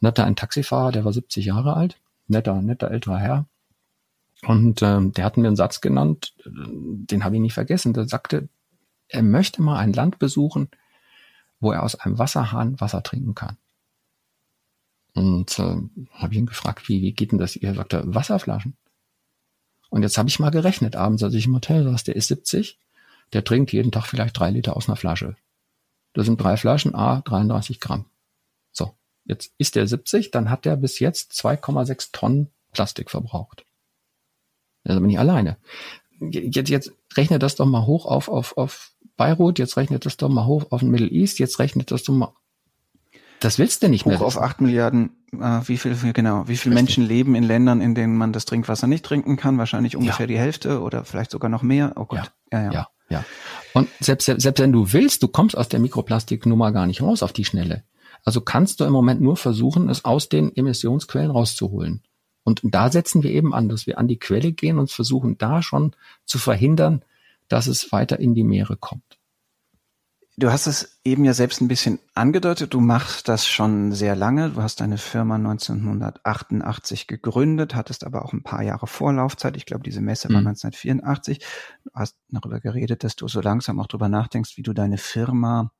und 0.00 0.06
hatte 0.06 0.24
einen 0.24 0.36
Taxifahrer, 0.36 0.92
der 0.92 1.04
war 1.04 1.12
70 1.12 1.44
Jahre 1.44 1.74
alt, 1.74 2.00
netter, 2.26 2.60
netter 2.62 2.90
älterer 2.90 3.18
Herr. 3.18 3.46
Und 4.42 4.82
ähm, 4.82 5.12
der 5.12 5.24
hat 5.24 5.36
mir 5.36 5.48
einen 5.48 5.56
Satz 5.56 5.80
genannt, 5.80 6.34
den 6.46 7.24
habe 7.24 7.34
ich 7.34 7.42
nicht 7.42 7.54
vergessen. 7.54 7.92
Der 7.92 8.06
sagte, 8.06 8.48
er 9.08 9.22
möchte 9.22 9.62
mal 9.62 9.78
ein 9.78 9.92
Land 9.92 10.18
besuchen, 10.18 10.68
wo 11.60 11.72
er 11.72 11.82
aus 11.82 11.96
einem 11.96 12.18
Wasserhahn 12.18 12.80
Wasser 12.80 13.02
trinken 13.02 13.34
kann. 13.34 13.56
Und 15.14 15.58
äh, 15.58 15.76
habe 16.12 16.34
ihn 16.34 16.46
gefragt, 16.46 16.88
wie, 16.88 17.02
wie 17.02 17.12
geht 17.12 17.32
denn 17.32 17.38
das? 17.38 17.56
Er 17.56 17.74
sagte, 17.74 18.02
Wasserflaschen. 18.06 18.76
Und 19.90 20.02
jetzt 20.02 20.18
habe 20.18 20.28
ich 20.28 20.38
mal 20.38 20.50
gerechnet 20.50 20.94
abends, 20.94 21.22
als 21.22 21.34
ich 21.34 21.46
im 21.46 21.54
Hotel 21.54 21.82
saß, 21.82 22.04
der 22.04 22.14
ist 22.14 22.28
70, 22.28 22.78
der 23.32 23.42
trinkt 23.42 23.72
jeden 23.72 23.90
Tag 23.90 24.06
vielleicht 24.06 24.38
drei 24.38 24.50
Liter 24.50 24.76
aus 24.76 24.88
einer 24.88 24.96
Flasche. 24.96 25.36
Das 26.12 26.26
sind 26.26 26.40
drei 26.40 26.56
Flaschen, 26.56 26.94
a 26.94 27.22
33 27.22 27.80
Gramm. 27.80 28.04
Jetzt 29.28 29.52
ist 29.58 29.76
der 29.76 29.86
70, 29.86 30.32
dann 30.32 30.50
hat 30.50 30.64
der 30.64 30.76
bis 30.76 30.98
jetzt 30.98 31.32
2,6 31.32 32.08
Tonnen 32.12 32.50
Plastik 32.72 33.10
verbraucht. 33.10 33.64
Ist 34.84 34.96
aber 34.96 35.06
nicht 35.06 35.18
alleine. 35.18 35.58
Jetzt, 36.20 36.68
jetzt 36.68 36.92
rechnet 37.16 37.42
das 37.42 37.54
doch 37.54 37.66
mal 37.66 37.86
hoch 37.86 38.06
auf, 38.06 38.28
auf, 38.28 38.56
auf 38.56 38.92
Beirut, 39.16 39.60
jetzt 39.60 39.76
rechnet 39.76 40.04
das 40.06 40.16
doch 40.16 40.28
mal 40.28 40.46
hoch 40.46 40.66
auf 40.70 40.80
den 40.80 40.90
Middle 40.90 41.08
East, 41.08 41.38
jetzt 41.38 41.60
rechnet 41.60 41.92
das 41.92 42.02
doch 42.02 42.14
mal 42.14 42.32
das 43.40 43.58
willst 43.58 43.82
du 43.82 43.88
nicht 43.88 44.04
Hoch 44.04 44.10
mehr. 44.10 44.20
Hoch 44.20 44.24
auf 44.24 44.40
acht 44.40 44.60
Milliarden, 44.60 45.10
äh, 45.32 45.60
wie 45.64 45.76
viel, 45.76 45.94
genau, 46.12 46.48
wie 46.48 46.56
viele 46.56 46.74
Menschen 46.74 47.06
leben 47.06 47.34
in 47.34 47.44
Ländern, 47.44 47.80
in 47.80 47.94
denen 47.94 48.16
man 48.16 48.32
das 48.32 48.44
Trinkwasser 48.46 48.86
nicht 48.86 49.04
trinken 49.04 49.36
kann? 49.36 49.58
Wahrscheinlich 49.58 49.96
ungefähr 49.96 50.24
ja. 50.24 50.28
die 50.28 50.38
Hälfte 50.38 50.80
oder 50.80 51.04
vielleicht 51.04 51.30
sogar 51.30 51.48
noch 51.48 51.62
mehr. 51.62 51.92
Oh 51.96 52.04
Gott. 52.04 52.32
Ja, 52.52 52.64
ja, 52.64 52.72
ja. 52.72 52.88
ja. 53.10 53.24
Und 53.74 53.88
selbst, 54.00 54.26
selbst 54.26 54.58
wenn 54.58 54.72
du 54.72 54.92
willst, 54.92 55.22
du 55.22 55.28
kommst 55.28 55.56
aus 55.56 55.68
der 55.68 55.78
Mikroplastiknummer 55.80 56.72
gar 56.72 56.86
nicht 56.86 57.00
raus 57.00 57.22
auf 57.22 57.32
die 57.32 57.44
Schnelle. 57.44 57.84
Also 58.28 58.42
kannst 58.42 58.78
du 58.80 58.84
im 58.84 58.92
Moment 58.92 59.22
nur 59.22 59.38
versuchen, 59.38 59.88
es 59.88 60.04
aus 60.04 60.28
den 60.28 60.54
Emissionsquellen 60.54 61.30
rauszuholen. 61.30 62.02
Und 62.44 62.60
da 62.62 62.92
setzen 62.92 63.22
wir 63.22 63.30
eben 63.30 63.54
an, 63.54 63.70
dass 63.70 63.86
wir 63.86 63.96
an 63.96 64.06
die 64.06 64.18
Quelle 64.18 64.52
gehen 64.52 64.78
und 64.78 64.90
versuchen 64.90 65.38
da 65.38 65.62
schon 65.62 65.96
zu 66.26 66.38
verhindern, 66.38 67.02
dass 67.48 67.68
es 67.68 67.90
weiter 67.90 68.20
in 68.20 68.34
die 68.34 68.44
Meere 68.44 68.76
kommt. 68.76 69.18
Du 70.36 70.52
hast 70.52 70.66
es 70.66 71.00
eben 71.04 71.24
ja 71.24 71.32
selbst 71.32 71.62
ein 71.62 71.68
bisschen 71.68 72.00
angedeutet. 72.14 72.74
Du 72.74 72.80
machst 72.80 73.28
das 73.28 73.46
schon 73.46 73.92
sehr 73.92 74.14
lange. 74.14 74.50
Du 74.50 74.60
hast 74.60 74.82
deine 74.82 74.98
Firma 74.98 75.36
1988 75.36 77.06
gegründet, 77.06 77.74
hattest 77.74 78.04
aber 78.04 78.26
auch 78.26 78.34
ein 78.34 78.42
paar 78.42 78.62
Jahre 78.62 78.88
Vorlaufzeit. 78.88 79.56
Ich 79.56 79.64
glaube, 79.64 79.84
diese 79.84 80.02
Messe 80.02 80.28
war 80.28 80.42
mhm. 80.42 80.48
1984. 80.48 81.38
Du 81.82 81.90
hast 81.94 82.18
darüber 82.28 82.60
geredet, 82.60 83.04
dass 83.04 83.16
du 83.16 83.26
so 83.26 83.40
langsam 83.40 83.80
auch 83.80 83.86
darüber 83.86 84.10
nachdenkst, 84.10 84.58
wie 84.58 84.62
du 84.62 84.74
deine 84.74 84.98
Firma 84.98 85.72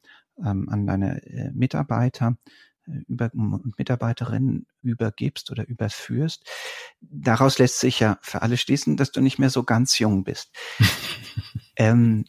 ähm, 0.44 0.68
an 0.68 0.86
deine 0.86 1.22
äh, 1.24 1.50
Mitarbeiter 1.52 2.36
äh, 2.86 3.00
über, 3.06 3.30
und 3.34 3.78
Mitarbeiterinnen 3.78 4.66
übergibst 4.82 5.50
oder 5.50 5.66
überführst. 5.66 6.48
Daraus 7.00 7.58
lässt 7.58 7.80
sich 7.80 8.00
ja 8.00 8.18
für 8.22 8.42
alle 8.42 8.56
schließen, 8.56 8.96
dass 8.96 9.12
du 9.12 9.20
nicht 9.20 9.38
mehr 9.38 9.50
so 9.50 9.62
ganz 9.64 9.98
jung 9.98 10.24
bist. 10.24 10.50
ähm, 11.76 12.24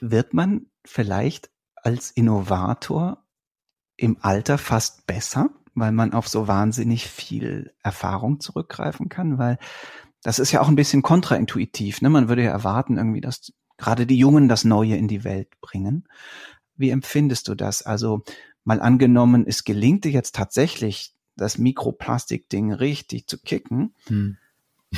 wird 0.00 0.34
man 0.34 0.66
vielleicht 0.84 1.50
als 1.76 2.10
Innovator 2.10 3.24
im 3.96 4.18
Alter 4.20 4.58
fast 4.58 5.06
besser, 5.06 5.50
weil 5.74 5.92
man 5.92 6.12
auf 6.12 6.28
so 6.28 6.48
wahnsinnig 6.48 7.08
viel 7.08 7.74
Erfahrung 7.82 8.40
zurückgreifen 8.40 9.08
kann, 9.08 9.38
weil 9.38 9.58
das 10.22 10.38
ist 10.38 10.52
ja 10.52 10.60
auch 10.60 10.68
ein 10.68 10.76
bisschen 10.76 11.02
kontraintuitiv. 11.02 12.00
Ne? 12.00 12.08
Man 12.08 12.28
würde 12.28 12.44
ja 12.44 12.50
erwarten, 12.50 12.96
irgendwie, 12.96 13.20
dass 13.20 13.52
gerade 13.76 14.06
die 14.06 14.16
Jungen 14.16 14.48
das 14.48 14.64
Neue 14.64 14.96
in 14.96 15.08
die 15.08 15.24
Welt 15.24 15.48
bringen. 15.60 16.08
Wie 16.76 16.90
empfindest 16.90 17.48
du 17.48 17.54
das? 17.54 17.82
Also 17.82 18.22
mal 18.64 18.80
angenommen, 18.80 19.44
es 19.46 19.64
gelingt 19.64 20.04
dir 20.04 20.10
jetzt 20.10 20.34
tatsächlich, 20.34 21.14
das 21.36 21.58
Mikroplastik-Ding 21.58 22.72
richtig 22.72 23.26
zu 23.26 23.38
kicken, 23.38 23.94
hm. 24.06 24.36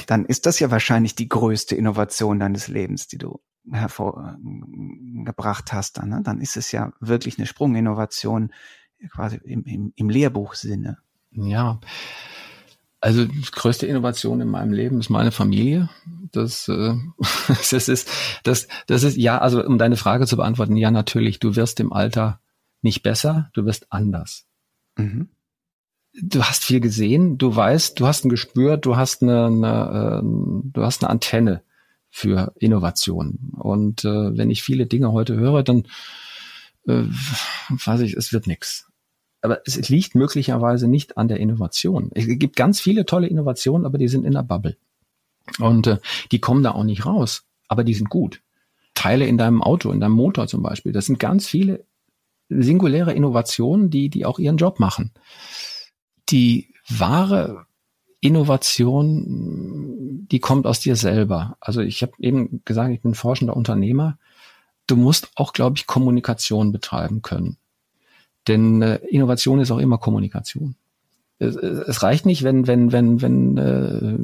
dann 0.07 0.27
ist 0.27 0.47
das 0.47 0.59
ja 0.59 0.71
wahrscheinlich 0.71 1.15
die 1.15 1.29
größte 1.29 1.75
Innovation 1.75 2.39
deines 2.39 2.69
Lebens, 2.69 3.09
die 3.09 3.19
du 3.19 3.41
hervorgebracht 3.71 5.73
hast, 5.73 5.99
dann, 5.99 6.11
ne? 6.11 6.21
dann 6.23 6.41
ist 6.41 6.57
es 6.57 6.71
ja 6.73 6.93
wirklich 7.01 7.39
eine 7.39 7.47
Sprunginnovation 7.47 8.53
quasi 9.11 9.41
im, 9.45 9.65
im, 9.65 9.93
im 9.97 10.11
Lehrbuchsinne. 10.11 10.99
Ja, 11.33 11.81
also 13.07 13.25
die 13.25 13.41
größte 13.41 13.87
Innovation 13.87 14.41
in 14.41 14.49
meinem 14.49 14.73
Leben 14.73 14.99
ist 14.99 15.11
meine 15.11 15.31
Familie. 15.31 15.89
Das, 16.33 16.67
äh, 16.67 16.95
das 17.49 17.73
ist, 17.73 18.11
das, 18.43 18.67
das 18.89 19.05
ist, 19.05 19.17
ja, 19.17 19.39
also 19.39 19.65
um 19.65 19.79
deine 19.79 19.97
Frage 19.97 20.27
zu 20.27 20.37
beantworten, 20.37 20.77
ja, 20.77 20.91
natürlich, 20.91 21.39
du 21.39 21.55
wirst 21.55 21.79
im 21.79 21.93
Alter 21.93 22.41
nicht 22.83 23.05
besser, 23.05 23.49
du 23.53 23.65
wirst 23.65 23.93
anders. 23.93 24.47
Mhm. 24.97 25.29
Du 26.21 26.43
hast 26.43 26.65
viel 26.65 26.81
gesehen, 26.81 27.39
du 27.39 27.55
weißt, 27.55 28.01
du 28.01 28.09
hast 28.09 28.25
ein 28.25 28.29
Gespür, 28.29 28.77
du 28.77 28.97
hast 28.97 29.23
eine, 29.23 29.47
eine 29.47 30.21
äh, 30.21 30.73
du 30.73 30.83
hast 30.83 31.05
eine 31.05 31.11
Antenne 31.11 31.63
für 32.11 32.55
Innovation. 32.59 33.53
Und 33.57 34.05
äh, 34.05 34.37
wenn 34.37 34.51
ich 34.51 34.65
viele 34.65 34.87
Dinge 34.87 35.13
heute 35.13 35.37
höre, 35.37 35.63
dann 35.63 35.87
äh, 36.89 37.05
weiß 37.69 38.01
ich, 38.01 38.15
es 38.15 38.33
wird 38.33 38.49
nichts. 38.49 38.91
Aber 39.47 39.61
es 39.65 39.89
liegt 39.89 40.17
möglicherweise 40.17 40.89
nicht 40.89 41.17
an 41.17 41.29
der 41.29 41.39
Innovation. 41.39 42.11
Es 42.15 42.27
gibt 42.27 42.57
ganz 42.57 42.81
viele 42.81 43.07
tolle 43.07 43.29
Innovationen, 43.29 43.87
aber 43.87 43.97
die 43.97 44.09
sind 44.09 44.25
in 44.25 44.33
der 44.33 44.43
Bubble. 44.43 44.77
Und 45.61 45.87
äh, 45.87 45.99
die 46.33 46.41
kommen 46.41 46.65
da 46.65 46.73
auch 46.73 46.83
nicht 46.83 47.07
raus, 47.07 47.45
aber 47.69 47.85
die 47.85 47.95
sind 47.95 48.11
gut. 48.11 48.43
Teile 48.95 49.25
in 49.25 49.39
deinem 49.39 49.63
Auto, 49.63 49.93
in 49.93 50.01
deinem 50.01 50.15
Motor 50.15 50.49
zum 50.49 50.65
Beispiel, 50.65 50.91
das 50.91 51.07
sind 51.07 51.21
ganz 51.21 51.47
viele 51.47 51.85
singuläre 52.49 53.13
Innovationen, 53.13 53.89
die, 53.89 54.11
die 54.11 54.27
auch 54.27 54.41
ihren 54.41 54.57
Job 54.57 54.81
machen. 54.81 55.13
Die 56.29 56.75
wahre 56.89 57.67
Innovation, 58.21 60.27
die 60.29 60.41
kommt 60.41 60.67
aus 60.67 60.81
dir 60.81 60.97
selber. 60.97 61.57
Also 61.61 61.83
ich 61.83 62.03
habe 62.03 62.15
eben 62.19 62.63
gesagt, 62.65 62.93
ich 62.93 63.01
bin 63.01 63.15
forschender 63.15 63.57
Unternehmer. 63.57 64.19
Du 64.89 64.97
musst 64.97 65.31
auch, 65.37 65.53
glaube 65.53 65.77
ich, 65.77 65.87
Kommunikation 65.87 66.73
betreiben 66.73 67.23
können. 67.23 67.59
Denn 68.49 68.83
äh, 68.83 68.97
Innovation 69.09 69.61
ist 69.61 69.71
auch 69.71 69.79
immer 69.79 69.99
Kommunikation. 69.99 70.77
Es, 71.39 71.55
es, 71.57 72.03
reicht 72.03 72.25
nicht, 72.25 72.45
wenn, 72.45 72.67
wenn, 72.67 72.93
wenn, 72.93 73.21
wenn 73.21 73.57
äh, 73.59 74.17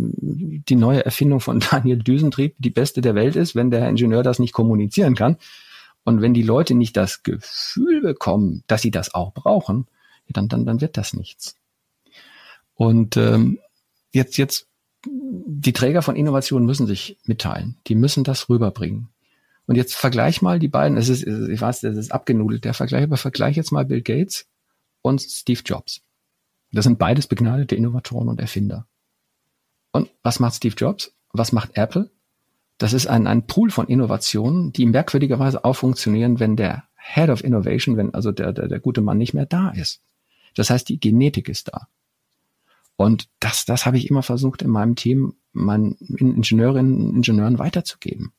die 0.68 0.76
neue 0.76 1.04
Erfindung 1.04 1.40
von 1.40 1.60
Daniel 1.70 1.98
Düsentrieb 1.98 2.54
die 2.58 2.70
beste 2.70 3.00
der 3.00 3.14
Welt 3.14 3.36
ist, 3.36 3.54
wenn 3.54 3.70
der 3.70 3.88
Ingenieur 3.88 4.22
das 4.22 4.38
nicht 4.38 4.52
kommunizieren 4.52 5.14
kann. 5.14 5.36
Und 6.04 6.20
wenn 6.20 6.34
die 6.34 6.42
Leute 6.42 6.74
nicht 6.74 6.96
das 6.96 7.22
Gefühl 7.22 8.00
bekommen, 8.00 8.64
dass 8.66 8.82
sie 8.82 8.90
das 8.90 9.14
auch 9.14 9.32
brauchen, 9.32 9.86
dann, 10.28 10.48
dann, 10.48 10.64
dann 10.64 10.80
wird 10.80 10.96
das 10.96 11.12
nichts. 11.12 11.56
Und 12.74 13.16
ähm, 13.16 13.58
jetzt, 14.12 14.36
jetzt, 14.36 14.66
die 15.06 15.72
Träger 15.72 16.02
von 16.02 16.16
Innovationen 16.16 16.66
müssen 16.66 16.86
sich 16.86 17.18
mitteilen. 17.24 17.76
Die 17.86 17.94
müssen 17.94 18.24
das 18.24 18.48
rüberbringen. 18.48 19.08
Und 19.72 19.76
jetzt 19.76 19.94
vergleich 19.94 20.42
mal 20.42 20.58
die 20.58 20.68
beiden, 20.68 20.98
es 20.98 21.08
ist, 21.08 21.26
ich 21.26 21.58
weiß, 21.58 21.80
das 21.80 21.96
ist 21.96 22.12
abgenudelt, 22.12 22.66
der 22.66 22.74
Vergleich, 22.74 23.04
aber 23.04 23.16
vergleich 23.16 23.56
jetzt 23.56 23.72
mal 23.72 23.86
Bill 23.86 24.02
Gates 24.02 24.44
und 25.00 25.22
Steve 25.22 25.62
Jobs. 25.64 26.02
Das 26.72 26.84
sind 26.84 26.98
beides 26.98 27.26
begnadete 27.26 27.74
Innovatoren 27.74 28.28
und 28.28 28.38
Erfinder. 28.38 28.86
Und 29.90 30.10
was 30.22 30.40
macht 30.40 30.56
Steve 30.56 30.74
Jobs? 30.76 31.14
Was 31.32 31.52
macht 31.52 31.78
Apple? 31.78 32.10
Das 32.76 32.92
ist 32.92 33.06
ein, 33.06 33.26
ein 33.26 33.46
Pool 33.46 33.70
von 33.70 33.86
Innovationen, 33.86 34.74
die 34.74 34.84
merkwürdigerweise 34.84 35.64
auch 35.64 35.76
funktionieren, 35.76 36.38
wenn 36.38 36.54
der 36.54 36.84
Head 36.98 37.30
of 37.30 37.42
Innovation, 37.42 37.96
wenn 37.96 38.12
also 38.12 38.30
der, 38.30 38.52
der, 38.52 38.68
der 38.68 38.78
gute 38.78 39.00
Mann 39.00 39.16
nicht 39.16 39.32
mehr 39.32 39.46
da 39.46 39.70
ist. 39.70 40.02
Das 40.54 40.68
heißt, 40.68 40.86
die 40.86 41.00
Genetik 41.00 41.48
ist 41.48 41.68
da. 41.68 41.88
Und 42.96 43.30
das, 43.40 43.64
das 43.64 43.86
habe 43.86 43.96
ich 43.96 44.10
immer 44.10 44.22
versucht 44.22 44.60
in 44.60 44.68
meinem 44.68 44.96
Team 44.96 45.32
meinen 45.54 45.92
Ingenieurinnen 45.94 47.08
und 47.08 47.16
Ingenieuren 47.16 47.58
weiterzugeben. 47.58 48.34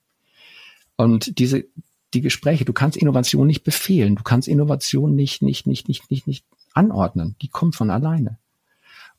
Und 0.95 1.39
diese, 1.39 1.65
die 2.13 2.21
Gespräche, 2.21 2.65
du 2.65 2.73
kannst 2.73 2.97
Innovation 2.97 3.47
nicht 3.47 3.63
befehlen, 3.63 4.15
du 4.15 4.23
kannst 4.23 4.47
Innovation 4.47 5.15
nicht, 5.15 5.41
nicht, 5.41 5.67
nicht, 5.67 5.87
nicht, 5.87 6.09
nicht, 6.11 6.27
nicht 6.27 6.45
anordnen. 6.73 7.35
Die 7.41 7.47
kommt 7.47 7.75
von 7.75 7.89
alleine. 7.89 8.37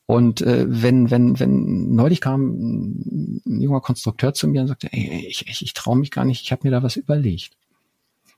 Und 0.07 0.43
äh, 0.43 0.67
wenn, 0.69 1.11
wenn, 1.11 1.41
wenn 1.41 1.95
neulich 1.95 2.21
kam 2.21 3.41
ein 3.47 3.61
junger 3.61 3.81
Konstrukteur 3.81 4.35
zu 4.35 4.47
mir 4.49 4.61
und 4.61 4.69
sagte, 4.69 4.93
ey, 4.93 5.27
ich, 5.27 5.47
ich, 5.49 5.63
ich 5.63 5.73
traue 5.73 5.97
mich 5.97 6.11
gar 6.11 6.25
nicht, 6.25 6.43
ich 6.43 6.53
habe 6.53 6.61
mir 6.65 6.71
da 6.71 6.83
was 6.83 6.97
überlegt. 6.97 7.57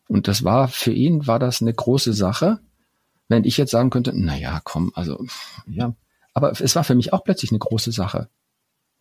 Und 0.09 0.29
das 0.29 0.45
war 0.45 0.69
für 0.69 0.93
ihn 0.93 1.27
war 1.27 1.41
das 1.41 1.61
eine 1.61 1.75
große 1.75 2.13
Sache, 2.13 2.61
wenn 3.29 3.45
ich 3.45 3.57
jetzt 3.57 3.73
sagen 3.73 3.91
könnte, 3.91 4.13
na 4.15 4.37
ja, 4.37 4.61
komm, 4.63 4.93
also 4.95 5.25
ja, 5.67 5.95
aber 6.33 6.53
es 6.61 6.77
war 6.77 6.85
für 6.85 6.95
mich 6.95 7.13
auch 7.13 7.25
plötzlich 7.25 7.51
eine 7.51 7.59
große 7.59 7.91
Sache, 7.91 8.29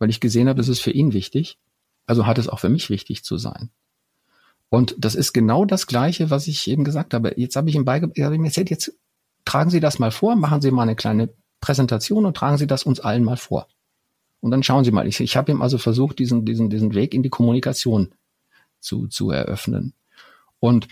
weil 0.00 0.10
ich 0.10 0.20
gesehen 0.20 0.48
habe, 0.48 0.60
es 0.60 0.68
ist 0.68 0.80
für 0.80 0.90
ihn 0.90 1.12
wichtig. 1.12 1.58
Also 2.06 2.26
hat 2.26 2.38
es 2.38 2.48
auch 2.48 2.58
für 2.58 2.68
mich 2.68 2.90
wichtig 2.90 3.24
zu 3.24 3.36
sein. 3.36 3.70
Und 4.68 4.96
das 4.98 5.14
ist 5.14 5.32
genau 5.32 5.64
das 5.64 5.86
Gleiche, 5.86 6.30
was 6.30 6.48
ich 6.48 6.68
eben 6.68 6.84
gesagt 6.84 7.14
habe. 7.14 7.34
Jetzt 7.36 7.56
habe 7.56 7.68
ich 7.68 7.76
ihm 7.76 7.84
beigebracht, 7.84 8.70
jetzt 8.70 8.92
tragen 9.44 9.70
Sie 9.70 9.80
das 9.80 9.98
mal 9.98 10.10
vor, 10.10 10.36
machen 10.36 10.60
Sie 10.60 10.70
mal 10.70 10.82
eine 10.82 10.96
kleine 10.96 11.28
Präsentation 11.60 12.26
und 12.26 12.36
tragen 12.36 12.58
Sie 12.58 12.66
das 12.66 12.82
uns 12.82 13.00
allen 13.00 13.24
mal 13.24 13.36
vor. 13.36 13.68
Und 14.40 14.50
dann 14.50 14.62
schauen 14.62 14.84
Sie 14.84 14.90
mal. 14.90 15.06
Ich, 15.06 15.20
ich 15.20 15.36
habe 15.36 15.52
ihm 15.52 15.62
also 15.62 15.78
versucht, 15.78 16.18
diesen, 16.18 16.44
diesen, 16.44 16.68
diesen 16.68 16.94
Weg 16.94 17.14
in 17.14 17.22
die 17.22 17.30
Kommunikation 17.30 18.12
zu, 18.80 19.06
zu 19.06 19.30
eröffnen. 19.30 19.94
Und 20.58 20.88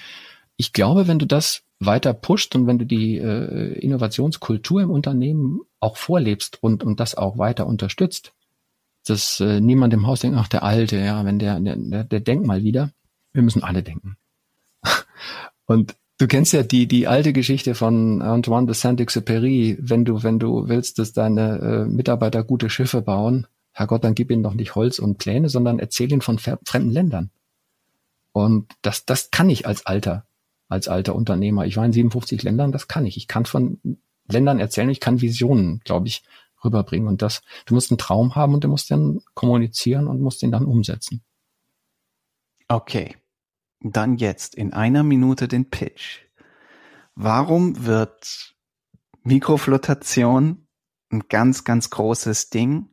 ich 0.57 0.73
glaube, 0.73 1.09
wenn 1.09 1.19
du 1.19 1.27
das 1.27 1.63
weiter 1.81 2.15
pusht 2.15 2.55
und 2.55 2.67
wenn 2.67 2.79
du 2.79 2.87
die 2.87 3.19
äh, 3.19 3.79
Innovationskultur 3.79 4.83
im 4.83 4.91
Unternehmen 4.91 5.61
auch 5.81 5.97
vorlebst 5.97 6.63
und, 6.63 6.85
und 6.85 7.01
das 7.01 7.17
auch 7.17 7.39
weiter 7.39 7.67
unterstützt, 7.67 8.33
dass 9.07 9.41
äh, 9.41 9.61
niemand 9.61 9.93
im 9.93 10.07
Haus 10.07 10.21
denkt, 10.21 10.39
ach, 10.39 10.49
der 10.49 10.63
Alte, 10.63 10.97
ja, 10.97 11.25
wenn 11.25 11.39
der, 11.39 11.61
der, 11.61 12.05
der 12.05 12.21
denkt 12.21 12.47
mal 12.47 12.63
wieder, 12.63 12.93
wir 13.35 13.43
müssen 13.43 13.63
alle 13.63 13.83
denken. 13.83 14.17
und 15.67 15.95
Du 16.17 16.29
kennst 16.29 16.53
ja 16.53 16.63
die, 16.63 16.87
die 16.87 17.09
alte 17.09 17.33
Geschichte 17.33 17.75
von 17.75 18.23
Antoine 18.23 18.67
de 18.67 18.75
Saint-Exupéry. 18.75 19.79
Wenn 19.81 20.05
du, 20.05 20.23
wenn 20.23 20.39
du 20.39 20.69
willst, 20.69 21.01
dass 21.01 21.13
deine 21.13 21.59
äh, 21.59 21.85
Mitarbeiter 21.87 22.45
gute 22.45 22.71
Schiffe 22.71 23.03
bauen, 23.03 23.49
Herrgott, 23.73 24.05
dann 24.05 24.15
gib 24.15 24.31
ihnen 24.31 24.45
doch 24.45 24.55
nicht 24.55 24.77
Holz 24.77 25.01
und 25.01 25.19
Pläne, 25.19 25.49
sondern 25.49 25.81
erzähl 25.81 26.13
ihnen 26.13 26.21
von 26.21 26.39
fremden 26.39 26.91
Ländern. 26.91 27.31
Und 28.31 28.73
das, 28.83 29.05
das 29.05 29.33
kann 29.33 29.51
ich 29.51 29.67
als 29.67 29.87
alter, 29.87 30.25
als 30.69 30.87
alter 30.87 31.17
Unternehmer. 31.17 31.67
Ich 31.67 31.77
war 31.77 31.85
in 31.85 31.93
57 31.93 32.45
Ländern, 32.45 32.71
das 32.71 32.87
kann 32.87 33.07
ich. 33.07 33.17
Ich 33.17 33.27
kann 33.27 33.45
von 33.45 33.81
Ländern 34.29 34.61
erzählen, 34.61 34.91
ich 34.91 35.01
kann 35.01 35.21
Visionen, 35.21 35.81
glaube 35.81 36.07
ich, 36.07 36.23
rüberbringen. 36.65 37.09
Und 37.09 37.23
das, 37.23 37.43
du 37.67 37.75
musst 37.75 37.91
einen 37.91 37.99
Traum 37.99 38.37
haben 38.37 38.55
und 38.55 38.63
du 38.63 38.69
musst 38.69 38.89
dann 38.93 39.21
kommunizieren 39.35 40.07
und 40.07 40.21
musst 40.21 40.45
ihn 40.45 40.53
dann 40.53 40.65
umsetzen. 40.65 41.23
Okay. 42.69 43.17
Dann 43.87 44.17
jetzt 44.17 44.55
in 44.55 44.73
einer 44.73 45.03
Minute 45.03 45.47
den 45.47 45.69
Pitch. 45.69 46.21
Warum 47.15 47.85
wird 47.85 48.55
Mikroflotation 49.25 50.67
ein 51.11 51.25
ganz, 51.29 51.65
ganz 51.65 51.91
großes 51.91 52.49
Ding 52.49 52.89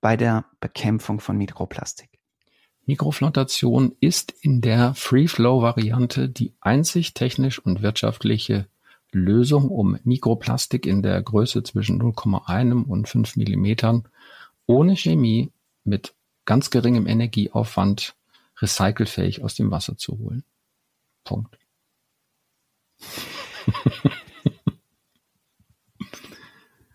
bei 0.00 0.16
der 0.16 0.44
Bekämpfung 0.60 1.18
von 1.18 1.36
Mikroplastik? 1.36 2.20
Mikroflotation 2.84 3.96
ist 3.98 4.32
in 4.40 4.60
der 4.60 4.94
Free-Flow-Variante 4.94 6.28
die 6.28 6.54
einzig 6.60 7.14
technisch 7.14 7.58
und 7.58 7.82
wirtschaftliche 7.82 8.68
Lösung, 9.10 9.68
um 9.68 9.98
Mikroplastik 10.04 10.86
in 10.86 11.02
der 11.02 11.20
Größe 11.20 11.64
zwischen 11.64 12.00
0,1 12.00 12.84
und 12.84 13.08
5 13.08 13.34
Millimetern 13.34 14.06
ohne 14.66 14.94
Chemie 14.94 15.50
mit 15.82 16.14
ganz 16.44 16.70
geringem 16.70 17.08
Energieaufwand 17.08 18.14
recycelfähig 18.60 19.42
aus 19.42 19.54
dem 19.54 19.70
Wasser 19.70 19.96
zu 19.96 20.18
holen. 20.18 20.44
Punkt. 21.24 21.58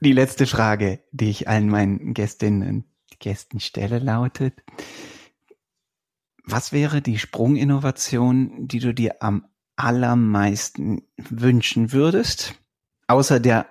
Die 0.04 0.14
letzte 0.14 0.48
Frage, 0.48 1.04
die 1.12 1.30
ich 1.30 1.48
allen 1.48 1.70
meinen 1.70 2.16
Gästinnen 2.16 2.68
und 2.68 2.86
Gästen 3.20 3.60
stelle, 3.60 4.00
lautet, 4.00 4.64
was 6.44 6.72
wäre 6.72 7.04
die 7.04 7.20
Sprunginnovation, 7.20 8.68
die 8.68 8.80
du 8.80 8.96
dir 8.96 9.22
am 9.22 9.46
allermeisten 9.76 11.04
wünschen 11.18 11.92
würdest, 11.92 12.56
außer 13.08 13.40
der 13.40 13.68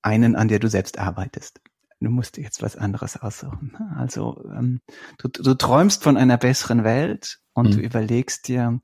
einen, 0.00 0.36
an 0.36 0.48
der 0.48 0.58
du 0.58 0.68
selbst 0.68 0.98
arbeitest? 0.98 1.60
Du 2.04 2.10
musst 2.10 2.36
dir 2.36 2.42
jetzt 2.42 2.62
was 2.62 2.76
anderes 2.76 3.16
aussuchen. 3.16 3.72
Ne? 3.78 3.96
Also 3.96 4.44
ähm, 4.56 4.80
du, 5.18 5.28
du 5.28 5.54
träumst 5.54 6.02
von 6.02 6.16
einer 6.16 6.38
besseren 6.38 6.84
Welt 6.84 7.38
und 7.52 7.70
mhm. 7.70 7.72
du 7.72 7.80
überlegst 7.80 8.48
dir, 8.48 8.80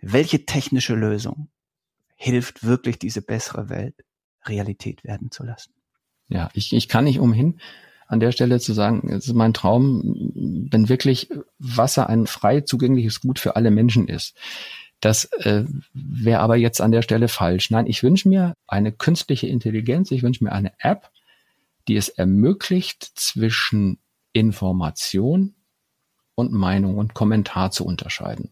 welche 0.00 0.44
technische 0.44 0.94
Lösung 0.94 1.48
hilft 2.16 2.64
wirklich, 2.64 2.98
diese 2.98 3.22
bessere 3.22 3.68
Welt 3.68 3.94
Realität 4.46 5.04
werden 5.04 5.30
zu 5.30 5.44
lassen. 5.44 5.72
Ja, 6.28 6.50
ich, 6.54 6.72
ich 6.72 6.88
kann 6.88 7.04
nicht 7.04 7.18
umhin, 7.18 7.60
an 8.06 8.20
der 8.20 8.32
Stelle 8.32 8.60
zu 8.60 8.72
sagen, 8.72 9.10
es 9.10 9.26
ist 9.26 9.34
mein 9.34 9.54
Traum, 9.54 10.68
wenn 10.70 10.88
wirklich 10.88 11.30
Wasser 11.58 12.08
ein 12.08 12.26
frei 12.26 12.60
zugängliches 12.60 13.20
Gut 13.20 13.38
für 13.38 13.56
alle 13.56 13.70
Menschen 13.70 14.08
ist. 14.08 14.36
Das 15.00 15.24
äh, 15.40 15.64
wäre 15.92 16.40
aber 16.40 16.56
jetzt 16.56 16.80
an 16.80 16.92
der 16.92 17.02
Stelle 17.02 17.28
falsch. 17.28 17.70
Nein, 17.70 17.86
ich 17.86 18.02
wünsche 18.02 18.28
mir 18.28 18.54
eine 18.66 18.92
künstliche 18.92 19.46
Intelligenz, 19.46 20.10
ich 20.10 20.22
wünsche 20.22 20.44
mir 20.44 20.52
eine 20.52 20.72
App, 20.78 21.10
die 21.88 21.96
es 21.96 22.08
ermöglicht, 22.08 23.12
zwischen 23.14 23.98
Information 24.32 25.54
und 26.34 26.52
Meinung 26.52 26.98
und 26.98 27.14
Kommentar 27.14 27.70
zu 27.70 27.84
unterscheiden. 27.84 28.50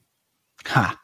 Ha. 0.75 0.95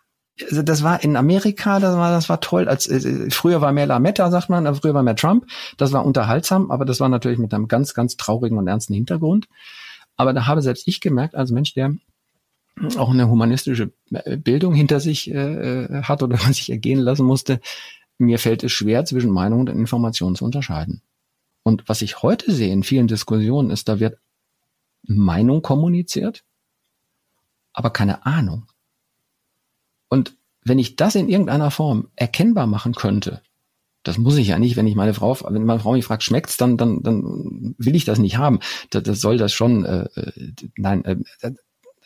Also 0.41 0.63
das 0.63 0.85
war 0.85 1.03
in 1.03 1.17
Amerika, 1.17 1.81
das 1.81 1.97
war, 1.97 2.13
das 2.13 2.29
war 2.29 2.41
toll. 2.41 2.69
Als 2.69 2.87
äh, 2.87 3.29
früher 3.31 3.61
war 3.61 3.73
mehr 3.73 3.87
Lametta, 3.87 4.31
sagt 4.31 4.49
man, 4.49 4.73
früher 4.77 4.95
war 4.95 5.03
mehr 5.03 5.17
Trump. 5.17 5.47
Das 5.79 5.93
war 5.93 6.07
unterhaltsam, 6.07 6.71
aber 6.71 6.85
das 6.85 7.01
war 7.01 7.09
natürlich 7.09 7.39
mit 7.39 7.53
einem 7.53 7.67
ganz, 7.67 7.93
ganz 7.93 8.17
traurigen 8.17 8.57
und 8.57 8.69
ernsten 8.69 8.95
Hintergrund. 8.95 9.49
Aber 10.17 10.33
da 10.33 10.47
habe 10.47 10.63
selbst 10.63 10.87
ich 10.87 11.01
gemerkt, 11.01 11.35
als 11.35 11.51
Mensch, 11.51 11.75
der 11.75 11.95
auch 12.97 13.11
eine 13.11 13.29
humanistische 13.29 13.91
äh, 14.13 14.37
Bildung 14.37 14.75
hinter 14.75 15.01
sich 15.01 15.31
äh, 15.31 15.85
äh, 15.85 16.03
hat 16.03 16.23
oder 16.23 16.37
sich 16.53 16.71
ergehen 16.71 17.01
lassen 17.01 17.27
musste, 17.27 17.61
mir 18.19 18.39
fällt 18.39 18.65
es 18.65 18.73
schwer, 18.73 19.05
zwischen 19.05 19.31
Meinung 19.31 19.61
und 19.61 19.69
Information 19.69 20.35
zu 20.35 20.45
unterscheiden. 20.45 21.03
Und 21.69 21.87
was 21.87 22.01
ich 22.01 22.23
heute 22.23 22.51
sehe 22.51 22.73
in 22.73 22.83
vielen 22.83 23.09
Diskussionen 23.09 23.69
ist, 23.69 23.91
da 23.91 24.01
wird 24.01 24.19
Meinung 25.03 25.61
kommuniziert, 25.61 26.43
aber 27.75 27.91
keine 27.91 28.25
Ahnung. 28.25 28.65
Und 30.09 30.35
wenn 30.65 30.79
ich 30.79 30.97
das 30.97 31.15
in 31.15 31.29
irgendeiner 31.29 31.71
Form 31.71 32.09
erkennbar 32.17 32.67
machen 32.67 32.95
könnte, 32.95 33.43
das 34.03 34.17
muss 34.17 34.39
ich 34.39 34.49
ja 34.49 34.59
nicht, 34.59 34.77
wenn 34.77 34.87
ich 34.87 34.95
meine 34.95 35.13
Frau, 35.13 35.37
wenn 35.47 35.67
meine 35.67 35.81
Frau 35.81 35.93
mich 35.93 36.07
fragt, 36.07 36.23
schmeckt's, 36.23 36.57
dann, 36.57 36.79
dann, 36.79 37.03
dann 37.03 37.75
will 37.77 37.97
ich 37.97 38.07
das 38.07 38.19
nicht 38.19 38.39
haben. 38.39 38.61
Das, 38.89 39.03
das 39.03 39.21
soll 39.21 39.37
das 39.37 39.53
schon, 39.53 39.85
äh, 39.85 40.09
äh 40.15 40.53
nein, 40.79 41.05
äh, 41.05 41.17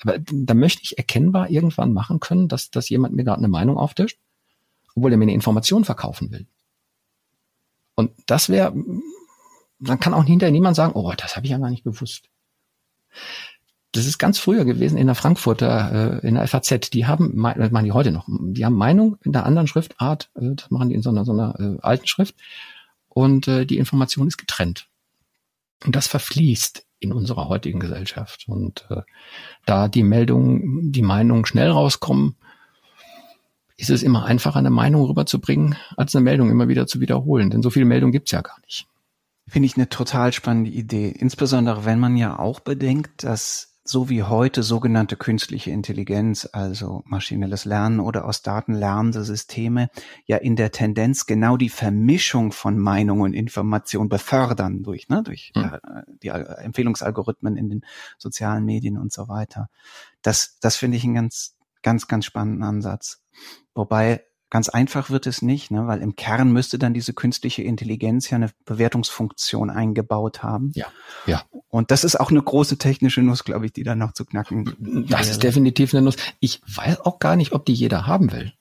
aber 0.00 0.18
da 0.18 0.54
möchte 0.54 0.82
ich 0.82 0.98
erkennbar 0.98 1.50
irgendwann 1.50 1.92
machen 1.92 2.18
können, 2.18 2.48
dass, 2.48 2.72
dass 2.72 2.88
jemand 2.88 3.14
mir 3.14 3.22
gerade 3.22 3.38
eine 3.38 3.46
Meinung 3.46 3.78
auftischt, 3.78 4.18
obwohl 4.96 5.12
er 5.12 5.18
mir 5.18 5.26
eine 5.26 5.34
Information 5.34 5.84
verkaufen 5.84 6.32
will. 6.32 6.48
Und 7.94 8.10
das 8.26 8.48
wäre 8.48 8.74
dann 9.82 10.00
kann 10.00 10.14
auch 10.14 10.24
hinterher 10.24 10.52
niemand 10.52 10.76
sagen, 10.76 10.92
oh, 10.94 11.12
das 11.16 11.36
habe 11.36 11.46
ich 11.46 11.50
ja 11.50 11.58
gar 11.58 11.70
nicht 11.70 11.84
gewusst. 11.84 12.28
Das 13.90 14.06
ist 14.06 14.18
ganz 14.18 14.38
früher 14.38 14.64
gewesen 14.64 14.96
in 14.96 15.06
der 15.06 15.14
Frankfurter, 15.16 16.22
äh, 16.22 16.26
in 16.26 16.36
der 16.36 16.48
FAZ. 16.48 16.90
Die 16.90 17.06
haben, 17.06 17.36
machen 17.36 17.84
die 17.84 17.92
heute 17.92 18.10
noch, 18.10 18.26
die 18.28 18.64
haben 18.64 18.74
Meinung 18.74 19.18
in 19.22 19.32
der 19.32 19.44
anderen 19.44 19.66
Schriftart, 19.66 20.30
äh, 20.34 20.54
das 20.54 20.70
machen 20.70 20.88
die 20.88 20.94
in 20.94 21.02
so 21.02 21.10
einer, 21.10 21.24
so 21.24 21.32
einer 21.32 21.58
äh, 21.58 21.78
alten 21.82 22.06
Schrift. 22.06 22.36
Und 23.08 23.48
äh, 23.48 23.66
die 23.66 23.76
Information 23.76 24.28
ist 24.28 24.38
getrennt. 24.38 24.86
Und 25.84 25.94
das 25.94 26.06
verfließt 26.06 26.86
in 27.00 27.12
unserer 27.12 27.48
heutigen 27.48 27.80
Gesellschaft. 27.80 28.44
Und 28.46 28.86
äh, 28.88 29.02
da 29.66 29.88
die 29.88 30.04
Meldungen, 30.04 30.92
die 30.92 31.02
Meinungen 31.02 31.44
schnell 31.44 31.70
rauskommen, 31.70 32.36
ist 33.76 33.90
es 33.90 34.02
immer 34.02 34.24
einfacher, 34.24 34.60
eine 34.60 34.70
Meinung 34.70 35.04
rüberzubringen, 35.04 35.76
als 35.96 36.14
eine 36.14 36.22
Meldung 36.22 36.50
immer 36.50 36.68
wieder 36.68 36.86
zu 36.86 37.00
wiederholen. 37.00 37.50
Denn 37.50 37.62
so 37.62 37.68
viele 37.68 37.84
Meldungen 37.84 38.12
gibt's 38.12 38.30
ja 38.30 38.40
gar 38.40 38.58
nicht. 38.60 38.86
Finde 39.52 39.66
ich 39.66 39.76
eine 39.76 39.90
total 39.90 40.32
spannende 40.32 40.70
Idee. 40.70 41.10
Insbesondere 41.10 41.84
wenn 41.84 42.00
man 42.00 42.16
ja 42.16 42.38
auch 42.38 42.60
bedenkt, 42.60 43.22
dass 43.22 43.76
so 43.84 44.08
wie 44.08 44.22
heute 44.22 44.62
sogenannte 44.62 45.14
künstliche 45.18 45.70
Intelligenz, 45.70 46.48
also 46.50 47.02
maschinelles 47.04 47.66
Lernen 47.66 48.00
oder 48.00 48.24
aus 48.24 48.40
Daten 48.40 48.72
lernende 48.72 49.24
Systeme, 49.24 49.90
ja 50.24 50.38
in 50.38 50.56
der 50.56 50.72
Tendenz 50.72 51.26
genau 51.26 51.58
die 51.58 51.68
Vermischung 51.68 52.50
von 52.50 52.78
Meinung 52.78 53.20
und 53.20 53.34
Information 53.34 54.08
befördern 54.08 54.82
durch, 54.84 55.10
ne, 55.10 55.22
durch 55.22 55.52
mhm. 55.54 55.64
äh, 55.64 56.02
die 56.22 56.28
Empfehlungsalgorithmen 56.28 57.58
in 57.58 57.68
den 57.68 57.84
sozialen 58.16 58.64
Medien 58.64 58.96
und 58.96 59.12
so 59.12 59.28
weiter. 59.28 59.68
Das, 60.22 60.56
das 60.62 60.76
finde 60.76 60.96
ich 60.96 61.04
einen 61.04 61.14
ganz, 61.14 61.58
ganz, 61.82 62.08
ganz 62.08 62.24
spannenden 62.24 62.62
Ansatz. 62.62 63.20
Wobei 63.74 64.24
Ganz 64.52 64.68
einfach 64.68 65.08
wird 65.08 65.26
es 65.26 65.40
nicht, 65.40 65.70
ne? 65.70 65.86
weil 65.86 66.02
im 66.02 66.14
Kern 66.14 66.52
müsste 66.52 66.78
dann 66.78 66.92
diese 66.92 67.14
künstliche 67.14 67.62
Intelligenz 67.62 68.28
ja 68.28 68.36
eine 68.36 68.50
Bewertungsfunktion 68.66 69.70
eingebaut 69.70 70.42
haben. 70.42 70.72
Ja, 70.74 70.88
ja. 71.24 71.42
Und 71.70 71.90
das 71.90 72.04
ist 72.04 72.20
auch 72.20 72.30
eine 72.30 72.42
große 72.42 72.76
technische 72.76 73.22
Nuss, 73.22 73.44
glaube 73.44 73.64
ich, 73.64 73.72
die 73.72 73.82
da 73.82 73.94
noch 73.94 74.12
zu 74.12 74.26
knacken. 74.26 75.06
Das 75.08 75.20
wäre. 75.20 75.30
ist 75.30 75.42
definitiv 75.42 75.94
eine 75.94 76.02
Nuss. 76.02 76.16
Ich 76.38 76.60
weiß 76.66 77.00
auch 77.00 77.18
gar 77.18 77.36
nicht, 77.36 77.52
ob 77.52 77.64
die 77.64 77.72
jeder 77.72 78.06
haben 78.06 78.30
will. 78.30 78.52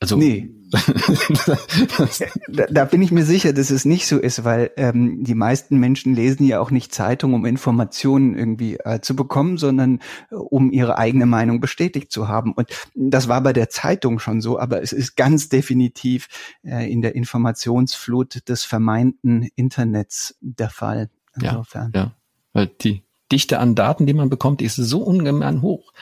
Also 0.00 0.16
nee. 0.16 0.50
da, 2.48 2.66
da, 2.66 2.84
bin 2.84 3.00
ich 3.00 3.12
mir 3.12 3.24
sicher, 3.24 3.52
dass 3.52 3.70
es 3.70 3.84
nicht 3.84 4.06
so 4.06 4.18
ist, 4.18 4.44
weil 4.44 4.72
ähm, 4.76 5.22
die 5.22 5.34
meisten 5.34 5.78
Menschen 5.78 6.14
lesen 6.14 6.46
ja 6.46 6.58
auch 6.58 6.72
nicht 6.72 6.92
Zeitung, 6.92 7.32
um 7.34 7.46
Informationen 7.46 8.36
irgendwie 8.36 8.76
äh, 8.78 9.00
zu 9.00 9.14
bekommen, 9.14 9.56
sondern 9.56 10.00
äh, 10.30 10.34
um 10.34 10.72
ihre 10.72 10.98
eigene 10.98 11.26
Meinung 11.26 11.60
bestätigt 11.60 12.10
zu 12.10 12.26
haben. 12.26 12.52
Und 12.54 12.70
das 12.94 13.28
war 13.28 13.40
bei 13.42 13.52
der 13.52 13.70
Zeitung 13.70 14.18
schon 14.18 14.40
so, 14.40 14.58
aber 14.58 14.82
es 14.82 14.92
ist 14.92 15.16
ganz 15.16 15.48
definitiv 15.48 16.28
äh, 16.64 16.90
in 16.90 17.02
der 17.02 17.14
Informationsflut 17.14 18.48
des 18.48 18.64
vermeinten 18.64 19.48
Internets 19.54 20.36
der 20.40 20.70
Fall. 20.70 21.08
Insofern. 21.40 21.92
Ja, 21.94 22.00
ja. 22.00 22.16
Weil 22.52 22.66
die 22.66 23.03
Dichte 23.32 23.58
an 23.58 23.74
Daten, 23.74 24.06
die 24.06 24.14
man 24.14 24.30
bekommt, 24.30 24.62
ist 24.62 24.76
so 24.76 25.02
ungemein 25.02 25.62
hoch 25.62 25.92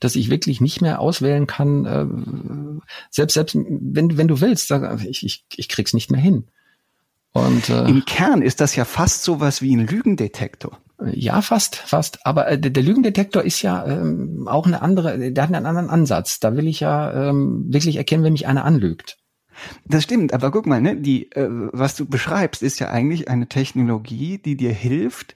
dass 0.00 0.16
ich 0.16 0.30
wirklich 0.30 0.60
nicht 0.60 0.80
mehr 0.80 1.00
auswählen 1.00 1.46
kann, 1.46 1.84
äh, 1.84 2.06
selbst, 3.10 3.34
selbst 3.34 3.56
wenn, 3.56 4.16
wenn 4.16 4.28
du 4.28 4.40
willst, 4.40 4.68
sag, 4.68 5.04
ich, 5.04 5.24
ich, 5.24 5.44
ich 5.56 5.68
krieg's 5.68 5.94
nicht 5.94 6.10
mehr 6.10 6.20
hin. 6.20 6.44
Und, 7.32 7.68
äh, 7.68 7.84
Im 7.84 8.04
Kern 8.04 8.42
ist 8.42 8.60
das 8.60 8.74
ja 8.74 8.84
fast 8.84 9.22
sowas 9.22 9.62
wie 9.62 9.74
ein 9.74 9.86
Lügendetektor. 9.86 10.78
Ja, 11.12 11.42
fast, 11.42 11.76
fast. 11.76 12.26
Aber 12.26 12.48
äh, 12.48 12.58
der, 12.58 12.70
der 12.70 12.82
Lügendetektor 12.82 13.42
ist 13.42 13.62
ja 13.62 13.86
ähm, 13.86 14.48
auch 14.48 14.66
eine 14.66 14.82
andere, 14.82 15.30
der 15.30 15.42
hat 15.44 15.54
einen 15.54 15.66
anderen 15.66 15.90
Ansatz. 15.90 16.40
Da 16.40 16.56
will 16.56 16.66
ich 16.66 16.80
ja 16.80 17.28
ähm, 17.28 17.66
wirklich 17.68 17.96
erkennen, 17.96 18.24
wenn 18.24 18.32
mich 18.32 18.46
einer 18.46 18.64
anlügt. 18.64 19.18
Das 19.84 20.04
stimmt, 20.04 20.32
aber 20.32 20.52
guck 20.52 20.66
mal, 20.66 20.80
ne, 20.80 20.96
die, 20.96 21.30
äh, 21.32 21.48
was 21.50 21.96
du 21.96 22.06
beschreibst, 22.06 22.62
ist 22.62 22.78
ja 22.78 22.88
eigentlich 22.90 23.28
eine 23.28 23.48
Technologie, 23.48 24.38
die 24.38 24.56
dir 24.56 24.72
hilft, 24.72 25.34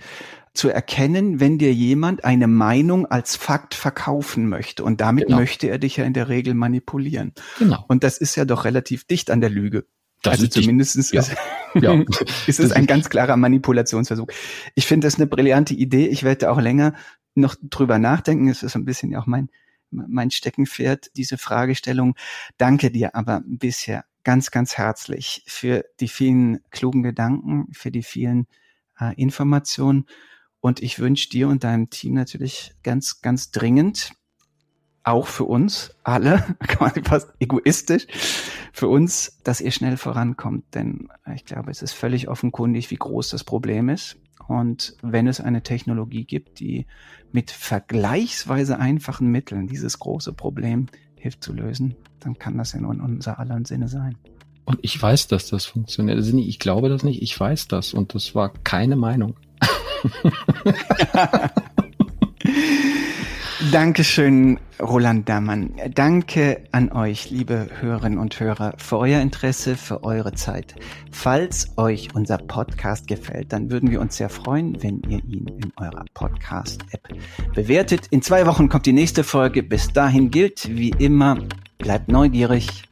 zu 0.55 0.69
erkennen, 0.69 1.41
wenn 1.41 1.59
dir 1.59 1.73
jemand 1.73 2.25
eine 2.25 2.47
Meinung 2.47 3.07
als 3.07 3.37
Fakt 3.37 3.75
verkaufen 3.75 4.49
möchte. 4.49 4.85
Und 4.85 5.01
damit 5.01 5.27
genau. 5.27 5.39
möchte 5.39 5.69
er 5.69 5.79
dich 5.79 5.97
ja 5.97 6.05
in 6.05 6.13
der 6.13 6.29
Regel 6.29 6.55
manipulieren. 6.55 7.33
Genau. 7.59 7.85
Und 7.89 8.05
das 8.05 8.19
ist 8.19 8.37
ja 8.37 8.45
doch 8.45 8.65
relativ 8.65 9.05
dicht 9.05 9.31
an 9.31 9.41
der 9.41 9.51
Lüge. 9.51 9.87
Das 10.23 10.35
also 10.35 10.47
zumindest 10.47 10.97
ist, 10.97 11.13
ja. 11.13 11.25
ja. 11.75 12.01
ist 12.47 12.61
es 12.61 12.71
ein 12.71 12.87
ganz 12.87 13.09
klarer 13.09 13.37
Manipulationsversuch. 13.37 14.29
Ich 14.75 14.87
finde 14.87 15.07
das 15.07 15.17
eine 15.17 15.27
brillante 15.27 15.75
Idee. 15.75 16.07
Ich 16.07 16.23
werde 16.23 16.51
auch 16.51 16.61
länger 16.61 16.95
noch 17.35 17.57
drüber 17.61 17.99
nachdenken. 17.99 18.49
Es 18.49 18.63
ist 18.63 18.77
ein 18.77 18.85
bisschen 18.85 19.11
ja 19.11 19.21
auch 19.21 19.27
mein, 19.27 19.49
mein 19.91 20.31
Steckenpferd, 20.31 21.11
diese 21.17 21.39
Fragestellung. 21.39 22.15
Danke 22.57 22.91
dir 22.91 23.17
aber 23.17 23.43
bisher 23.45 24.05
ganz, 24.23 24.51
ganz 24.51 24.79
herzlich 24.79 25.43
für 25.47 25.85
die 25.99 26.09
vielen 26.09 26.61
klugen 26.71 27.03
Gedanken, 27.03 27.67
für 27.73 27.91
die 27.91 28.05
vielen 28.05 28.47
äh, 29.01 29.15
Informationen. 29.17 30.07
Und 30.63 30.81
ich 30.81 31.01
wünsche 31.01 31.29
dir 31.29 31.49
und 31.49 31.65
deinem 31.65 31.91
Team 31.91 32.15
natürlich 32.15 32.73
ganz, 32.85 33.21
ganz 33.21 33.51
dringend, 33.51 34.13
auch 35.03 35.27
für 35.27 35.45
uns 35.45 35.93
alle, 36.05 36.57
quasi 36.61 37.03
fast 37.03 37.35
egoistisch, 37.41 38.07
für 38.73 38.87
uns, 38.87 39.41
dass 39.43 39.61
ihr 39.61 39.73
schnell 39.73 39.97
vorankommt. 39.97 40.73
Denn 40.75 41.09
ich 41.35 41.45
glaube, 41.45 41.73
es 41.73 41.83
ist 41.83 41.95
völlig 41.95 42.29
offenkundig, 42.29 42.93
wie 42.93 42.97
groß 42.97 43.31
das 43.31 43.43
Problem 43.43 43.89
ist. 43.89 44.17
Und 44.47 44.97
wenn 45.03 45.27
es 45.27 45.41
eine 45.41 45.65
Technologie 45.65 46.25
gibt, 46.25 46.61
die 46.61 46.87
mit 47.33 47.51
vergleichsweise 47.51 48.79
einfachen 48.79 49.33
Mitteln 49.33 49.67
dieses 49.67 49.99
große 49.99 50.33
Problem 50.33 50.87
hilft 51.17 51.43
zu 51.43 51.53
lösen, 51.53 51.97
dann 52.21 52.39
kann 52.39 52.57
das 52.57 52.73
ja 52.73 52.81
nur 52.81 52.93
in 52.93 53.01
unser 53.01 53.41
aller 53.41 53.61
Sinne 53.65 53.89
sein. 53.89 54.17
Und 54.65 54.79
ich 54.83 55.01
weiß, 55.01 55.27
dass 55.27 55.49
das 55.49 55.67
funktioniert. 55.67 56.19
Also 56.19 56.37
ich 56.39 56.61
glaube 56.61 56.89
das 56.89 57.03
nicht, 57.03 57.21
ich 57.21 57.39
weiß 57.39 57.67
das. 57.67 57.95
Und 57.95 58.15
das 58.15 58.37
war 58.37 58.53
keine 58.53 58.95
Meinung. 58.95 59.35
Dankeschön, 63.71 64.59
Roland 64.81 65.29
Dammann. 65.29 65.75
Danke 65.95 66.65
an 66.73 66.91
euch, 66.91 67.31
liebe 67.31 67.69
Hörerinnen 67.81 68.19
und 68.19 68.39
Hörer, 68.41 68.75
für 68.77 68.99
euer 68.99 69.21
Interesse, 69.21 69.77
für 69.77 70.03
eure 70.03 70.33
Zeit. 70.33 70.75
Falls 71.13 71.73
euch 71.77 72.09
unser 72.15 72.39
Podcast 72.39 73.07
gefällt, 73.07 73.53
dann 73.53 73.71
würden 73.71 73.91
wir 73.91 74.01
uns 74.01 74.17
sehr 74.17 74.29
freuen, 74.29 74.83
wenn 74.83 75.01
ihr 75.09 75.23
ihn 75.25 75.47
in 75.63 75.73
eurer 75.77 76.05
Podcast-App 76.15 77.09
bewertet. 77.55 78.09
In 78.11 78.23
zwei 78.23 78.47
Wochen 78.47 78.69
kommt 78.69 78.87
die 78.87 78.93
nächste 78.93 79.23
Folge. 79.23 79.63
Bis 79.63 79.93
dahin 79.93 80.31
gilt, 80.31 80.69
wie 80.77 80.91
immer, 80.91 81.39
bleibt 81.79 82.09
neugierig, 82.09 82.83